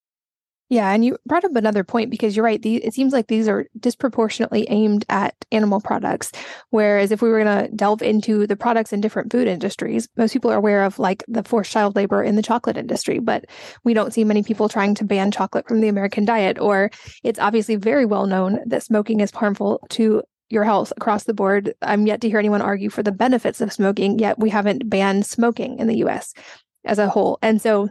Yeah, 0.69 0.91
and 0.91 1.05
you 1.05 1.17
brought 1.25 1.45
up 1.45 1.55
another 1.55 1.85
point 1.85 2.11
because 2.11 2.35
you're 2.35 2.43
right. 2.43 2.61
These, 2.61 2.81
it 2.83 2.93
seems 2.93 3.13
like 3.13 3.27
these 3.27 3.47
are 3.47 3.67
disproportionately 3.79 4.67
aimed 4.69 5.05
at 5.07 5.33
animal 5.51 5.79
products. 5.79 6.31
Whereas 6.71 7.11
if 7.11 7.21
we 7.21 7.29
were 7.29 7.41
going 7.41 7.65
to 7.65 7.73
delve 7.73 8.01
into 8.01 8.45
the 8.45 8.57
products 8.57 8.91
in 8.91 8.99
different 8.99 9.31
food 9.31 9.47
industries, 9.47 10.09
most 10.17 10.33
people 10.33 10.51
are 10.51 10.57
aware 10.57 10.83
of 10.83 10.99
like 10.99 11.23
the 11.29 11.43
forced 11.43 11.71
child 11.71 11.95
labor 11.95 12.21
in 12.21 12.35
the 12.35 12.41
chocolate 12.41 12.75
industry, 12.75 13.19
but 13.19 13.45
we 13.85 13.93
don't 13.93 14.13
see 14.13 14.25
many 14.25 14.43
people 14.43 14.67
trying 14.67 14.93
to 14.95 15.05
ban 15.05 15.31
chocolate 15.31 15.67
from 15.69 15.79
the 15.79 15.87
American 15.87 16.25
diet. 16.25 16.59
Or 16.59 16.91
it's 17.23 17.39
obviously 17.39 17.77
very 17.77 18.05
well 18.05 18.25
known 18.25 18.59
that 18.65 18.83
smoking 18.83 19.21
is 19.21 19.31
harmful 19.31 19.79
to 19.91 20.21
your 20.49 20.65
health 20.65 20.91
across 20.97 21.23
the 21.23 21.33
board. 21.33 21.73
I'm 21.81 22.07
yet 22.07 22.19
to 22.21 22.29
hear 22.29 22.39
anyone 22.39 22.61
argue 22.61 22.89
for 22.89 23.03
the 23.03 23.11
benefits 23.13 23.61
of 23.61 23.71
smoking, 23.71 24.19
yet 24.19 24.37
we 24.37 24.49
haven't 24.49 24.89
banned 24.89 25.25
smoking 25.25 25.79
in 25.79 25.87
the 25.87 25.97
US 26.05 26.33
as 26.83 26.99
a 26.99 27.07
whole. 27.07 27.39
And 27.41 27.61
so 27.61 27.89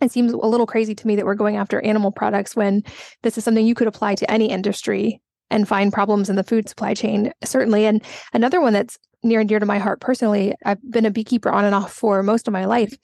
it 0.00 0.12
seems 0.12 0.32
a 0.32 0.36
little 0.36 0.66
crazy 0.66 0.94
to 0.94 1.06
me 1.06 1.16
that 1.16 1.24
we're 1.24 1.34
going 1.34 1.56
after 1.56 1.80
animal 1.80 2.12
products 2.12 2.54
when 2.54 2.82
this 3.22 3.38
is 3.38 3.44
something 3.44 3.66
you 3.66 3.74
could 3.74 3.88
apply 3.88 4.14
to 4.14 4.30
any 4.30 4.50
industry 4.50 5.20
and 5.50 5.68
find 5.68 5.92
problems 5.92 6.28
in 6.28 6.36
the 6.36 6.44
food 6.44 6.68
supply 6.68 6.94
chain 6.94 7.32
certainly 7.44 7.86
and 7.86 8.02
another 8.32 8.60
one 8.60 8.72
that's 8.72 8.98
near 9.22 9.40
and 9.40 9.48
dear 9.48 9.58
to 9.58 9.66
my 9.66 9.78
heart 9.78 10.00
personally 10.00 10.54
i've 10.64 10.90
been 10.90 11.06
a 11.06 11.10
beekeeper 11.10 11.50
on 11.50 11.64
and 11.64 11.74
off 11.74 11.92
for 11.92 12.22
most 12.22 12.46
of 12.48 12.52
my 12.52 12.64
life 12.64 12.96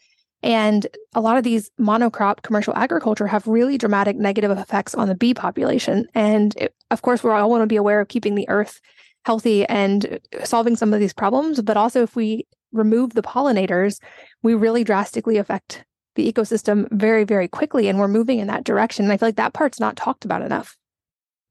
And 0.43 0.87
a 1.15 1.21
lot 1.21 1.37
of 1.37 1.45
these 1.45 1.71
monocrop 1.81 2.43
commercial 2.43 2.75
agriculture 2.75 3.29
have 3.29 3.47
really 3.47 3.79
dramatic 3.79 4.17
negative 4.17 4.51
effects 4.51 4.95
on 4.95 5.09
the 5.09 5.15
bee 5.15 5.35
population. 5.35 6.07
And 6.15 6.55
it, 6.57 6.75
of 6.91 7.03
course, 7.03 7.23
we 7.23 7.31
all 7.31 7.51
want 7.51 7.63
to 7.63 7.67
be 7.67 7.77
aware 7.77 8.01
of 8.01 8.09
keeping 8.09 8.35
the 8.35 8.49
earth 8.49 8.81
healthy 9.25 9.65
and 9.67 10.19
solving 10.43 10.75
some 10.75 10.93
of 10.93 10.99
these 10.99 11.13
problems. 11.13 11.63
But 11.63 11.77
also, 11.77 12.03
if 12.03 12.17
we 12.17 12.47
remove 12.73 13.15
the 13.15 13.23
pollinators, 13.23 14.01
we 14.43 14.55
really 14.55 14.83
drastically 14.83 15.37
affect 15.37 15.85
the 16.15 16.31
ecosystem 16.31 16.91
very, 16.93 17.25
very 17.25 17.49
quickly. 17.49 17.89
And 17.89 17.99
we're 17.99 18.09
moving 18.09 18.39
in 18.39 18.49
that 18.49 18.65
direction. 18.65 19.05
And 19.05 19.13
I 19.13 19.17
feel 19.17 19.29
like 19.29 19.37
that 19.37 19.55
part's 19.55 19.81
not 19.81 19.97
talked 19.97 20.25
about 20.25 20.43
enough. 20.43 20.77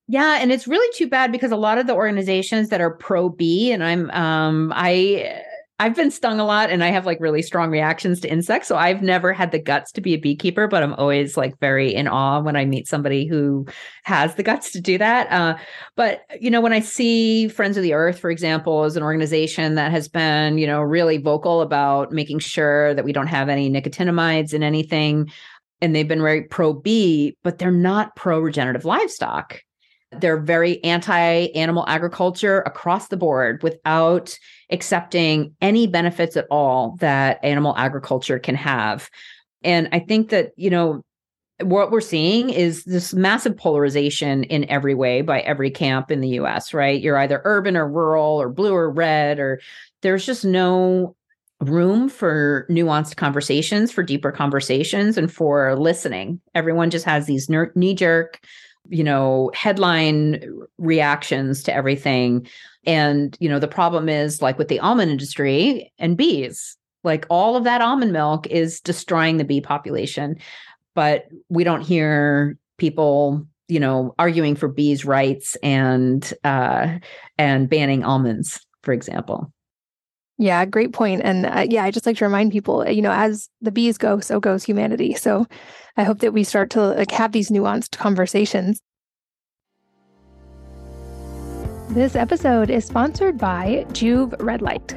Yeah, 0.07 0.39
and 0.41 0.51
it's 0.51 0.67
really 0.67 0.91
too 0.97 1.07
bad 1.07 1.31
because 1.31 1.51
a 1.51 1.57
lot 1.57 1.77
of 1.77 1.87
the 1.87 1.93
organizations 1.93 2.69
that 2.69 2.81
are 2.81 2.89
pro 2.89 3.29
B, 3.29 3.71
and 3.71 3.81
I'm 3.81 4.11
um 4.11 4.73
I 4.75 5.41
I've 5.81 5.95
been 5.95 6.11
stung 6.11 6.39
a 6.39 6.45
lot 6.45 6.69
and 6.69 6.83
I 6.83 6.89
have 6.89 7.07
like 7.07 7.19
really 7.19 7.41
strong 7.41 7.71
reactions 7.71 8.19
to 8.19 8.31
insects. 8.31 8.67
So 8.67 8.75
I've 8.75 9.01
never 9.01 9.33
had 9.33 9.51
the 9.51 9.57
guts 9.57 9.91
to 9.93 10.01
be 10.01 10.13
a 10.13 10.19
beekeeper, 10.19 10.67
but 10.67 10.83
I'm 10.83 10.93
always 10.93 11.37
like 11.37 11.59
very 11.59 11.91
in 11.91 12.07
awe 12.07 12.39
when 12.39 12.55
I 12.55 12.65
meet 12.65 12.87
somebody 12.87 13.25
who 13.25 13.65
has 14.03 14.35
the 14.35 14.43
guts 14.43 14.71
to 14.73 14.79
do 14.79 14.99
that. 14.99 15.31
Uh, 15.31 15.57
but, 15.95 16.21
you 16.39 16.51
know, 16.51 16.61
when 16.61 16.71
I 16.71 16.81
see 16.81 17.47
Friends 17.47 17.77
of 17.77 17.83
the 17.83 17.93
Earth, 17.93 18.19
for 18.19 18.29
example, 18.29 18.83
as 18.83 18.95
an 18.95 19.01
organization 19.01 19.73
that 19.73 19.89
has 19.89 20.07
been, 20.07 20.59
you 20.59 20.67
know, 20.67 20.81
really 20.81 21.17
vocal 21.17 21.61
about 21.61 22.11
making 22.11 22.37
sure 22.37 22.93
that 22.93 23.03
we 23.03 23.11
don't 23.11 23.25
have 23.25 23.49
any 23.49 23.67
nicotinamides 23.67 24.53
in 24.53 24.61
anything, 24.61 25.31
and 25.81 25.95
they've 25.95 26.07
been 26.07 26.21
very 26.21 26.43
pro 26.43 26.73
bee, 26.73 27.35
but 27.43 27.57
they're 27.57 27.71
not 27.71 28.15
pro 28.15 28.39
regenerative 28.39 28.85
livestock. 28.85 29.59
They're 30.11 30.39
very 30.39 30.83
anti 30.83 31.47
animal 31.55 31.85
agriculture 31.87 32.61
across 32.61 33.07
the 33.07 33.17
board 33.17 33.63
without 33.63 34.37
accepting 34.69 35.55
any 35.61 35.87
benefits 35.87 36.35
at 36.35 36.47
all 36.51 36.97
that 36.99 37.39
animal 37.43 37.75
agriculture 37.77 38.39
can 38.39 38.55
have. 38.55 39.09
And 39.63 39.89
I 39.91 39.99
think 39.99 40.29
that, 40.29 40.51
you 40.55 40.69
know, 40.69 41.03
what 41.63 41.91
we're 41.91 42.01
seeing 42.01 42.49
is 42.49 42.83
this 42.85 43.13
massive 43.13 43.55
polarization 43.55 44.43
in 44.45 44.69
every 44.69 44.95
way 44.95 45.21
by 45.21 45.41
every 45.41 45.69
camp 45.69 46.11
in 46.11 46.21
the 46.21 46.29
US, 46.39 46.73
right? 46.73 46.99
You're 46.99 47.17
either 47.17 47.41
urban 47.43 47.77
or 47.77 47.87
rural 47.87 48.41
or 48.41 48.49
blue 48.49 48.73
or 48.73 48.89
red, 48.89 49.39
or 49.39 49.61
there's 50.01 50.25
just 50.25 50.43
no 50.43 51.15
room 51.61 52.09
for 52.09 52.65
nuanced 52.69 53.17
conversations, 53.17 53.91
for 53.91 54.01
deeper 54.03 54.31
conversations, 54.31 55.17
and 55.17 55.31
for 55.31 55.75
listening. 55.77 56.41
Everyone 56.55 56.89
just 56.89 57.05
has 57.05 57.27
these 57.27 57.49
knee 57.75 57.93
jerk 57.93 58.39
you 58.89 59.03
know, 59.03 59.51
headline 59.53 60.43
reactions 60.77 61.63
to 61.63 61.73
everything. 61.73 62.47
And, 62.85 63.37
you 63.39 63.47
know, 63.47 63.59
the 63.59 63.67
problem 63.67 64.09
is 64.09 64.41
like 64.41 64.57
with 64.57 64.67
the 64.67 64.79
almond 64.79 65.11
industry 65.11 65.91
and 65.99 66.17
bees, 66.17 66.77
like 67.03 67.25
all 67.29 67.55
of 67.55 67.63
that 67.63 67.81
almond 67.81 68.11
milk 68.11 68.47
is 68.47 68.79
destroying 68.79 69.37
the 69.37 69.43
bee 69.43 69.61
population. 69.61 70.37
But 70.93 71.25
we 71.49 71.63
don't 71.63 71.81
hear 71.81 72.57
people, 72.77 73.45
you 73.67 73.79
know, 73.79 74.13
arguing 74.19 74.55
for 74.55 74.67
bees' 74.67 75.05
rights 75.05 75.55
and 75.63 76.33
uh 76.43 76.97
and 77.37 77.69
banning 77.69 78.03
almonds, 78.03 78.65
for 78.83 78.93
example. 78.93 79.53
Yeah, 80.41 80.65
great 80.65 80.91
point. 80.91 81.21
And 81.23 81.45
uh, 81.45 81.67
yeah, 81.69 81.83
I 81.83 81.91
just 81.91 82.07
like 82.07 82.17
to 82.17 82.25
remind 82.25 82.51
people, 82.51 82.89
you 82.89 83.03
know, 83.03 83.11
as 83.11 83.47
the 83.61 83.71
bees 83.71 83.99
go, 83.99 84.19
so 84.19 84.39
goes 84.39 84.63
humanity. 84.63 85.13
So 85.13 85.45
I 85.97 86.03
hope 86.03 86.17
that 86.21 86.33
we 86.33 86.43
start 86.43 86.71
to 86.71 86.81
like 86.81 87.11
have 87.11 87.31
these 87.31 87.51
nuanced 87.51 87.95
conversations. 87.99 88.81
This 91.89 92.15
episode 92.15 92.71
is 92.71 92.85
sponsored 92.85 93.37
by 93.37 93.85
Joovv 93.89 94.33
Red 94.41 94.63
Light. 94.63 94.95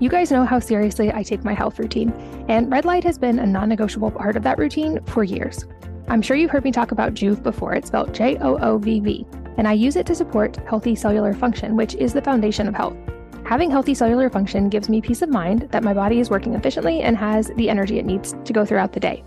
You 0.00 0.10
guys 0.10 0.30
know 0.30 0.44
how 0.44 0.58
seriously 0.58 1.10
I 1.10 1.22
take 1.22 1.44
my 1.44 1.54
health 1.54 1.78
routine, 1.78 2.10
and 2.50 2.70
red 2.70 2.84
light 2.84 3.04
has 3.04 3.16
been 3.16 3.38
a 3.38 3.46
non 3.46 3.70
negotiable 3.70 4.10
part 4.10 4.36
of 4.36 4.42
that 4.42 4.58
routine 4.58 5.02
for 5.06 5.24
years. 5.24 5.64
I'm 6.08 6.20
sure 6.20 6.36
you've 6.36 6.50
heard 6.50 6.64
me 6.64 6.72
talk 6.72 6.90
about 6.92 7.14
Joovv 7.14 7.42
before. 7.42 7.72
It's 7.72 7.88
spelled 7.88 8.12
J 8.12 8.36
O 8.36 8.58
O 8.58 8.76
V 8.76 9.00
V, 9.00 9.26
and 9.56 9.66
I 9.66 9.72
use 9.72 9.96
it 9.96 10.04
to 10.08 10.14
support 10.14 10.56
healthy 10.68 10.94
cellular 10.94 11.32
function, 11.32 11.74
which 11.74 11.94
is 11.94 12.12
the 12.12 12.20
foundation 12.20 12.68
of 12.68 12.74
health. 12.74 12.98
Having 13.46 13.70
healthy 13.70 13.92
cellular 13.92 14.30
function 14.30 14.70
gives 14.70 14.88
me 14.88 15.02
peace 15.02 15.20
of 15.20 15.28
mind 15.28 15.68
that 15.70 15.84
my 15.84 15.92
body 15.92 16.18
is 16.18 16.30
working 16.30 16.54
efficiently 16.54 17.02
and 17.02 17.14
has 17.14 17.48
the 17.56 17.68
energy 17.68 17.98
it 17.98 18.06
needs 18.06 18.34
to 18.44 18.54
go 18.54 18.64
throughout 18.64 18.94
the 18.94 19.00
day. 19.00 19.22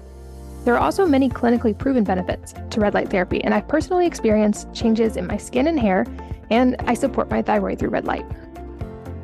There 0.66 0.74
are 0.74 0.80
also 0.80 1.06
many 1.06 1.30
clinically 1.30 1.78
proven 1.78 2.04
benefits 2.04 2.56
to 2.72 2.80
red 2.80 2.96
light 2.96 3.10
therapy, 3.10 3.44
and 3.44 3.54
I've 3.54 3.68
personally 3.68 4.08
experienced 4.08 4.74
changes 4.74 5.18
in 5.18 5.28
my 5.28 5.38
skin 5.38 5.68
and 5.68 5.80
hair, 5.80 6.06
and 6.50 6.76
I 6.80 6.96
support 6.96 7.30
my 7.30 7.44
thyroid 7.44 7.78
through 7.78 7.90
red 7.90 8.06
light. 8.06 8.26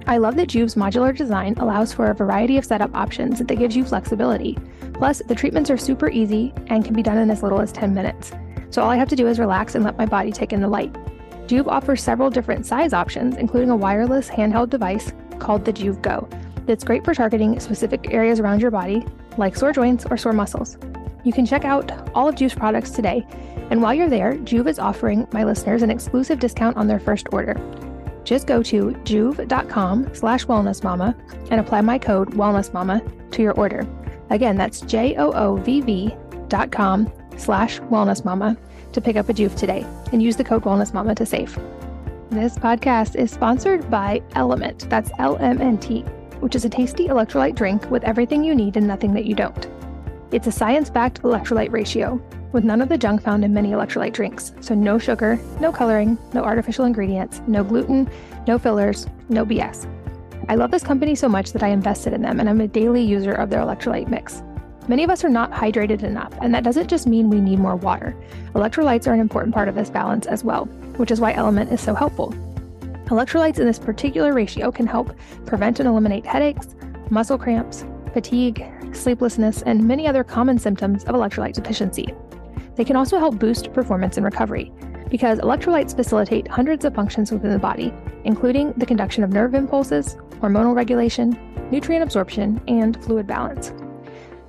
I 0.06 0.18
love 0.18 0.36
that 0.36 0.50
Joovv's 0.50 0.76
modular 0.76 1.16
design 1.16 1.56
allows 1.58 1.92
for 1.92 2.12
a 2.12 2.16
variety 2.16 2.58
of 2.58 2.66
setup 2.66 2.94
options 2.94 3.40
that 3.40 3.56
gives 3.56 3.76
you 3.76 3.84
flexibility. 3.84 4.60
Plus, 4.94 5.24
the 5.28 5.36
treatments 5.36 5.72
are 5.72 5.78
super 5.78 6.10
easy 6.10 6.54
and 6.68 6.86
can 6.86 6.94
be 6.94 7.02
done 7.02 7.18
in 7.18 7.32
as 7.32 7.42
little 7.42 7.62
as 7.62 7.72
10 7.72 7.96
minutes. 7.96 8.32
So 8.70 8.84
all 8.84 8.92
I 8.92 8.98
have 8.98 9.10
to 9.10 9.16
do 9.16 9.28
is 9.28 9.40
relax 9.40 9.74
and 9.74 9.84
let 9.84 9.98
my 9.98 10.06
body 10.06 10.32
take 10.32 10.54
in 10.54 10.62
the 10.62 10.68
light. 10.68 10.96
Joovv 11.48 11.68
offers 11.68 12.02
several 12.02 12.30
different 12.30 12.66
size 12.66 12.94
options, 12.94 13.36
including 13.38 13.70
a 13.70 13.76
wireless 13.76 14.30
handheld 14.30 14.70
device 14.70 15.12
called 15.40 15.66
the 15.66 15.74
Joovv 15.74 16.02
Go 16.02 16.28
that's 16.66 16.84
great 16.84 17.04
for 17.04 17.14
targeting 17.14 17.60
specific 17.60 18.14
areas 18.14 18.40
around 18.40 18.62
your 18.62 18.72
body, 18.72 19.06
like 19.38 19.56
sore 19.56 19.74
joints 19.74 20.06
or 20.10 20.18
sore 20.18 20.34
muscles. 20.34 20.78
You 21.24 21.34
can 21.34 21.46
check 21.46 21.66
out 21.66 21.92
all 22.14 22.28
of 22.28 22.36
Joovv's 22.36 22.56
products 22.56 22.92
today, 22.92 23.26
and 23.70 23.82
while 23.82 23.94
you're 23.94 24.10
there, 24.10 24.36
Juve 24.38 24.68
is 24.68 24.80
offering 24.80 25.28
my 25.32 25.44
listeners 25.44 25.82
an 25.82 25.90
exclusive 25.90 26.40
discount 26.40 26.78
on 26.78 26.88
their 26.88 27.00
first 27.00 27.28
order. 27.32 27.56
Just 28.24 28.48
go 28.48 28.64
to 28.64 28.92
joovv.com 29.04 30.14
slash 30.14 30.46
wellnessmama 30.46 31.16
and 31.52 31.60
apply 31.60 31.82
my 31.82 31.98
code 31.98 32.32
wellnessmama 32.32 33.32
to 33.32 33.42
your 33.42 33.54
order. 33.54 33.86
Again, 34.30 34.56
that's 34.56 34.82
J-O-O-V-V 34.82 36.16
dot 36.48 36.72
com 36.72 37.12
slash 37.38 37.80
wellnessmama 37.82 38.58
to 38.94 39.02
pick 39.02 39.16
up 39.16 39.30
a 39.30 39.34
Joovv 39.34 39.56
today 39.58 39.86
and 40.12 40.22
use 40.22 40.36
the 40.36 40.44
code 40.44 40.64
Wellness 40.64 40.94
Mama 40.94 41.16
to 41.16 41.26
save. 41.26 41.58
This 42.30 42.58
podcast 42.58 43.16
is 43.16 43.32
sponsored 43.32 43.90
by 43.92 44.22
Element. 44.36 44.90
That's 44.90 45.12
L-M-N-T, 45.20 46.02
which 46.40 46.56
is 46.56 46.66
a 46.66 46.70
tasty 46.70 47.08
electrolyte 47.08 47.56
drink 47.56 47.90
with 47.92 48.04
everything 48.04 48.44
you 48.44 48.56
need 48.56 48.78
and 48.78 48.88
nothing 48.88 49.14
that 49.14 49.26
you 49.26 49.36
don't. 49.36 49.68
It's 50.32 50.48
a 50.48 50.52
science-backed 50.52 51.22
electrolyte 51.22 51.72
ratio 51.72 52.22
with 52.54 52.64
none 52.64 52.82
of 52.82 52.90
the 52.90 52.98
junk 52.98 53.22
found 53.22 53.44
in 53.44 53.54
many 53.54 53.72
electrolyte 53.72 54.14
drinks. 54.14 54.54
So 54.62 54.74
no 54.74 54.98
sugar, 54.98 55.40
no 55.60 55.72
coloring, 55.72 56.18
no 56.34 56.44
artificial 56.44 56.86
ingredients, 56.86 57.42
no 57.48 57.64
gluten, 57.64 58.10
no 58.48 58.58
fillers, 58.58 59.08
no 59.30 59.46
BS. 59.46 59.88
I 60.50 60.56
love 60.56 60.72
this 60.72 60.84
company 60.84 61.16
so 61.16 61.30
much 61.30 61.52
that 61.54 61.64
I 61.64 61.70
invested 61.70 62.14
in 62.14 62.22
them 62.22 62.40
and 62.40 62.50
I'm 62.50 62.62
a 62.62 62.68
daily 62.68 63.04
user 63.04 63.34
of 63.34 63.50
their 63.50 63.62
electrolyte 63.62 64.08
mix. 64.08 64.44
Many 64.88 65.06
of 65.06 65.10
us 65.10 65.24
are 65.24 65.30
not 65.30 65.52
hydrated 65.52 66.04
enough, 66.04 66.34
and 66.42 66.54
that 66.54 66.66
doesn't 66.66 66.90
just 66.90 67.08
mean 67.08 67.30
we 67.30 67.40
need 67.40 67.60
more 67.60 67.78
water. 67.78 68.16
Electrolytes 68.54 69.08
are 69.08 69.14
an 69.14 69.22
important 69.22 69.54
part 69.54 69.70
of 69.70 69.76
this 69.76 69.90
balance 69.90 70.26
as 70.26 70.44
well, 70.44 70.66
which 70.98 71.10
is 71.10 71.22
why 71.22 71.32
Element 71.32 71.72
is 71.72 71.80
so 71.80 71.96
helpful. 71.96 72.34
Electrolytes 73.06 73.60
in 73.60 73.66
this 73.66 73.80
particular 73.80 74.34
ratio 74.34 74.72
can 74.72 74.86
help 74.86 75.16
prevent 75.46 75.80
and 75.80 75.88
eliminate 75.88 76.26
headaches, 76.26 76.76
muscle 77.10 77.38
cramps, 77.38 77.86
fatigue, 78.14 78.66
sleeplessness, 78.92 79.62
and 79.62 79.88
many 79.88 80.06
other 80.06 80.24
common 80.24 80.60
symptoms 80.60 81.06
of 81.06 81.16
electrolyte 81.16 81.54
deficiency. 81.54 82.14
They 82.76 82.84
can 82.84 82.98
also 82.98 83.20
help 83.20 83.40
boost 83.40 83.72
performance 83.72 84.18
and 84.18 84.26
recovery, 84.26 84.72
because 85.10 85.40
electrolytes 85.40 85.96
facilitate 85.96 86.48
hundreds 86.48 86.84
of 86.84 86.94
functions 86.94 87.32
within 87.32 87.52
the 87.52 87.60
body, 87.60 87.94
including 88.26 88.74
the 88.74 88.86
conduction 88.86 89.24
of 89.24 89.30
nerve 89.30 89.56
impulses, 89.56 90.16
hormonal 90.42 90.76
regulation, 90.76 91.38
nutrient 91.72 92.04
absorption, 92.04 92.62
and 92.68 93.02
fluid 93.04 93.28
balance. 93.28 93.74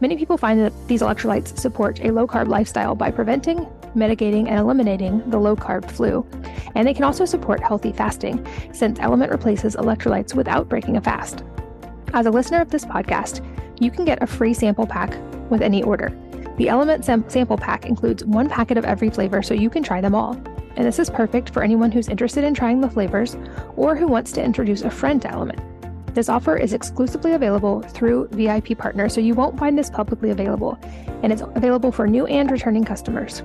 Many 0.00 0.16
people 0.16 0.36
find 0.36 0.60
that 0.60 0.72
these 0.88 1.02
electrolytes 1.02 1.56
support 1.58 2.00
a 2.00 2.10
low 2.10 2.26
carb 2.26 2.48
lifestyle 2.48 2.94
by 2.94 3.10
preventing, 3.10 3.66
mitigating, 3.94 4.48
and 4.48 4.58
eliminating 4.58 5.28
the 5.30 5.38
low 5.38 5.54
carb 5.54 5.90
flu. 5.90 6.26
And 6.74 6.86
they 6.86 6.94
can 6.94 7.04
also 7.04 7.24
support 7.24 7.60
healthy 7.60 7.92
fasting, 7.92 8.44
since 8.72 8.98
Element 8.98 9.30
replaces 9.30 9.76
electrolytes 9.76 10.34
without 10.34 10.68
breaking 10.68 10.96
a 10.96 11.00
fast. 11.00 11.44
As 12.12 12.26
a 12.26 12.30
listener 12.30 12.60
of 12.60 12.70
this 12.70 12.84
podcast, 12.84 13.44
you 13.80 13.90
can 13.90 14.04
get 14.04 14.22
a 14.22 14.26
free 14.26 14.54
sample 14.54 14.86
pack 14.86 15.16
with 15.50 15.62
any 15.62 15.82
order. 15.82 16.12
The 16.56 16.68
Element 16.68 17.04
sam- 17.04 17.28
sample 17.28 17.56
pack 17.56 17.86
includes 17.86 18.24
one 18.24 18.48
packet 18.48 18.78
of 18.78 18.84
every 18.84 19.10
flavor 19.10 19.42
so 19.42 19.54
you 19.54 19.70
can 19.70 19.82
try 19.82 20.00
them 20.00 20.14
all. 20.14 20.34
And 20.76 20.84
this 20.84 20.98
is 20.98 21.08
perfect 21.08 21.50
for 21.50 21.62
anyone 21.62 21.92
who's 21.92 22.08
interested 22.08 22.44
in 22.44 22.54
trying 22.54 22.80
the 22.80 22.90
flavors 22.90 23.36
or 23.76 23.94
who 23.96 24.08
wants 24.08 24.32
to 24.32 24.42
introduce 24.42 24.82
a 24.82 24.90
friend 24.90 25.22
to 25.22 25.28
LMNT. 25.28 25.73
This 26.14 26.28
offer 26.28 26.56
is 26.56 26.72
exclusively 26.72 27.32
available 27.32 27.82
through 27.82 28.28
VIP 28.28 28.78
partners, 28.78 29.12
so 29.12 29.20
you 29.20 29.34
won't 29.34 29.58
find 29.58 29.76
this 29.76 29.90
publicly 29.90 30.30
available, 30.30 30.78
and 31.22 31.32
it's 31.32 31.42
available 31.42 31.90
for 31.90 32.06
new 32.06 32.24
and 32.26 32.48
returning 32.50 32.84
customers. 32.84 33.42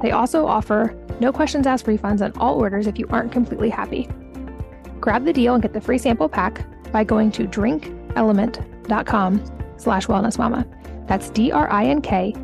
They 0.00 0.12
also 0.12 0.46
offer 0.46 0.96
no 1.20 1.30
questions 1.30 1.66
asked 1.66 1.84
refunds 1.84 2.22
on 2.22 2.32
all 2.38 2.58
orders 2.58 2.86
if 2.86 2.98
you 2.98 3.06
aren't 3.10 3.32
completely 3.32 3.68
happy. 3.68 4.08
Grab 4.98 5.26
the 5.26 5.32
deal 5.32 5.54
and 5.54 5.62
get 5.62 5.74
the 5.74 5.80
free 5.80 5.98
sample 5.98 6.28
pack 6.28 6.64
by 6.90 7.04
going 7.04 7.30
to 7.32 7.46
drinklmnt.com 7.46 9.74
slash 9.76 10.06
wellnessmama. 10.06 10.66
That's 11.06 11.30
D-R-I-N-K-L-M-N-T 11.30 12.34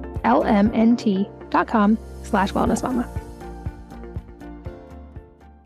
dot 1.51 1.67
com 1.67 1.99
slash 2.23 2.53
wellnessmama. 2.53 3.09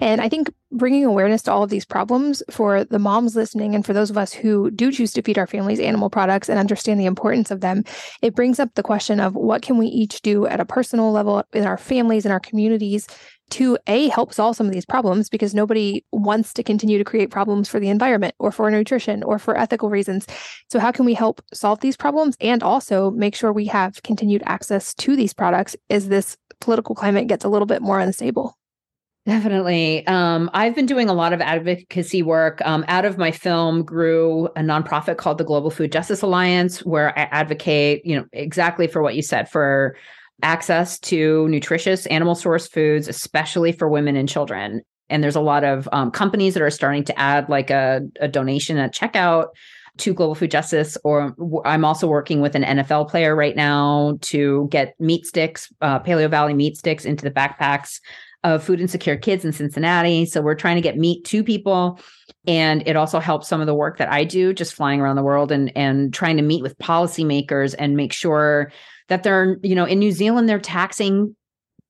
And 0.01 0.21
I 0.21 0.29
think 0.29 0.51
bringing 0.73 1.05
awareness 1.05 1.43
to 1.43 1.53
all 1.53 1.63
of 1.63 1.71
these 1.71 1.85
problems 1.85 2.43
for 2.51 2.85
the 2.85 2.99
moms 2.99 3.37
listening 3.37 3.75
and 3.75 3.87
for 3.87 3.93
those 3.93 4.11
of 4.11 4.19
us 4.19 4.33
who 4.33 4.71
do 4.71 4.91
choose 4.91 5.13
to 5.13 5.23
feed 5.23 5.39
our 5.39 5.47
families 5.47 5.79
animal 5.79 6.11
products 6.11 6.49
and 6.49 6.59
understand 6.59 6.99
the 6.99 7.07
importance 7.07 7.51
of 7.51 7.61
them, 7.61 7.85
it 8.21 8.35
brings 8.35 8.59
up 8.59 8.75
the 8.75 8.83
question 8.83 9.21
of 9.21 9.35
what 9.35 9.63
can 9.63 9.79
we 9.79 9.87
each 9.87 10.23
do 10.23 10.47
at 10.47 10.61
a 10.61 10.65
personal 10.65 11.13
level 11.13 11.45
in 11.53 11.65
our 11.67 11.79
families 11.79 12.25
and 12.25 12.33
our 12.33 12.41
communities 12.41 13.07
to 13.49 13.79
a 13.87 14.09
help 14.09 14.35
solve 14.35 14.57
some 14.57 14.67
of 14.67 14.73
these 14.73 14.85
problems 14.85 15.29
because 15.29 15.55
nobody 15.55 16.05
wants 16.11 16.53
to 16.53 16.65
continue 16.65 16.99
to 16.99 17.05
create 17.05 17.31
problems 17.31 17.69
for 17.69 17.79
the 17.79 17.89
environment 17.89 18.35
or 18.39 18.51
for 18.51 18.69
nutrition 18.71 19.23
or 19.23 19.39
for 19.39 19.57
ethical 19.57 19.89
reasons. 19.89 20.27
So 20.71 20.81
how 20.81 20.91
can 20.91 21.05
we 21.05 21.15
help 21.15 21.41
solve 21.55 21.81
these 21.81 21.97
problems 21.97 22.37
and 22.41 22.63
also 22.63 23.13
make 23.13 23.37
sure 23.37 23.53
we 23.53 23.67
have 23.67 24.03
continued 24.03 24.43
access 24.47 24.95
to 24.95 25.15
these 25.15 25.33
products 25.33 25.77
as 25.91 26.09
this 26.09 26.37
political 26.61 26.95
climate 26.97 27.29
gets 27.29 27.45
a 27.45 27.49
little 27.49 27.67
bit 27.67 27.83
more 27.83 28.01
unstable? 28.01 28.57
Definitely. 29.27 30.07
Um, 30.07 30.49
I've 30.55 30.77
been 30.77 30.87
doing 30.87 31.09
a 31.09 31.13
lot 31.13 31.33
of 31.33 31.41
advocacy 31.41 32.23
work. 32.23 32.63
Um, 32.65 32.85
out 32.87 33.05
of 33.05 33.19
my 33.19 33.33
film 33.33 33.83
grew 33.83 34.47
a 34.55 34.61
nonprofit 34.61 35.17
called 35.17 35.39
the 35.39 35.45
Global 35.45 35.73
Food 35.73 35.91
Justice 35.91 36.23
Alliance, 36.23 36.85
where 36.85 37.11
I 37.19 37.23
advocate, 37.33 38.07
you 38.07 38.15
know, 38.15 38.25
exactly 38.33 38.87
for 38.87 39.03
what 39.03 39.17
you 39.17 39.23
said 39.23 39.51
for 39.51 39.97
access 40.43 41.01
to 41.01 41.49
nutritious 41.49 42.07
animal 42.07 42.37
source 42.37 42.69
foods, 42.69 43.09
especially 43.09 43.73
for 43.73 43.89
women 43.89 44.15
and 44.15 44.29
children. 44.29 44.83
And 45.11 45.25
there's 45.25 45.37
a 45.37 45.41
lot 45.41 45.65
of 45.65 45.89
um, 45.91 46.13
companies 46.13 46.55
that 46.55 46.63
are 46.63 46.71
starting 46.71 47.03
to 47.05 47.19
add 47.19 47.49
like 47.49 47.71
a, 47.71 48.03
a 48.21 48.29
donation 48.29 48.79
at 48.79 48.95
checkout 48.95 49.49
to 49.97 50.13
global 50.13 50.35
food 50.35 50.51
justice 50.51 50.99
or 51.05 51.35
i'm 51.65 51.83
also 51.83 52.07
working 52.07 52.43
with 52.43 52.55
an 52.55 52.63
nfl 52.65 53.09
player 53.09 53.35
right 53.35 53.57
now 53.57 54.19
to 54.21 54.69
get 54.71 54.95
meat 55.01 55.25
sticks 55.25 55.73
uh, 55.81 55.99
Paleovalley 56.01 56.55
meat 56.55 56.77
sticks 56.77 57.07
into 57.07 57.25
the 57.25 57.31
backpacks 57.31 58.01
of 58.47 58.63
food 58.63 58.81
insecure 58.81 59.17
kids 59.17 59.45
in 59.45 59.53
Cincinnati. 59.53 60.25
So 60.25 60.41
we're 60.41 60.55
trying 60.55 60.77
to 60.77 60.81
get 60.81 60.97
meat 60.97 61.25
to 61.25 61.43
people. 61.43 61.99
And 62.47 62.87
it 62.87 62.95
also 62.95 63.19
helps 63.19 63.49
some 63.49 63.61
of 63.61 63.67
the 63.67 63.75
work 63.75 63.99
that 63.99 64.11
I 64.11 64.23
do, 64.23 64.53
just 64.53 64.75
flying 64.75 65.01
around 65.01 65.17
the 65.17 65.25
world 65.25 65.51
and 65.51 65.77
and 65.77 66.15
trying 66.15 66.37
to 66.37 66.43
meet 66.43 66.63
with 66.63 66.79
policymakers 66.79 67.75
and 67.77 67.97
make 67.97 68.13
sure 68.13 68.71
that 69.09 69.25
they're, 69.25 69.59
you 69.63 69.75
know, 69.75 69.85
in 69.85 69.99
New 69.99 70.13
Zealand, 70.13 70.49
they're 70.49 70.61
taxing 70.61 71.35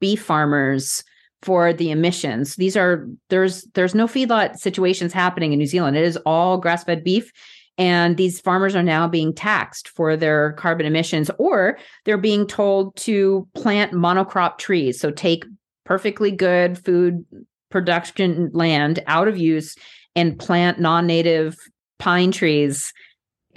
beef 0.00 0.22
farmers 0.22 1.04
for 1.42 1.74
the 1.74 1.90
emissions. 1.90 2.57
These 2.57 2.76
are 2.76 3.07
there's 3.28 3.64
there's 3.74 3.94
no 3.94 4.07
feedlot 4.07 4.57
situations 4.57 5.12
happening 5.12 5.52
in 5.52 5.59
New 5.59 5.66
Zealand. 5.66 5.96
It 5.96 6.04
is 6.04 6.16
all 6.24 6.59
grass-fed 6.59 7.04
beef. 7.04 7.30
And 7.78 8.16
these 8.16 8.40
farmers 8.40 8.74
are 8.74 8.82
now 8.82 9.07
being 9.07 9.34
taxed 9.34 9.90
for 9.90 10.16
their 10.16 10.54
carbon 10.54 10.86
emissions, 10.86 11.30
or 11.36 11.76
they're 12.07 12.16
being 12.16 12.46
told 12.46 12.96
to 12.96 13.46
plant 13.54 13.92
monocrop 13.92 14.57
trees. 14.57 14.98
So 14.98 15.11
take 15.11 15.44
perfectly 15.87 16.30
good 16.30 16.76
food 16.84 17.24
production 17.70 18.51
land 18.53 19.03
out 19.07 19.28
of 19.28 19.39
use 19.39 19.76
and 20.14 20.39
plant 20.39 20.78
non-native 20.78 21.57
pine 21.99 22.30
trees 22.30 22.93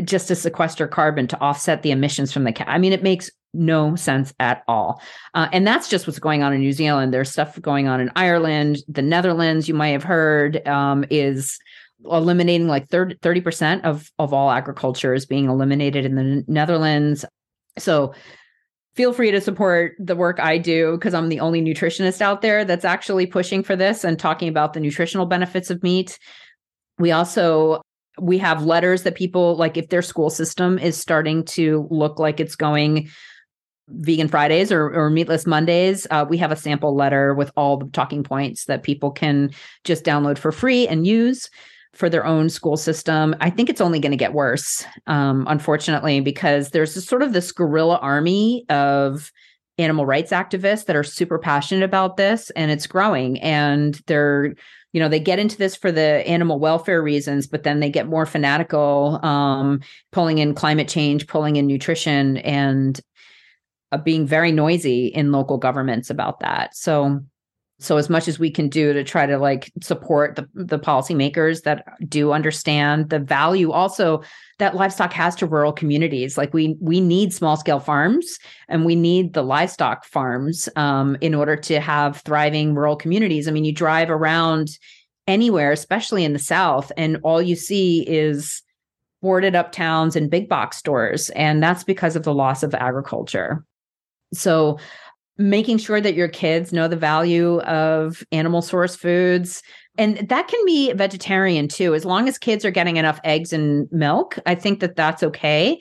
just 0.03 0.29
to 0.29 0.35
sequester 0.35 0.87
carbon 0.87 1.27
to 1.27 1.39
offset 1.39 1.83
the 1.83 1.91
emissions 1.91 2.31
from 2.31 2.45
the 2.45 2.53
cat. 2.53 2.67
I 2.69 2.77
mean, 2.77 2.93
it 2.93 3.03
makes 3.03 3.29
no 3.53 3.95
sense 3.95 4.33
at 4.39 4.63
all. 4.67 5.01
Uh, 5.33 5.49
and 5.51 5.65
that's 5.65 5.89
just 5.89 6.07
what's 6.07 6.19
going 6.19 6.43
on 6.43 6.53
in 6.53 6.59
New 6.59 6.71
Zealand. 6.71 7.13
There's 7.13 7.31
stuff 7.31 7.59
going 7.61 7.87
on 7.87 7.99
in 7.99 8.11
Ireland. 8.15 8.77
The 8.87 9.01
Netherlands, 9.01 9.67
you 9.67 9.73
might 9.73 9.89
have 9.89 10.03
heard, 10.03 10.65
um, 10.67 11.03
is 11.09 11.59
eliminating 12.05 12.67
like 12.67 12.87
30, 12.87 13.41
percent 13.41 13.83
of, 13.83 14.09
of 14.19 14.33
all 14.33 14.51
agriculture 14.51 15.13
is 15.13 15.25
being 15.25 15.49
eliminated 15.49 16.05
in 16.05 16.15
the 16.15 16.45
Netherlands. 16.47 17.25
So 17.77 18.13
feel 18.99 19.13
free 19.13 19.31
to 19.31 19.39
support 19.39 19.95
the 19.97 20.13
work 20.13 20.41
I 20.41 20.57
do 20.57 20.91
because 20.97 21.13
I'm 21.13 21.29
the 21.29 21.39
only 21.39 21.61
nutritionist 21.61 22.19
out 22.19 22.41
there 22.41 22.65
that's 22.65 22.83
actually 22.83 23.25
pushing 23.27 23.63
for 23.63 23.73
this 23.73 24.03
and 24.03 24.19
talking 24.19 24.49
about 24.49 24.73
the 24.73 24.81
nutritional 24.81 25.25
benefits 25.25 25.69
of 25.69 25.81
meat. 25.81 26.19
We 26.97 27.13
also 27.13 27.81
we 28.19 28.37
have 28.39 28.65
letters 28.65 29.03
that 29.03 29.15
people 29.15 29.55
like 29.55 29.77
if 29.77 29.87
their 29.87 30.01
school 30.01 30.29
system 30.29 30.77
is 30.77 30.97
starting 30.97 31.45
to 31.45 31.87
look 31.89 32.19
like 32.19 32.41
it's 32.41 32.57
going 32.57 33.07
vegan 33.87 34.27
Fridays 34.27 34.69
or, 34.69 34.93
or 34.93 35.09
meatless 35.09 35.47
Mondays, 35.47 36.05
uh, 36.11 36.25
we 36.29 36.35
have 36.35 36.51
a 36.51 36.57
sample 36.57 36.93
letter 36.93 37.33
with 37.33 37.51
all 37.55 37.77
the 37.77 37.85
talking 37.91 38.21
points 38.21 38.65
that 38.65 38.83
people 38.83 39.11
can 39.11 39.49
just 39.85 40.03
download 40.03 40.37
for 40.37 40.51
free 40.51 40.89
and 40.89 41.07
use 41.07 41.49
for 41.99 42.09
their 42.09 42.25
own 42.25 42.49
school 42.49 42.77
system. 42.77 43.35
I 43.41 43.49
think 43.49 43.69
it's 43.69 43.81
only 43.81 43.99
going 43.99 44.13
to 44.13 44.17
get 44.17 44.33
worse, 44.33 44.85
um, 45.05 45.45
unfortunately, 45.49 46.21
because 46.21 46.69
there's 46.69 47.05
sort 47.05 47.21
of 47.21 47.33
this 47.33 47.51
guerrilla 47.51 47.97
army 47.97 48.65
of 48.69 49.33
animal 49.77 50.05
rights 50.05 50.31
activists 50.31 50.85
that 50.85 50.95
are 50.95 51.03
super 51.03 51.37
passionate 51.37 51.83
about 51.83 52.15
this, 52.15 52.51
and 52.51 52.71
it's 52.71 52.87
growing. 52.87 53.37
And 53.41 53.99
they're, 54.07 54.55
you 54.93 55.01
know, 55.01 55.09
they 55.09 55.19
get 55.19 55.39
into 55.39 55.57
this 55.57 55.75
for 55.75 55.91
the 55.91 56.25
animal 56.25 56.57
welfare 56.57 57.03
reasons, 57.03 57.47
but 57.47 57.63
then 57.63 57.81
they 57.81 57.89
get 57.89 58.07
more 58.07 58.25
fanatical, 58.25 59.19
um, 59.21 59.81
pulling 60.13 60.37
in 60.37 60.55
climate 60.55 60.87
change, 60.87 61.27
pulling 61.27 61.57
in 61.57 61.67
nutrition, 61.67 62.37
and 62.37 63.01
uh, 63.91 63.97
being 63.97 64.25
very 64.25 64.53
noisy 64.53 65.07
in 65.07 65.33
local 65.33 65.57
governments 65.57 66.09
about 66.09 66.39
that. 66.39 66.77
So 66.77 67.19
so 67.79 67.95
as 67.95 68.09
much 68.09 68.27
as 68.27 68.37
we 68.37 68.51
can 68.51 68.67
do 68.67 68.91
to 68.91 69.03
try 69.03 69.25
to 69.25 69.37
like 69.37 69.71
support 69.81 70.35
the, 70.35 70.47
the 70.53 70.77
policymakers 70.77 71.63
that 71.63 71.85
do 72.09 72.33
understand 72.33 73.09
the 73.09 73.19
value 73.19 73.71
also 73.71 74.21
that 74.59 74.75
livestock 74.75 75.13
has 75.13 75.33
to 75.35 75.47
rural 75.47 75.71
communities. 75.71 76.37
Like 76.37 76.53
we 76.53 76.75
we 76.81 76.99
need 76.99 77.33
small 77.33 77.55
scale 77.55 77.79
farms 77.79 78.37
and 78.67 78.85
we 78.85 78.95
need 78.95 79.33
the 79.33 79.43
livestock 79.43 80.03
farms 80.03 80.67
um, 80.75 81.17
in 81.21 81.33
order 81.33 81.55
to 81.55 81.79
have 81.79 82.17
thriving 82.17 82.75
rural 82.75 82.97
communities. 82.97 83.47
I 83.47 83.51
mean 83.51 83.65
you 83.65 83.73
drive 83.73 84.09
around 84.09 84.67
anywhere 85.25 85.71
especially 85.71 86.25
in 86.25 86.33
the 86.33 86.39
south 86.39 86.91
and 86.97 87.17
all 87.23 87.41
you 87.41 87.55
see 87.55 88.01
is 88.07 88.61
boarded 89.21 89.55
up 89.55 89.71
towns 89.71 90.15
and 90.15 90.29
big 90.29 90.49
box 90.49 90.77
stores 90.77 91.29
and 91.31 91.61
that's 91.63 91.83
because 91.83 92.15
of 92.15 92.23
the 92.23 92.33
loss 92.33 92.61
of 92.61 92.73
agriculture. 92.75 93.63
So 94.33 94.79
making 95.39 95.77
sure 95.77 96.01
that 96.01 96.15
your 96.15 96.27
kids 96.27 96.73
know 96.73 96.87
the 96.87 96.97
value 96.97 97.61
of 97.61 98.23
animal 98.31 98.61
source 98.61 98.95
foods. 98.95 99.63
And 99.97 100.17
that 100.29 100.47
can 100.49 100.65
be 100.65 100.91
vegetarian 100.93 101.69
too. 101.69 101.95
As 101.95 102.05
long 102.05 102.27
as 102.27 102.37
kids 102.37 102.65
are 102.65 102.71
getting 102.71 102.97
enough 102.97 103.19
eggs 103.23 103.51
and 103.53 103.87
milk 103.91 104.37
i 104.45 104.53
think 104.53 104.81
that 104.81 104.95
that's 104.95 105.23
okay. 105.23 105.79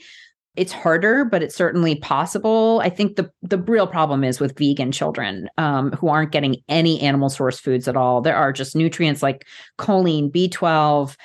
It's 0.54 0.72
harder 0.72 1.24
but 1.24 1.42
it's 1.42 1.56
certainly 1.56 1.96
possible. 1.96 2.80
I 2.84 2.88
think 2.88 3.16
the 3.16 3.30
the 3.42 3.58
real 3.58 3.88
problem 3.88 4.22
is 4.22 4.40
with 4.40 4.56
vegan 4.56 4.92
children 4.92 5.48
um, 5.58 5.90
who 5.92 6.08
aren't 6.08 6.32
getting 6.32 6.56
any 6.68 7.00
animal 7.00 7.28
source 7.28 7.58
foods 7.58 7.88
at 7.88 7.96
all. 7.96 8.20
There 8.20 8.36
are 8.36 8.52
just 8.52 8.76
nutrients 8.76 9.22
like 9.22 9.44
choline 9.78 10.30
b12 10.30 11.16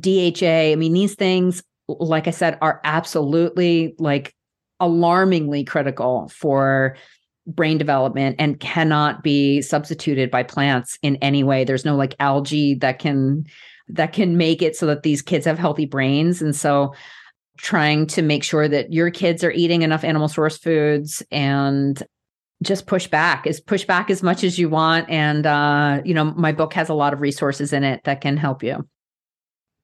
dha 0.00 0.72
i 0.72 0.74
mean 0.76 0.94
these 0.94 1.14
things 1.14 1.62
like 1.88 2.26
i 2.26 2.30
said 2.30 2.56
are 2.62 2.80
absolutely 2.84 3.94
like 3.98 4.34
alarmingly 4.80 5.62
critical 5.62 6.28
for 6.28 6.96
brain 7.46 7.78
development 7.78 8.36
and 8.38 8.58
cannot 8.60 9.22
be 9.22 9.60
substituted 9.60 10.30
by 10.30 10.42
plants 10.42 10.98
in 11.02 11.16
any 11.16 11.44
way. 11.44 11.64
There's 11.64 11.84
no 11.84 11.96
like 11.96 12.14
algae 12.20 12.74
that 12.76 12.98
can 12.98 13.44
that 13.88 14.12
can 14.12 14.36
make 14.36 14.62
it 14.62 14.76
so 14.76 14.86
that 14.86 15.02
these 15.02 15.20
kids 15.20 15.44
have 15.44 15.58
healthy 15.58 15.84
brains. 15.84 16.40
And 16.40 16.56
so 16.56 16.94
trying 17.58 18.06
to 18.06 18.22
make 18.22 18.42
sure 18.42 18.66
that 18.66 18.92
your 18.92 19.10
kids 19.10 19.44
are 19.44 19.50
eating 19.50 19.82
enough 19.82 20.04
animal 20.04 20.28
source 20.28 20.56
foods 20.56 21.22
and 21.30 22.02
just 22.62 22.86
push 22.86 23.06
back 23.06 23.46
is 23.46 23.60
push 23.60 23.84
back 23.84 24.10
as 24.10 24.22
much 24.22 24.42
as 24.42 24.58
you 24.58 24.70
want. 24.70 25.08
And 25.10 25.46
uh 25.46 26.00
you 26.04 26.14
know 26.14 26.24
my 26.24 26.52
book 26.52 26.72
has 26.74 26.88
a 26.88 26.94
lot 26.94 27.12
of 27.12 27.20
resources 27.20 27.72
in 27.72 27.84
it 27.84 28.02
that 28.04 28.20
can 28.20 28.36
help 28.36 28.62
you. 28.62 28.88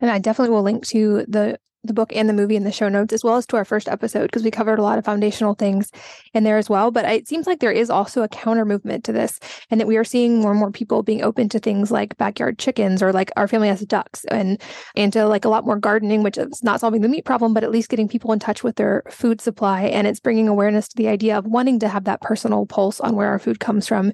And 0.01 0.11
I 0.11 0.19
definitely 0.19 0.55
will 0.55 0.63
link 0.63 0.87
to 0.89 1.27
the 1.29 1.59
the 1.83 1.95
book 1.95 2.15
and 2.15 2.29
the 2.29 2.35
movie 2.35 2.57
in 2.57 2.65
the 2.65 2.73
show 2.73 2.89
notes, 2.89 3.13
as 3.13 3.25
well 3.25 3.37
as 3.37 3.47
to 3.47 3.57
our 3.57 3.65
first 3.65 3.89
episode, 3.89 4.25
because 4.25 4.43
we 4.43 4.51
covered 4.51 4.79
a 4.79 4.83
lot 4.83 4.99
of 4.99 5.05
foundational 5.05 5.55
things 5.55 5.91
in 6.35 6.45
there 6.45 6.59
as 6.59 6.69
well. 6.69 6.91
But 6.91 7.07
it 7.07 7.27
seems 7.27 7.47
like 7.47 7.61
there 7.61 7.73
is 7.73 7.91
also 7.91 8.23
a 8.23 8.29
counter 8.29 8.65
movement 8.65 9.05
to 9.05 9.13
this, 9.13 9.41
and 9.71 9.81
that 9.81 9.87
we 9.87 9.97
are 9.97 10.05
seeing 10.05 10.41
more 10.41 10.51
and 10.51 10.61
more 10.61 10.71
people 10.71 11.03
being 11.03 11.23
open 11.23 11.49
to 11.51 11.59
things 11.59 11.91
like 11.91 12.17
backyard 12.19 12.59
chickens 12.59 13.03
or 13.03 13.13
like 13.13 13.31
our 13.37 13.49
family 13.49 13.69
has 13.69 13.81
ducks 13.81 14.25
and 14.27 14.61
and 14.97 15.13
to 15.13 15.27
like 15.27 15.45
a 15.45 15.49
lot 15.49 15.65
more 15.65 15.79
gardening, 15.79 16.23
which 16.23 16.39
is 16.39 16.63
not 16.63 16.81
solving 16.81 17.01
the 17.01 17.09
meat 17.09 17.25
problem, 17.25 17.55
but 17.55 17.65
at 17.65 17.71
least 17.71 17.89
getting 17.89 18.09
people 18.09 18.33
in 18.33 18.39
touch 18.39 18.63
with 18.63 18.77
their 18.77 19.03
food 19.11 19.41
supply. 19.41 19.83
And 19.83 20.07
it's 20.07 20.21
bringing 20.21 20.49
awareness 20.49 20.89
to 20.89 20.97
the 20.97 21.09
idea 21.09 21.39
of 21.39 21.47
wanting 21.47 21.79
to 21.81 21.89
have 21.89 22.05
that 22.05 22.21
personal 22.21 22.67
pulse 22.67 23.01
on 23.01 23.17
where 23.17 23.29
our 23.29 23.39
food 23.39 23.61
comes 23.61 23.89
from 23.89 24.13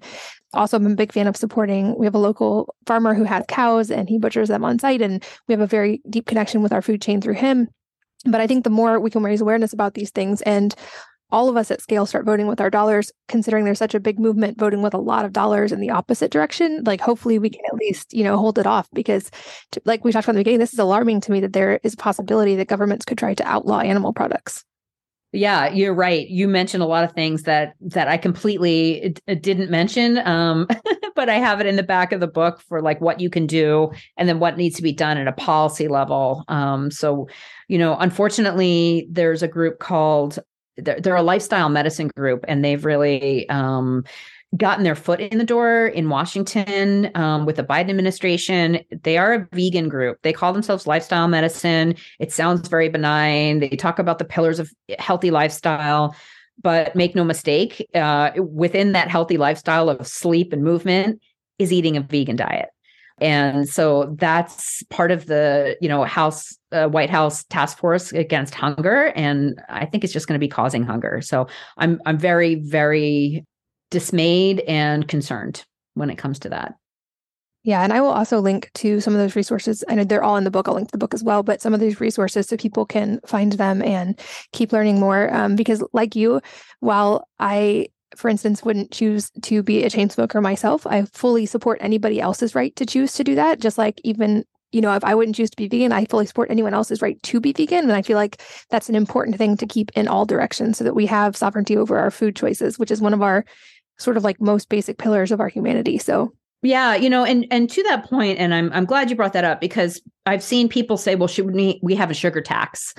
also 0.57 0.77
I'm 0.77 0.87
a 0.87 0.95
big 0.95 1.13
fan 1.13 1.27
of 1.27 1.37
supporting. 1.37 1.97
We 1.99 2.07
have 2.07 2.15
a 2.15 2.19
local 2.19 2.75
farmer 2.87 3.15
who 3.15 3.25
has 3.25 3.45
cows 3.49 3.91
and 3.91 4.09
he 4.09 4.19
butchers 4.19 4.49
them 4.49 4.65
on 4.65 4.79
site, 4.79 5.03
and 5.03 5.25
we 5.47 5.53
have 5.53 5.61
a 5.61 5.67
very 5.67 6.01
deep 6.09 6.27
connection 6.27 6.63
with 6.63 6.73
our 6.73 6.83
food 6.83 7.03
chain 7.03 7.21
through 7.21 7.35
him. 7.35 7.69
But 8.25 8.41
I 8.41 8.47
think 8.47 8.65
the 8.65 8.71
more 8.71 8.99
we 8.99 9.11
can 9.11 9.23
raise 9.23 9.41
awareness 9.41 9.73
about 9.73 9.95
these 9.95 10.11
things 10.11 10.43
and 10.43 10.75
all 11.31 11.49
of 11.49 11.57
us 11.57 11.71
at 11.71 11.81
scale 11.81 12.07
start 12.07 12.25
voting 12.25 12.47
with 12.47 12.61
our 12.61 12.71
dollars, 12.71 13.11
considering 13.29 13.65
there's 13.65 13.79
such 13.79 13.95
a 13.95 14.01
big 14.01 14.19
movement 14.19 14.59
voting 14.59 14.83
with 14.83 14.95
a 14.95 14.99
lot 14.99 15.25
of 15.25 15.33
dollars 15.33 15.73
in 15.73 15.81
the 15.81 15.91
opposite 15.91 16.31
direction, 16.31 16.83
like 16.85 17.01
hopefully 17.01 17.39
we 17.39 17.51
can 17.51 17.63
at 17.67 17.75
least, 17.75 18.15
you 18.15 18.23
know, 18.23 18.37
hold 18.37 18.59
it 18.59 18.67
off 18.67 18.89
because 18.93 19.31
to, 19.73 19.81
like 19.85 20.05
we 20.05 20.13
talked 20.13 20.27
about 20.27 20.33
in 20.33 20.37
the 20.37 20.41
beginning, 20.41 20.61
this 20.61 20.73
is 20.73 20.79
alarming 20.79 21.21
to 21.23 21.33
me 21.33 21.41
that 21.41 21.53
there 21.53 21.81
is 21.83 21.95
a 21.95 21.99
possibility 21.99 22.55
that 22.57 22.69
governments 22.69 23.05
could 23.05 23.19
try 23.19 23.35
to 23.35 23.45
outlaw 23.45 23.81
animal 23.81 24.13
products. 24.13 24.65
Yeah, 25.37 25.69
you're 25.69 25.93
right. 25.93 26.27
You 26.29 26.49
mentioned 26.49 26.83
a 26.83 26.87
lot 26.87 27.05
of 27.05 27.13
things 27.13 27.43
that 27.43 27.75
that 27.83 28.09
I 28.09 28.17
completely 28.17 29.15
d- 29.27 29.35
didn't 29.35 29.71
mention, 29.71 30.19
um, 30.27 30.67
but 31.15 31.29
I 31.29 31.35
have 31.35 31.61
it 31.61 31.67
in 31.67 31.77
the 31.77 31.83
back 31.83 32.13
of 32.13 32.21
the 32.21 32.27
book 32.27 32.63
for 32.63 32.81
like 32.81 33.03
what 33.03 33.21
you 33.21 33.29
can 33.29 33.47
do 33.47 33.91
and 34.17 34.29
then 34.29 34.41
what 34.41 34.57
needs 34.57 34.77
to 34.77 34.83
be 34.83 34.93
done 34.93 35.19
at 35.19 35.29
a 35.29 35.33
policy 35.33 35.89
level. 35.89 36.43
Um, 36.49 36.91
so, 36.91 37.29
you 37.69 37.77
know, 37.77 37.97
unfortunately, 37.99 39.09
there's 39.11 39.43
a 39.43 39.49
group 39.49 39.79
called 39.79 40.39
they're, 40.79 41.01
they're 41.01 41.17
a 41.17 41.23
lifestyle 41.23 41.69
medicine 41.69 42.11
group, 42.17 42.45
and 42.49 42.65
they've 42.65 42.85
really 42.85 43.47
um, 43.51 44.05
gotten 44.57 44.85
their 44.85 44.95
foot 44.95 45.21
in 45.21 45.39
the 45.39 45.45
door 45.45 45.87
in 45.87 46.09
Washington 46.09 47.11
um, 47.15 47.47
with 47.47 47.57
the 47.57 47.65
Biden 47.65 47.91
administration. 47.91 48.81
They 49.03 49.19
are 49.19 49.35
a 49.35 49.49
vegan 49.53 49.89
group. 49.89 50.19
They 50.23 50.33
call 50.33 50.53
themselves 50.53 50.87
lifestyle 50.87 51.29
medicine. 51.29 51.95
It 52.19 52.33
sounds 52.33 52.69
very 52.69 52.89
benign. 52.89 53.61
They 53.61 53.71
talk 53.71 53.99
about 53.99 54.19
the 54.19 54.25
pillars 54.25 54.59
of 54.59 54.71
healthy 54.99 55.31
lifestyle. 55.31 56.15
But 56.63 56.97
make 56.97 57.15
no 57.15 57.23
mistake, 57.23 57.87
uh, 57.95 58.31
within 58.39 58.93
that 58.93 59.09
healthy 59.09 59.37
lifestyle 59.37 59.91
of 59.91 60.07
sleep 60.07 60.55
and 60.55 60.65
movement 60.65 61.21
is 61.59 61.71
eating 61.71 61.99
a 61.99 62.01
vegan 62.01 62.37
diet. 62.37 62.71
And 63.21 63.69
so 63.69 64.15
that's 64.19 64.83
part 64.91 65.11
of 65.11 65.27
the, 65.27 65.77
you 65.81 65.89
know, 65.89 66.05
House 66.05 66.57
uh, 66.73 66.87
White 66.87 67.11
House 67.11 67.45
task 67.45 67.79
force 67.79 68.13
against 68.13 68.55
hunger, 68.55 69.13
and 69.17 69.61
I 69.69 69.87
think 69.87 70.05
it's 70.05 70.13
just 70.13 70.27
going 70.29 70.39
to 70.39 70.45
be 70.45 70.49
causing 70.49 70.83
hunger. 70.83 71.21
So 71.23 71.47
I'm 71.79 72.01
I'm 72.05 72.19
very 72.19 72.57
very 72.57 73.47
dismayed 73.91 74.61
and 74.61 75.07
concerned 75.07 75.65
when 75.95 76.11
it 76.11 76.17
comes 76.17 76.39
to 76.41 76.49
that. 76.51 76.75
Yeah, 77.67 77.83
and 77.83 77.93
I 77.93 78.01
will 78.01 78.13
also 78.13 78.39
link 78.39 78.71
to 78.75 79.01
some 79.01 79.13
of 79.13 79.19
those 79.19 79.35
resources. 79.35 79.83
I 79.89 79.97
know 79.97 80.05
they're 80.05 80.23
all 80.23 80.37
in 80.37 80.45
the 80.45 80.53
book. 80.53 80.69
I'll 80.69 80.75
link 80.75 80.87
to 80.87 80.93
the 80.93 80.99
book 80.99 81.15
as 81.15 81.25
well, 81.25 81.43
but 81.43 81.61
some 81.61 81.75
of 81.75 81.81
these 81.81 82.01
resources 82.01 82.47
so 82.47 82.57
people 82.57 82.87
can 82.87 83.19
find 83.27 83.51
them 83.53 83.83
and 83.83 84.17
keep 84.53 84.73
learning 84.73 85.01
more. 85.01 85.35
Um, 85.35 85.57
because, 85.57 85.83
like 85.93 86.15
you, 86.15 86.41
while 86.79 87.27
I, 87.41 87.89
for 88.15 88.29
instance, 88.29 88.63
wouldn't 88.63 88.93
choose 88.93 89.33
to 89.43 89.65
be 89.65 89.83
a 89.83 89.91
chain 89.91 90.11
smoker 90.11 90.41
myself, 90.41 90.87
I 90.87 91.07
fully 91.07 91.45
support 91.45 91.79
anybody 91.81 92.21
else's 92.21 92.55
right 92.55 92.75
to 92.77 92.87
choose 92.87 93.15
to 93.15 93.25
do 93.25 93.35
that. 93.35 93.59
Just 93.59 93.79
like 93.79 94.01
even 94.05 94.45
you 94.73 94.81
know, 94.81 94.95
if 94.95 95.05
I 95.05 95.15
wouldn't 95.15 95.37
choose 95.37 95.51
to 95.51 95.57
be 95.57 95.69
vegan, 95.69 95.93
I 95.93 96.05
fully 96.05 96.27
support 96.27 96.51
anyone 96.51 96.75
else's 96.75 97.01
right 97.01 97.21
to 97.23 97.41
be 97.41 97.53
vegan. 97.53 97.85
And 97.85 97.93
I 97.93 98.03
feel 98.03 98.17
like 98.17 98.43
that's 98.69 98.89
an 98.89 98.95
important 98.95 99.39
thing 99.39 99.57
to 99.57 99.67
keep 99.67 99.91
in 99.97 100.07
all 100.07 100.27
directions 100.27 100.77
so 100.77 100.85
that 100.85 100.95
we 100.95 101.07
have 101.07 101.37
sovereignty 101.37 101.77
over 101.77 101.99
our 101.99 102.11
food 102.11 102.37
choices, 102.37 102.79
which 102.79 102.91
is 102.91 103.01
one 103.01 103.15
of 103.15 103.23
our 103.23 103.45
sort 103.99 104.17
of 104.17 104.25
like 104.25 104.41
most 104.41 104.69
basic 104.69 104.99
pillars 104.99 105.33
of 105.33 105.41
our 105.41 105.49
humanity. 105.49 105.99
So 105.99 106.33
yeah, 106.63 106.95
you 106.95 107.09
know, 107.09 107.25
and 107.25 107.47
and 107.51 107.71
to 107.71 107.83
that 107.85 108.09
point, 108.09 108.39
and 108.39 108.55
I'm 108.55 108.73
I'm 108.73 108.87
glad 108.87 109.11
you 109.11 109.17
brought 109.17 109.35
that 109.35 109.45
up 109.45 109.61
because 109.61 110.01
I've 110.25 110.43
seen 110.43 110.69
people 110.69 110.97
say, 110.97 111.15
well, 111.15 111.29
should 111.29 111.51
we 111.51 111.79
we 111.83 111.95
have 111.95 112.11
a 112.11 112.15
sugar 112.15 112.41
tax? 112.41 112.95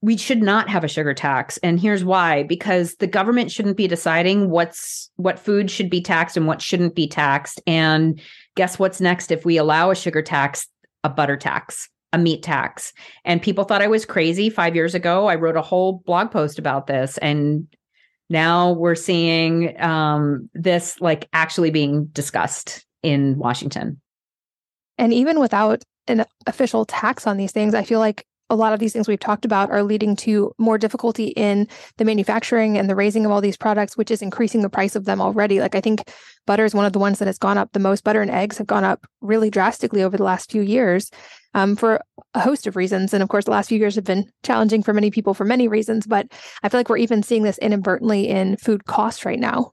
We 0.00 0.16
should 0.16 0.42
not 0.42 0.68
have 0.68 0.84
a 0.84 0.88
sugar 0.88 1.14
tax. 1.14 1.58
And 1.58 1.80
here's 1.80 2.04
why 2.04 2.44
because 2.44 2.96
the 2.96 3.06
government 3.06 3.50
shouldn't 3.50 3.76
be 3.76 3.88
deciding 3.88 4.50
what's 4.50 5.10
what 5.16 5.38
food 5.38 5.70
should 5.70 5.90
be 5.90 6.00
taxed 6.00 6.36
and 6.36 6.46
what 6.46 6.62
shouldn't 6.62 6.94
be 6.94 7.08
taxed. 7.08 7.60
And 7.66 8.20
guess 8.56 8.78
what's 8.78 9.00
next 9.00 9.30
if 9.30 9.44
we 9.44 9.56
allow 9.56 9.90
a 9.90 9.96
sugar 9.96 10.22
tax, 10.22 10.66
a 11.02 11.08
butter 11.08 11.36
tax, 11.36 11.88
a 12.12 12.18
meat 12.18 12.42
tax. 12.42 12.92
And 13.24 13.42
people 13.42 13.64
thought 13.64 13.82
I 13.82 13.88
was 13.88 14.06
crazy 14.06 14.50
5 14.50 14.74
years 14.74 14.94
ago. 14.94 15.26
I 15.26 15.34
wrote 15.34 15.56
a 15.56 15.62
whole 15.62 16.02
blog 16.06 16.30
post 16.30 16.58
about 16.58 16.86
this 16.86 17.18
and 17.18 17.66
now 18.30 18.72
we're 18.72 18.94
seeing 18.94 19.80
um, 19.80 20.48
this 20.54 21.00
like 21.00 21.28
actually 21.32 21.70
being 21.70 22.06
discussed 22.06 22.86
in 23.02 23.38
Washington. 23.38 24.00
And 24.96 25.12
even 25.12 25.40
without 25.40 25.82
an 26.06 26.24
official 26.46 26.84
tax 26.84 27.26
on 27.26 27.36
these 27.36 27.52
things, 27.52 27.74
I 27.74 27.82
feel 27.82 27.98
like 27.98 28.26
a 28.50 28.56
lot 28.56 28.72
of 28.72 28.78
these 28.78 28.92
things 28.92 29.08
we've 29.08 29.18
talked 29.18 29.44
about 29.44 29.70
are 29.70 29.82
leading 29.82 30.14
to 30.16 30.52
more 30.58 30.76
difficulty 30.76 31.28
in 31.28 31.66
the 31.96 32.04
manufacturing 32.04 32.76
and 32.76 32.88
the 32.88 32.94
raising 32.94 33.24
of 33.24 33.32
all 33.32 33.40
these 33.40 33.56
products, 33.56 33.96
which 33.96 34.10
is 34.10 34.20
increasing 34.20 34.60
the 34.62 34.68
price 34.68 34.94
of 34.94 35.06
them 35.06 35.20
already. 35.20 35.60
Like 35.60 35.74
I 35.74 35.80
think 35.80 36.10
butter 36.46 36.64
is 36.64 36.74
one 36.74 36.84
of 36.84 36.92
the 36.92 36.98
ones 36.98 37.18
that 37.18 37.26
has 37.26 37.38
gone 37.38 37.58
up 37.58 37.72
the 37.72 37.78
most. 37.78 38.04
Butter 38.04 38.20
and 38.20 38.30
eggs 38.30 38.58
have 38.58 38.66
gone 38.66 38.84
up 38.84 39.06
really 39.22 39.50
drastically 39.50 40.02
over 40.02 40.16
the 40.16 40.24
last 40.24 40.50
few 40.50 40.62
years 40.62 41.10
um, 41.54 41.76
for 41.76 42.00
a 42.34 42.40
host 42.40 42.66
of 42.66 42.76
reasons. 42.76 43.14
And 43.14 43.22
of 43.22 43.28
course, 43.28 43.44
the 43.44 43.50
last 43.50 43.68
few 43.68 43.78
years 43.78 43.94
have 43.94 44.04
been 44.04 44.30
challenging 44.42 44.82
for 44.82 44.92
many 44.92 45.10
people 45.10 45.34
for 45.34 45.44
many 45.44 45.68
reasons. 45.68 46.06
But 46.06 46.28
I 46.62 46.68
feel 46.68 46.80
like 46.80 46.88
we're 46.88 46.98
even 46.98 47.22
seeing 47.22 47.42
this 47.42 47.58
inadvertently 47.58 48.28
in 48.28 48.56
food 48.56 48.84
costs 48.86 49.24
right 49.24 49.38
now. 49.38 49.72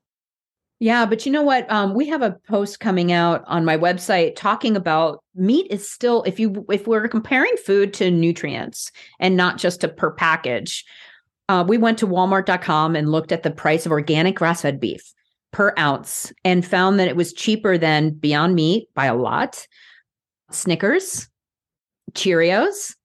Yeah, 0.80 1.06
but 1.06 1.28
you 1.28 1.32
know 1.32 1.44
what? 1.44 1.72
Um, 1.72 1.94
we 1.94 2.08
have 2.08 2.24
a 2.24 2.40
post 2.48 2.80
coming 2.80 3.12
out 3.12 3.44
on 3.46 3.66
my 3.66 3.78
website 3.78 4.36
talking 4.36 4.76
about 4.76 5.24
meat 5.36 5.68
is 5.70 5.88
still 5.88 6.24
if 6.24 6.40
you 6.40 6.66
if 6.72 6.88
we're 6.88 7.08
comparing 7.08 7.56
food 7.58 7.94
to 7.94 8.10
nutrients 8.10 8.92
and 9.20 9.38
not 9.38 9.60
just 9.60 9.82
to 9.82 9.88
per 9.88 10.12
package. 10.12 10.84
Uh, 11.50 11.64
we 11.68 11.78
went 11.78 12.00
to 12.00 12.08
Walmart.com 12.08 12.96
and 12.96 13.12
looked 13.12 13.32
at 13.32 13.44
the 13.44 13.52
price 13.52 13.86
of 13.86 13.92
organic 13.92 14.36
grass-fed 14.36 14.80
beef 14.80 15.14
per 15.52 15.74
ounce 15.78 16.34
and 16.46 16.66
found 16.66 16.98
that 16.98 17.10
it 17.10 17.16
was 17.16 17.34
cheaper 17.34 17.78
than 17.78 18.12
Beyond 18.12 18.56
Meat 18.56 18.88
by 18.96 19.06
a 19.06 19.16
lot. 19.16 19.68
Snickers, 20.50 21.30
Cheerios, 22.14 22.96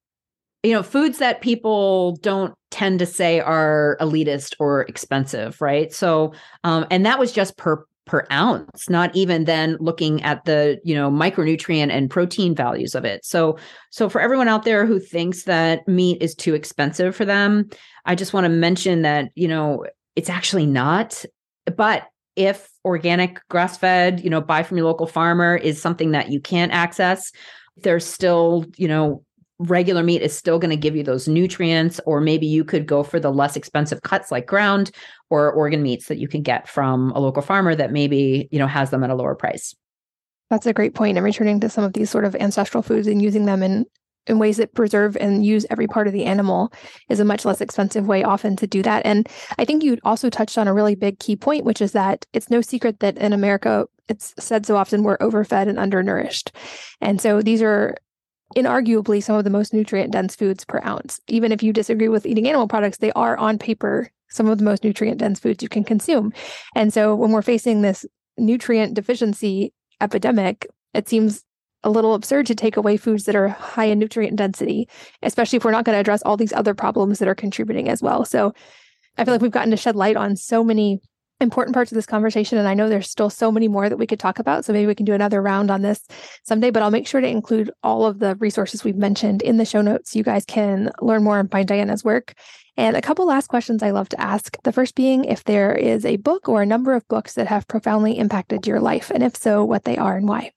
you 0.62 0.72
know, 0.72 0.82
foods 0.82 1.18
that 1.18 1.40
people 1.40 2.16
don't 2.16 2.54
tend 2.70 2.98
to 2.98 3.06
say 3.06 3.40
are 3.40 3.96
elitist 4.00 4.54
or 4.58 4.82
expensive, 4.82 5.60
right? 5.60 5.92
So, 5.92 6.32
um, 6.64 6.86
and 6.90 7.06
that 7.06 7.18
was 7.18 7.32
just 7.32 7.56
per 7.56 7.84
per 8.06 8.24
ounce, 8.30 8.88
not 8.88 9.14
even 9.16 9.44
then 9.44 9.76
looking 9.80 10.22
at 10.22 10.44
the 10.44 10.80
you 10.84 10.94
know 10.94 11.10
micronutrient 11.10 11.90
and 11.90 12.10
protein 12.10 12.54
values 12.54 12.94
of 12.94 13.04
it. 13.04 13.24
So, 13.24 13.58
so 13.90 14.08
for 14.08 14.20
everyone 14.20 14.48
out 14.48 14.64
there 14.64 14.86
who 14.86 14.98
thinks 14.98 15.42
that 15.44 15.86
meat 15.88 16.22
is 16.22 16.34
too 16.34 16.54
expensive 16.54 17.14
for 17.14 17.24
them, 17.24 17.68
I 18.04 18.14
just 18.14 18.32
want 18.32 18.44
to 18.44 18.48
mention 18.48 19.02
that 19.02 19.30
you 19.34 19.48
know 19.48 19.84
it's 20.14 20.30
actually 20.30 20.66
not. 20.66 21.24
But 21.76 22.08
if 22.36 22.70
organic 22.84 23.40
grass 23.48 23.76
fed, 23.76 24.20
you 24.22 24.30
know, 24.30 24.40
buy 24.40 24.62
from 24.62 24.76
your 24.76 24.86
local 24.86 25.06
farmer 25.06 25.56
is 25.56 25.80
something 25.80 26.12
that 26.12 26.30
you 26.30 26.40
can't 26.40 26.72
access, 26.72 27.32
there's 27.78 28.06
still, 28.06 28.64
you 28.76 28.88
know, 28.88 29.22
regular 29.58 30.02
meat 30.02 30.20
is 30.20 30.36
still 30.36 30.58
going 30.58 30.70
to 30.70 30.76
give 30.76 30.94
you 30.94 31.02
those 31.02 31.26
nutrients 31.26 31.98
or 32.04 32.20
maybe 32.20 32.46
you 32.46 32.62
could 32.62 32.86
go 32.86 33.02
for 33.02 33.18
the 33.18 33.32
less 33.32 33.56
expensive 33.56 34.02
cuts 34.02 34.30
like 34.30 34.46
ground 34.46 34.90
or 35.30 35.50
organ 35.50 35.82
meats 35.82 36.08
that 36.08 36.18
you 36.18 36.28
can 36.28 36.42
get 36.42 36.68
from 36.68 37.10
a 37.12 37.18
local 37.20 37.40
farmer 37.40 37.74
that 37.74 37.90
maybe 37.90 38.48
you 38.52 38.58
know 38.58 38.66
has 38.66 38.90
them 38.90 39.02
at 39.02 39.08
a 39.08 39.14
lower 39.14 39.34
price 39.34 39.74
that's 40.50 40.66
a 40.66 40.74
great 40.74 40.94
point. 40.94 40.96
point 40.96 41.16
and 41.16 41.24
returning 41.24 41.58
to 41.60 41.70
some 41.70 41.84
of 41.84 41.94
these 41.94 42.10
sort 42.10 42.26
of 42.26 42.36
ancestral 42.36 42.82
foods 42.82 43.06
and 43.06 43.22
using 43.22 43.46
them 43.46 43.62
in 43.62 43.86
in 44.26 44.38
ways 44.38 44.56
that 44.56 44.74
preserve 44.74 45.16
and 45.16 45.44
use 45.44 45.66
every 45.70 45.86
part 45.86 46.06
of 46.06 46.12
the 46.12 46.24
animal 46.24 46.72
is 47.08 47.20
a 47.20 47.24
much 47.24 47.44
less 47.44 47.60
expensive 47.60 48.06
way 48.06 48.24
often 48.24 48.56
to 48.56 48.66
do 48.66 48.82
that. 48.82 49.04
And 49.06 49.28
I 49.58 49.64
think 49.64 49.82
you 49.82 49.98
also 50.04 50.30
touched 50.30 50.58
on 50.58 50.68
a 50.68 50.74
really 50.74 50.94
big 50.94 51.18
key 51.18 51.36
point, 51.36 51.64
which 51.64 51.80
is 51.80 51.92
that 51.92 52.26
it's 52.32 52.50
no 52.50 52.60
secret 52.60 53.00
that 53.00 53.18
in 53.18 53.32
America, 53.32 53.86
it's 54.08 54.34
said 54.38 54.66
so 54.66 54.76
often 54.76 55.02
we're 55.02 55.18
overfed 55.20 55.68
and 55.68 55.78
undernourished. 55.78 56.52
And 57.00 57.20
so 57.20 57.42
these 57.42 57.62
are 57.62 57.96
inarguably 58.56 59.22
some 59.22 59.36
of 59.36 59.44
the 59.44 59.50
most 59.50 59.74
nutrient 59.74 60.12
dense 60.12 60.36
foods 60.36 60.64
per 60.64 60.80
ounce. 60.84 61.20
Even 61.28 61.52
if 61.52 61.62
you 61.62 61.72
disagree 61.72 62.08
with 62.08 62.26
eating 62.26 62.48
animal 62.48 62.68
products, 62.68 62.98
they 62.98 63.12
are 63.12 63.36
on 63.36 63.58
paper 63.58 64.10
some 64.28 64.48
of 64.48 64.58
the 64.58 64.64
most 64.64 64.84
nutrient 64.84 65.18
dense 65.18 65.40
foods 65.40 65.62
you 65.62 65.68
can 65.68 65.84
consume. 65.84 66.32
And 66.74 66.92
so 66.92 67.14
when 67.14 67.30
we're 67.30 67.42
facing 67.42 67.82
this 67.82 68.04
nutrient 68.36 68.94
deficiency 68.94 69.72
epidemic, 70.00 70.66
it 70.94 71.08
seems 71.08 71.44
a 71.84 71.90
little 71.90 72.14
absurd 72.14 72.46
to 72.46 72.54
take 72.54 72.76
away 72.76 72.96
foods 72.96 73.24
that 73.24 73.36
are 73.36 73.48
high 73.48 73.84
in 73.84 73.98
nutrient 73.98 74.36
density, 74.36 74.88
especially 75.22 75.56
if 75.56 75.64
we're 75.64 75.70
not 75.70 75.84
going 75.84 75.94
to 75.94 76.00
address 76.00 76.22
all 76.22 76.36
these 76.36 76.52
other 76.52 76.74
problems 76.74 77.18
that 77.18 77.28
are 77.28 77.34
contributing 77.34 77.88
as 77.88 78.02
well. 78.02 78.24
So 78.24 78.52
I 79.18 79.24
feel 79.24 79.32
like 79.32 79.40
we've 79.40 79.50
gotten 79.50 79.70
to 79.70 79.76
shed 79.76 79.96
light 79.96 80.16
on 80.16 80.36
so 80.36 80.64
many 80.64 81.00
important 81.40 81.74
parts 81.74 81.92
of 81.92 81.96
this 81.96 82.06
conversation. 82.06 82.56
And 82.58 82.66
I 82.66 82.74
know 82.74 82.88
there's 82.88 83.10
still 83.10 83.28
so 83.28 83.52
many 83.52 83.68
more 83.68 83.88
that 83.88 83.98
we 83.98 84.06
could 84.06 84.20
talk 84.20 84.38
about. 84.38 84.64
So 84.64 84.72
maybe 84.72 84.86
we 84.86 84.94
can 84.94 85.04
do 85.04 85.12
another 85.12 85.42
round 85.42 85.70
on 85.70 85.82
this 85.82 86.00
someday, 86.44 86.70
but 86.70 86.82
I'll 86.82 86.90
make 86.90 87.06
sure 87.06 87.20
to 87.20 87.28
include 87.28 87.70
all 87.82 88.06
of 88.06 88.20
the 88.20 88.36
resources 88.36 88.84
we've 88.84 88.96
mentioned 88.96 89.42
in 89.42 89.58
the 89.58 89.64
show 89.64 89.82
notes. 89.82 90.16
You 90.16 90.22
guys 90.22 90.44
can 90.46 90.90
learn 91.00 91.22
more 91.22 91.38
and 91.38 91.50
find 91.50 91.68
Diana's 91.68 92.04
work. 92.04 92.34
And 92.78 92.96
a 92.96 93.02
couple 93.02 93.26
last 93.26 93.48
questions 93.48 93.82
I 93.82 93.90
love 93.90 94.08
to 94.10 94.20
ask. 94.20 94.56
The 94.62 94.72
first 94.72 94.94
being 94.94 95.24
if 95.24 95.44
there 95.44 95.74
is 95.74 96.04
a 96.04 96.16
book 96.16 96.48
or 96.48 96.62
a 96.62 96.66
number 96.66 96.94
of 96.94 97.08
books 97.08 97.34
that 97.34 97.46
have 97.46 97.68
profoundly 97.68 98.18
impacted 98.18 98.66
your 98.66 98.80
life, 98.80 99.10
and 99.10 99.22
if 99.22 99.36
so, 99.36 99.64
what 99.64 99.84
they 99.84 99.96
are 99.96 100.16
and 100.16 100.28
why. 100.28 100.52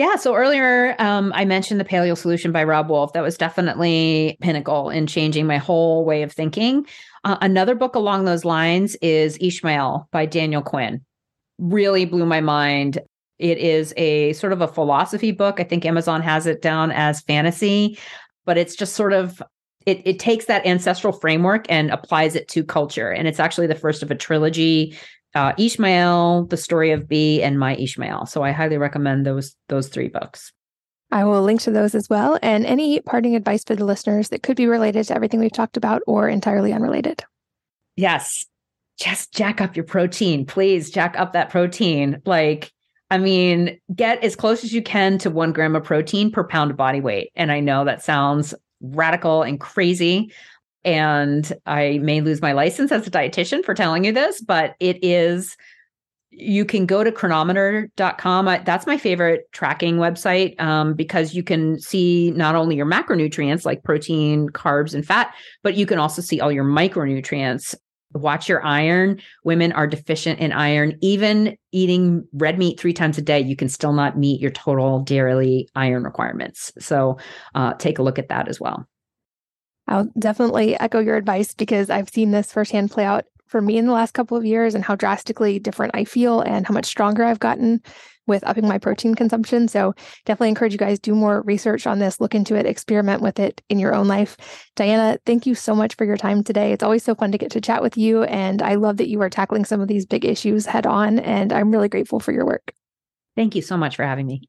Yeah. 0.00 0.16
So 0.16 0.34
earlier, 0.34 0.96
um, 0.98 1.30
I 1.34 1.44
mentioned 1.44 1.78
the 1.78 1.84
Paleo 1.84 2.16
Solution 2.16 2.52
by 2.52 2.64
Robb 2.64 2.88
Wolf. 2.88 3.12
That 3.12 3.22
was 3.22 3.36
definitely 3.36 4.38
pinnacle 4.40 4.88
in 4.88 5.06
changing 5.06 5.46
my 5.46 5.58
whole 5.58 6.06
way 6.06 6.22
of 6.22 6.32
thinking. 6.32 6.86
Uh, 7.24 7.36
another 7.42 7.74
book 7.74 7.94
along 7.94 8.24
those 8.24 8.46
lines 8.46 8.96
is 9.02 9.36
Ishmael 9.42 10.08
by 10.10 10.24
Daniel 10.24 10.62
Quinn. 10.62 11.04
Really 11.58 12.06
blew 12.06 12.24
my 12.24 12.40
mind. 12.40 12.98
It 13.38 13.58
is 13.58 13.92
a 13.98 14.32
sort 14.32 14.54
of 14.54 14.62
a 14.62 14.68
philosophy 14.68 15.32
book. 15.32 15.60
I 15.60 15.64
think 15.64 15.84
Amazon 15.84 16.22
has 16.22 16.46
it 16.46 16.62
down 16.62 16.92
as 16.92 17.20
fantasy, 17.20 17.98
but 18.46 18.56
it's 18.56 18.76
just 18.76 18.94
sort 18.94 19.12
of 19.12 19.42
it, 19.84 20.00
it 20.06 20.18
takes 20.18 20.46
that 20.46 20.64
ancestral 20.64 21.12
framework 21.12 21.66
and 21.68 21.90
applies 21.90 22.36
it 22.36 22.48
to 22.48 22.64
culture. 22.64 23.10
And 23.10 23.28
it's 23.28 23.40
actually 23.40 23.66
the 23.66 23.74
first 23.74 24.02
of 24.02 24.10
a 24.10 24.14
trilogy 24.14 24.96
uh, 25.34 25.52
Ishmael, 25.58 26.46
The 26.46 26.56
Story 26.56 26.90
of 26.90 27.08
B, 27.08 27.42
and 27.42 27.58
My 27.58 27.76
Ishmael. 27.76 28.26
So 28.26 28.42
I 28.42 28.52
highly 28.52 28.78
recommend 28.78 29.26
those 29.26 29.56
those 29.68 29.88
three 29.88 30.08
books. 30.08 30.52
I 31.12 31.24
will 31.24 31.42
link 31.42 31.60
to 31.62 31.70
those 31.70 31.94
as 31.94 32.08
well. 32.08 32.38
And 32.42 32.64
any 32.64 33.00
parting 33.00 33.34
advice 33.34 33.64
for 33.64 33.74
the 33.74 33.84
listeners 33.84 34.28
that 34.28 34.42
could 34.42 34.56
be 34.56 34.66
related 34.66 35.06
to 35.06 35.14
everything 35.14 35.40
we've 35.40 35.52
talked 35.52 35.76
about 35.76 36.02
or 36.06 36.28
entirely 36.28 36.72
unrelated. 36.72 37.24
Yes. 37.96 38.46
Just 38.98 39.32
jack 39.32 39.60
up 39.60 39.76
your 39.76 39.84
protein, 39.84 40.46
please. 40.46 40.90
Jack 40.90 41.18
up 41.18 41.32
that 41.32 41.50
protein. 41.50 42.22
Like, 42.26 42.70
I 43.10 43.18
mean, 43.18 43.80
get 43.94 44.22
as 44.22 44.36
close 44.36 44.62
as 44.62 44.72
you 44.72 44.82
can 44.82 45.18
to 45.18 45.30
one 45.30 45.52
gram 45.52 45.74
of 45.74 45.82
protein 45.82 46.30
per 46.30 46.44
pound 46.44 46.70
of 46.70 46.76
body 46.76 47.00
weight. 47.00 47.30
And 47.34 47.50
I 47.50 47.58
know 47.58 47.84
that 47.84 48.04
sounds 48.04 48.54
radical 48.80 49.42
and 49.42 49.58
crazy. 49.58 50.32
And 50.84 51.52
I 51.66 51.98
may 51.98 52.20
lose 52.20 52.40
my 52.40 52.52
license 52.52 52.90
as 52.92 53.06
a 53.06 53.10
dietitian 53.10 53.64
for 53.64 53.74
telling 53.74 54.04
you 54.04 54.12
this, 54.12 54.40
but 54.40 54.74
it 54.80 54.98
is 55.02 55.56
you 56.30 56.64
can 56.64 56.86
go 56.86 57.02
to 57.02 57.10
cronometer.com. 57.10 58.44
That's 58.64 58.86
my 58.86 58.96
favorite 58.96 59.50
tracking 59.52 59.96
website 59.96 60.58
um, 60.60 60.94
because 60.94 61.34
you 61.34 61.42
can 61.42 61.80
see 61.80 62.30
not 62.30 62.54
only 62.54 62.76
your 62.76 62.86
macronutrients 62.86 63.64
like 63.64 63.82
protein, 63.82 64.48
carbs, 64.48 64.94
and 64.94 65.04
fat, 65.04 65.34
but 65.62 65.74
you 65.74 65.86
can 65.86 65.98
also 65.98 66.22
see 66.22 66.40
all 66.40 66.52
your 66.52 66.64
micronutrients. 66.64 67.74
Watch 68.12 68.48
your 68.48 68.64
iron. 68.64 69.20
Women 69.44 69.72
are 69.72 69.86
deficient 69.86 70.40
in 70.40 70.52
iron. 70.52 70.98
Even 71.00 71.56
eating 71.72 72.26
red 72.32 72.58
meat 72.58 72.78
three 72.78 72.92
times 72.92 73.18
a 73.18 73.22
day, 73.22 73.40
you 73.40 73.54
can 73.54 73.68
still 73.68 73.92
not 73.92 74.18
meet 74.18 74.40
your 74.40 74.50
total 74.50 75.00
daily 75.00 75.68
iron 75.76 76.04
requirements. 76.04 76.72
So 76.78 77.18
uh, 77.54 77.74
take 77.74 77.98
a 77.98 78.02
look 78.02 78.18
at 78.18 78.28
that 78.28 78.48
as 78.48 78.60
well. 78.60 78.86
I'll 79.90 80.08
definitely 80.18 80.78
echo 80.78 81.00
your 81.00 81.16
advice 81.16 81.52
because 81.52 81.90
I've 81.90 82.08
seen 82.08 82.30
this 82.30 82.52
firsthand 82.52 82.90
play 82.92 83.04
out 83.04 83.24
for 83.46 83.60
me 83.60 83.76
in 83.76 83.86
the 83.86 83.92
last 83.92 84.14
couple 84.14 84.36
of 84.36 84.44
years 84.44 84.76
and 84.76 84.84
how 84.84 84.94
drastically 84.94 85.58
different 85.58 85.94
I 85.94 86.04
feel 86.04 86.40
and 86.40 86.66
how 86.66 86.72
much 86.72 86.86
stronger 86.86 87.24
I've 87.24 87.40
gotten 87.40 87.82
with 88.28 88.46
upping 88.46 88.68
my 88.68 88.78
protein 88.78 89.16
consumption. 89.16 89.66
So 89.66 89.92
definitely 90.24 90.50
encourage 90.50 90.70
you 90.70 90.78
guys 90.78 91.00
do 91.00 91.16
more 91.16 91.42
research 91.42 91.84
on 91.84 91.98
this, 91.98 92.20
look 92.20 92.36
into 92.36 92.54
it, 92.54 92.64
experiment 92.64 93.22
with 93.22 93.40
it 93.40 93.60
in 93.68 93.80
your 93.80 93.92
own 93.92 94.06
life. 94.06 94.36
Diana, 94.76 95.18
thank 95.26 95.46
you 95.46 95.56
so 95.56 95.74
much 95.74 95.96
for 95.96 96.04
your 96.04 96.16
time 96.16 96.44
today. 96.44 96.72
It's 96.72 96.84
always 96.84 97.02
so 97.02 97.16
fun 97.16 97.32
to 97.32 97.38
get 97.38 97.50
to 97.50 97.60
chat 97.60 97.82
with 97.82 97.96
you 97.96 98.22
and 98.22 98.62
I 98.62 98.76
love 98.76 98.98
that 98.98 99.08
you 99.08 99.20
are 99.22 99.30
tackling 99.30 99.64
some 99.64 99.80
of 99.80 99.88
these 99.88 100.06
big 100.06 100.24
issues 100.24 100.66
head 100.66 100.86
on 100.86 101.18
and 101.18 101.52
I'm 101.52 101.72
really 101.72 101.88
grateful 101.88 102.20
for 102.20 102.30
your 102.30 102.46
work. 102.46 102.72
Thank 103.34 103.56
you 103.56 103.62
so 103.62 103.76
much 103.76 103.96
for 103.96 104.04
having 104.04 104.28
me. 104.28 104.48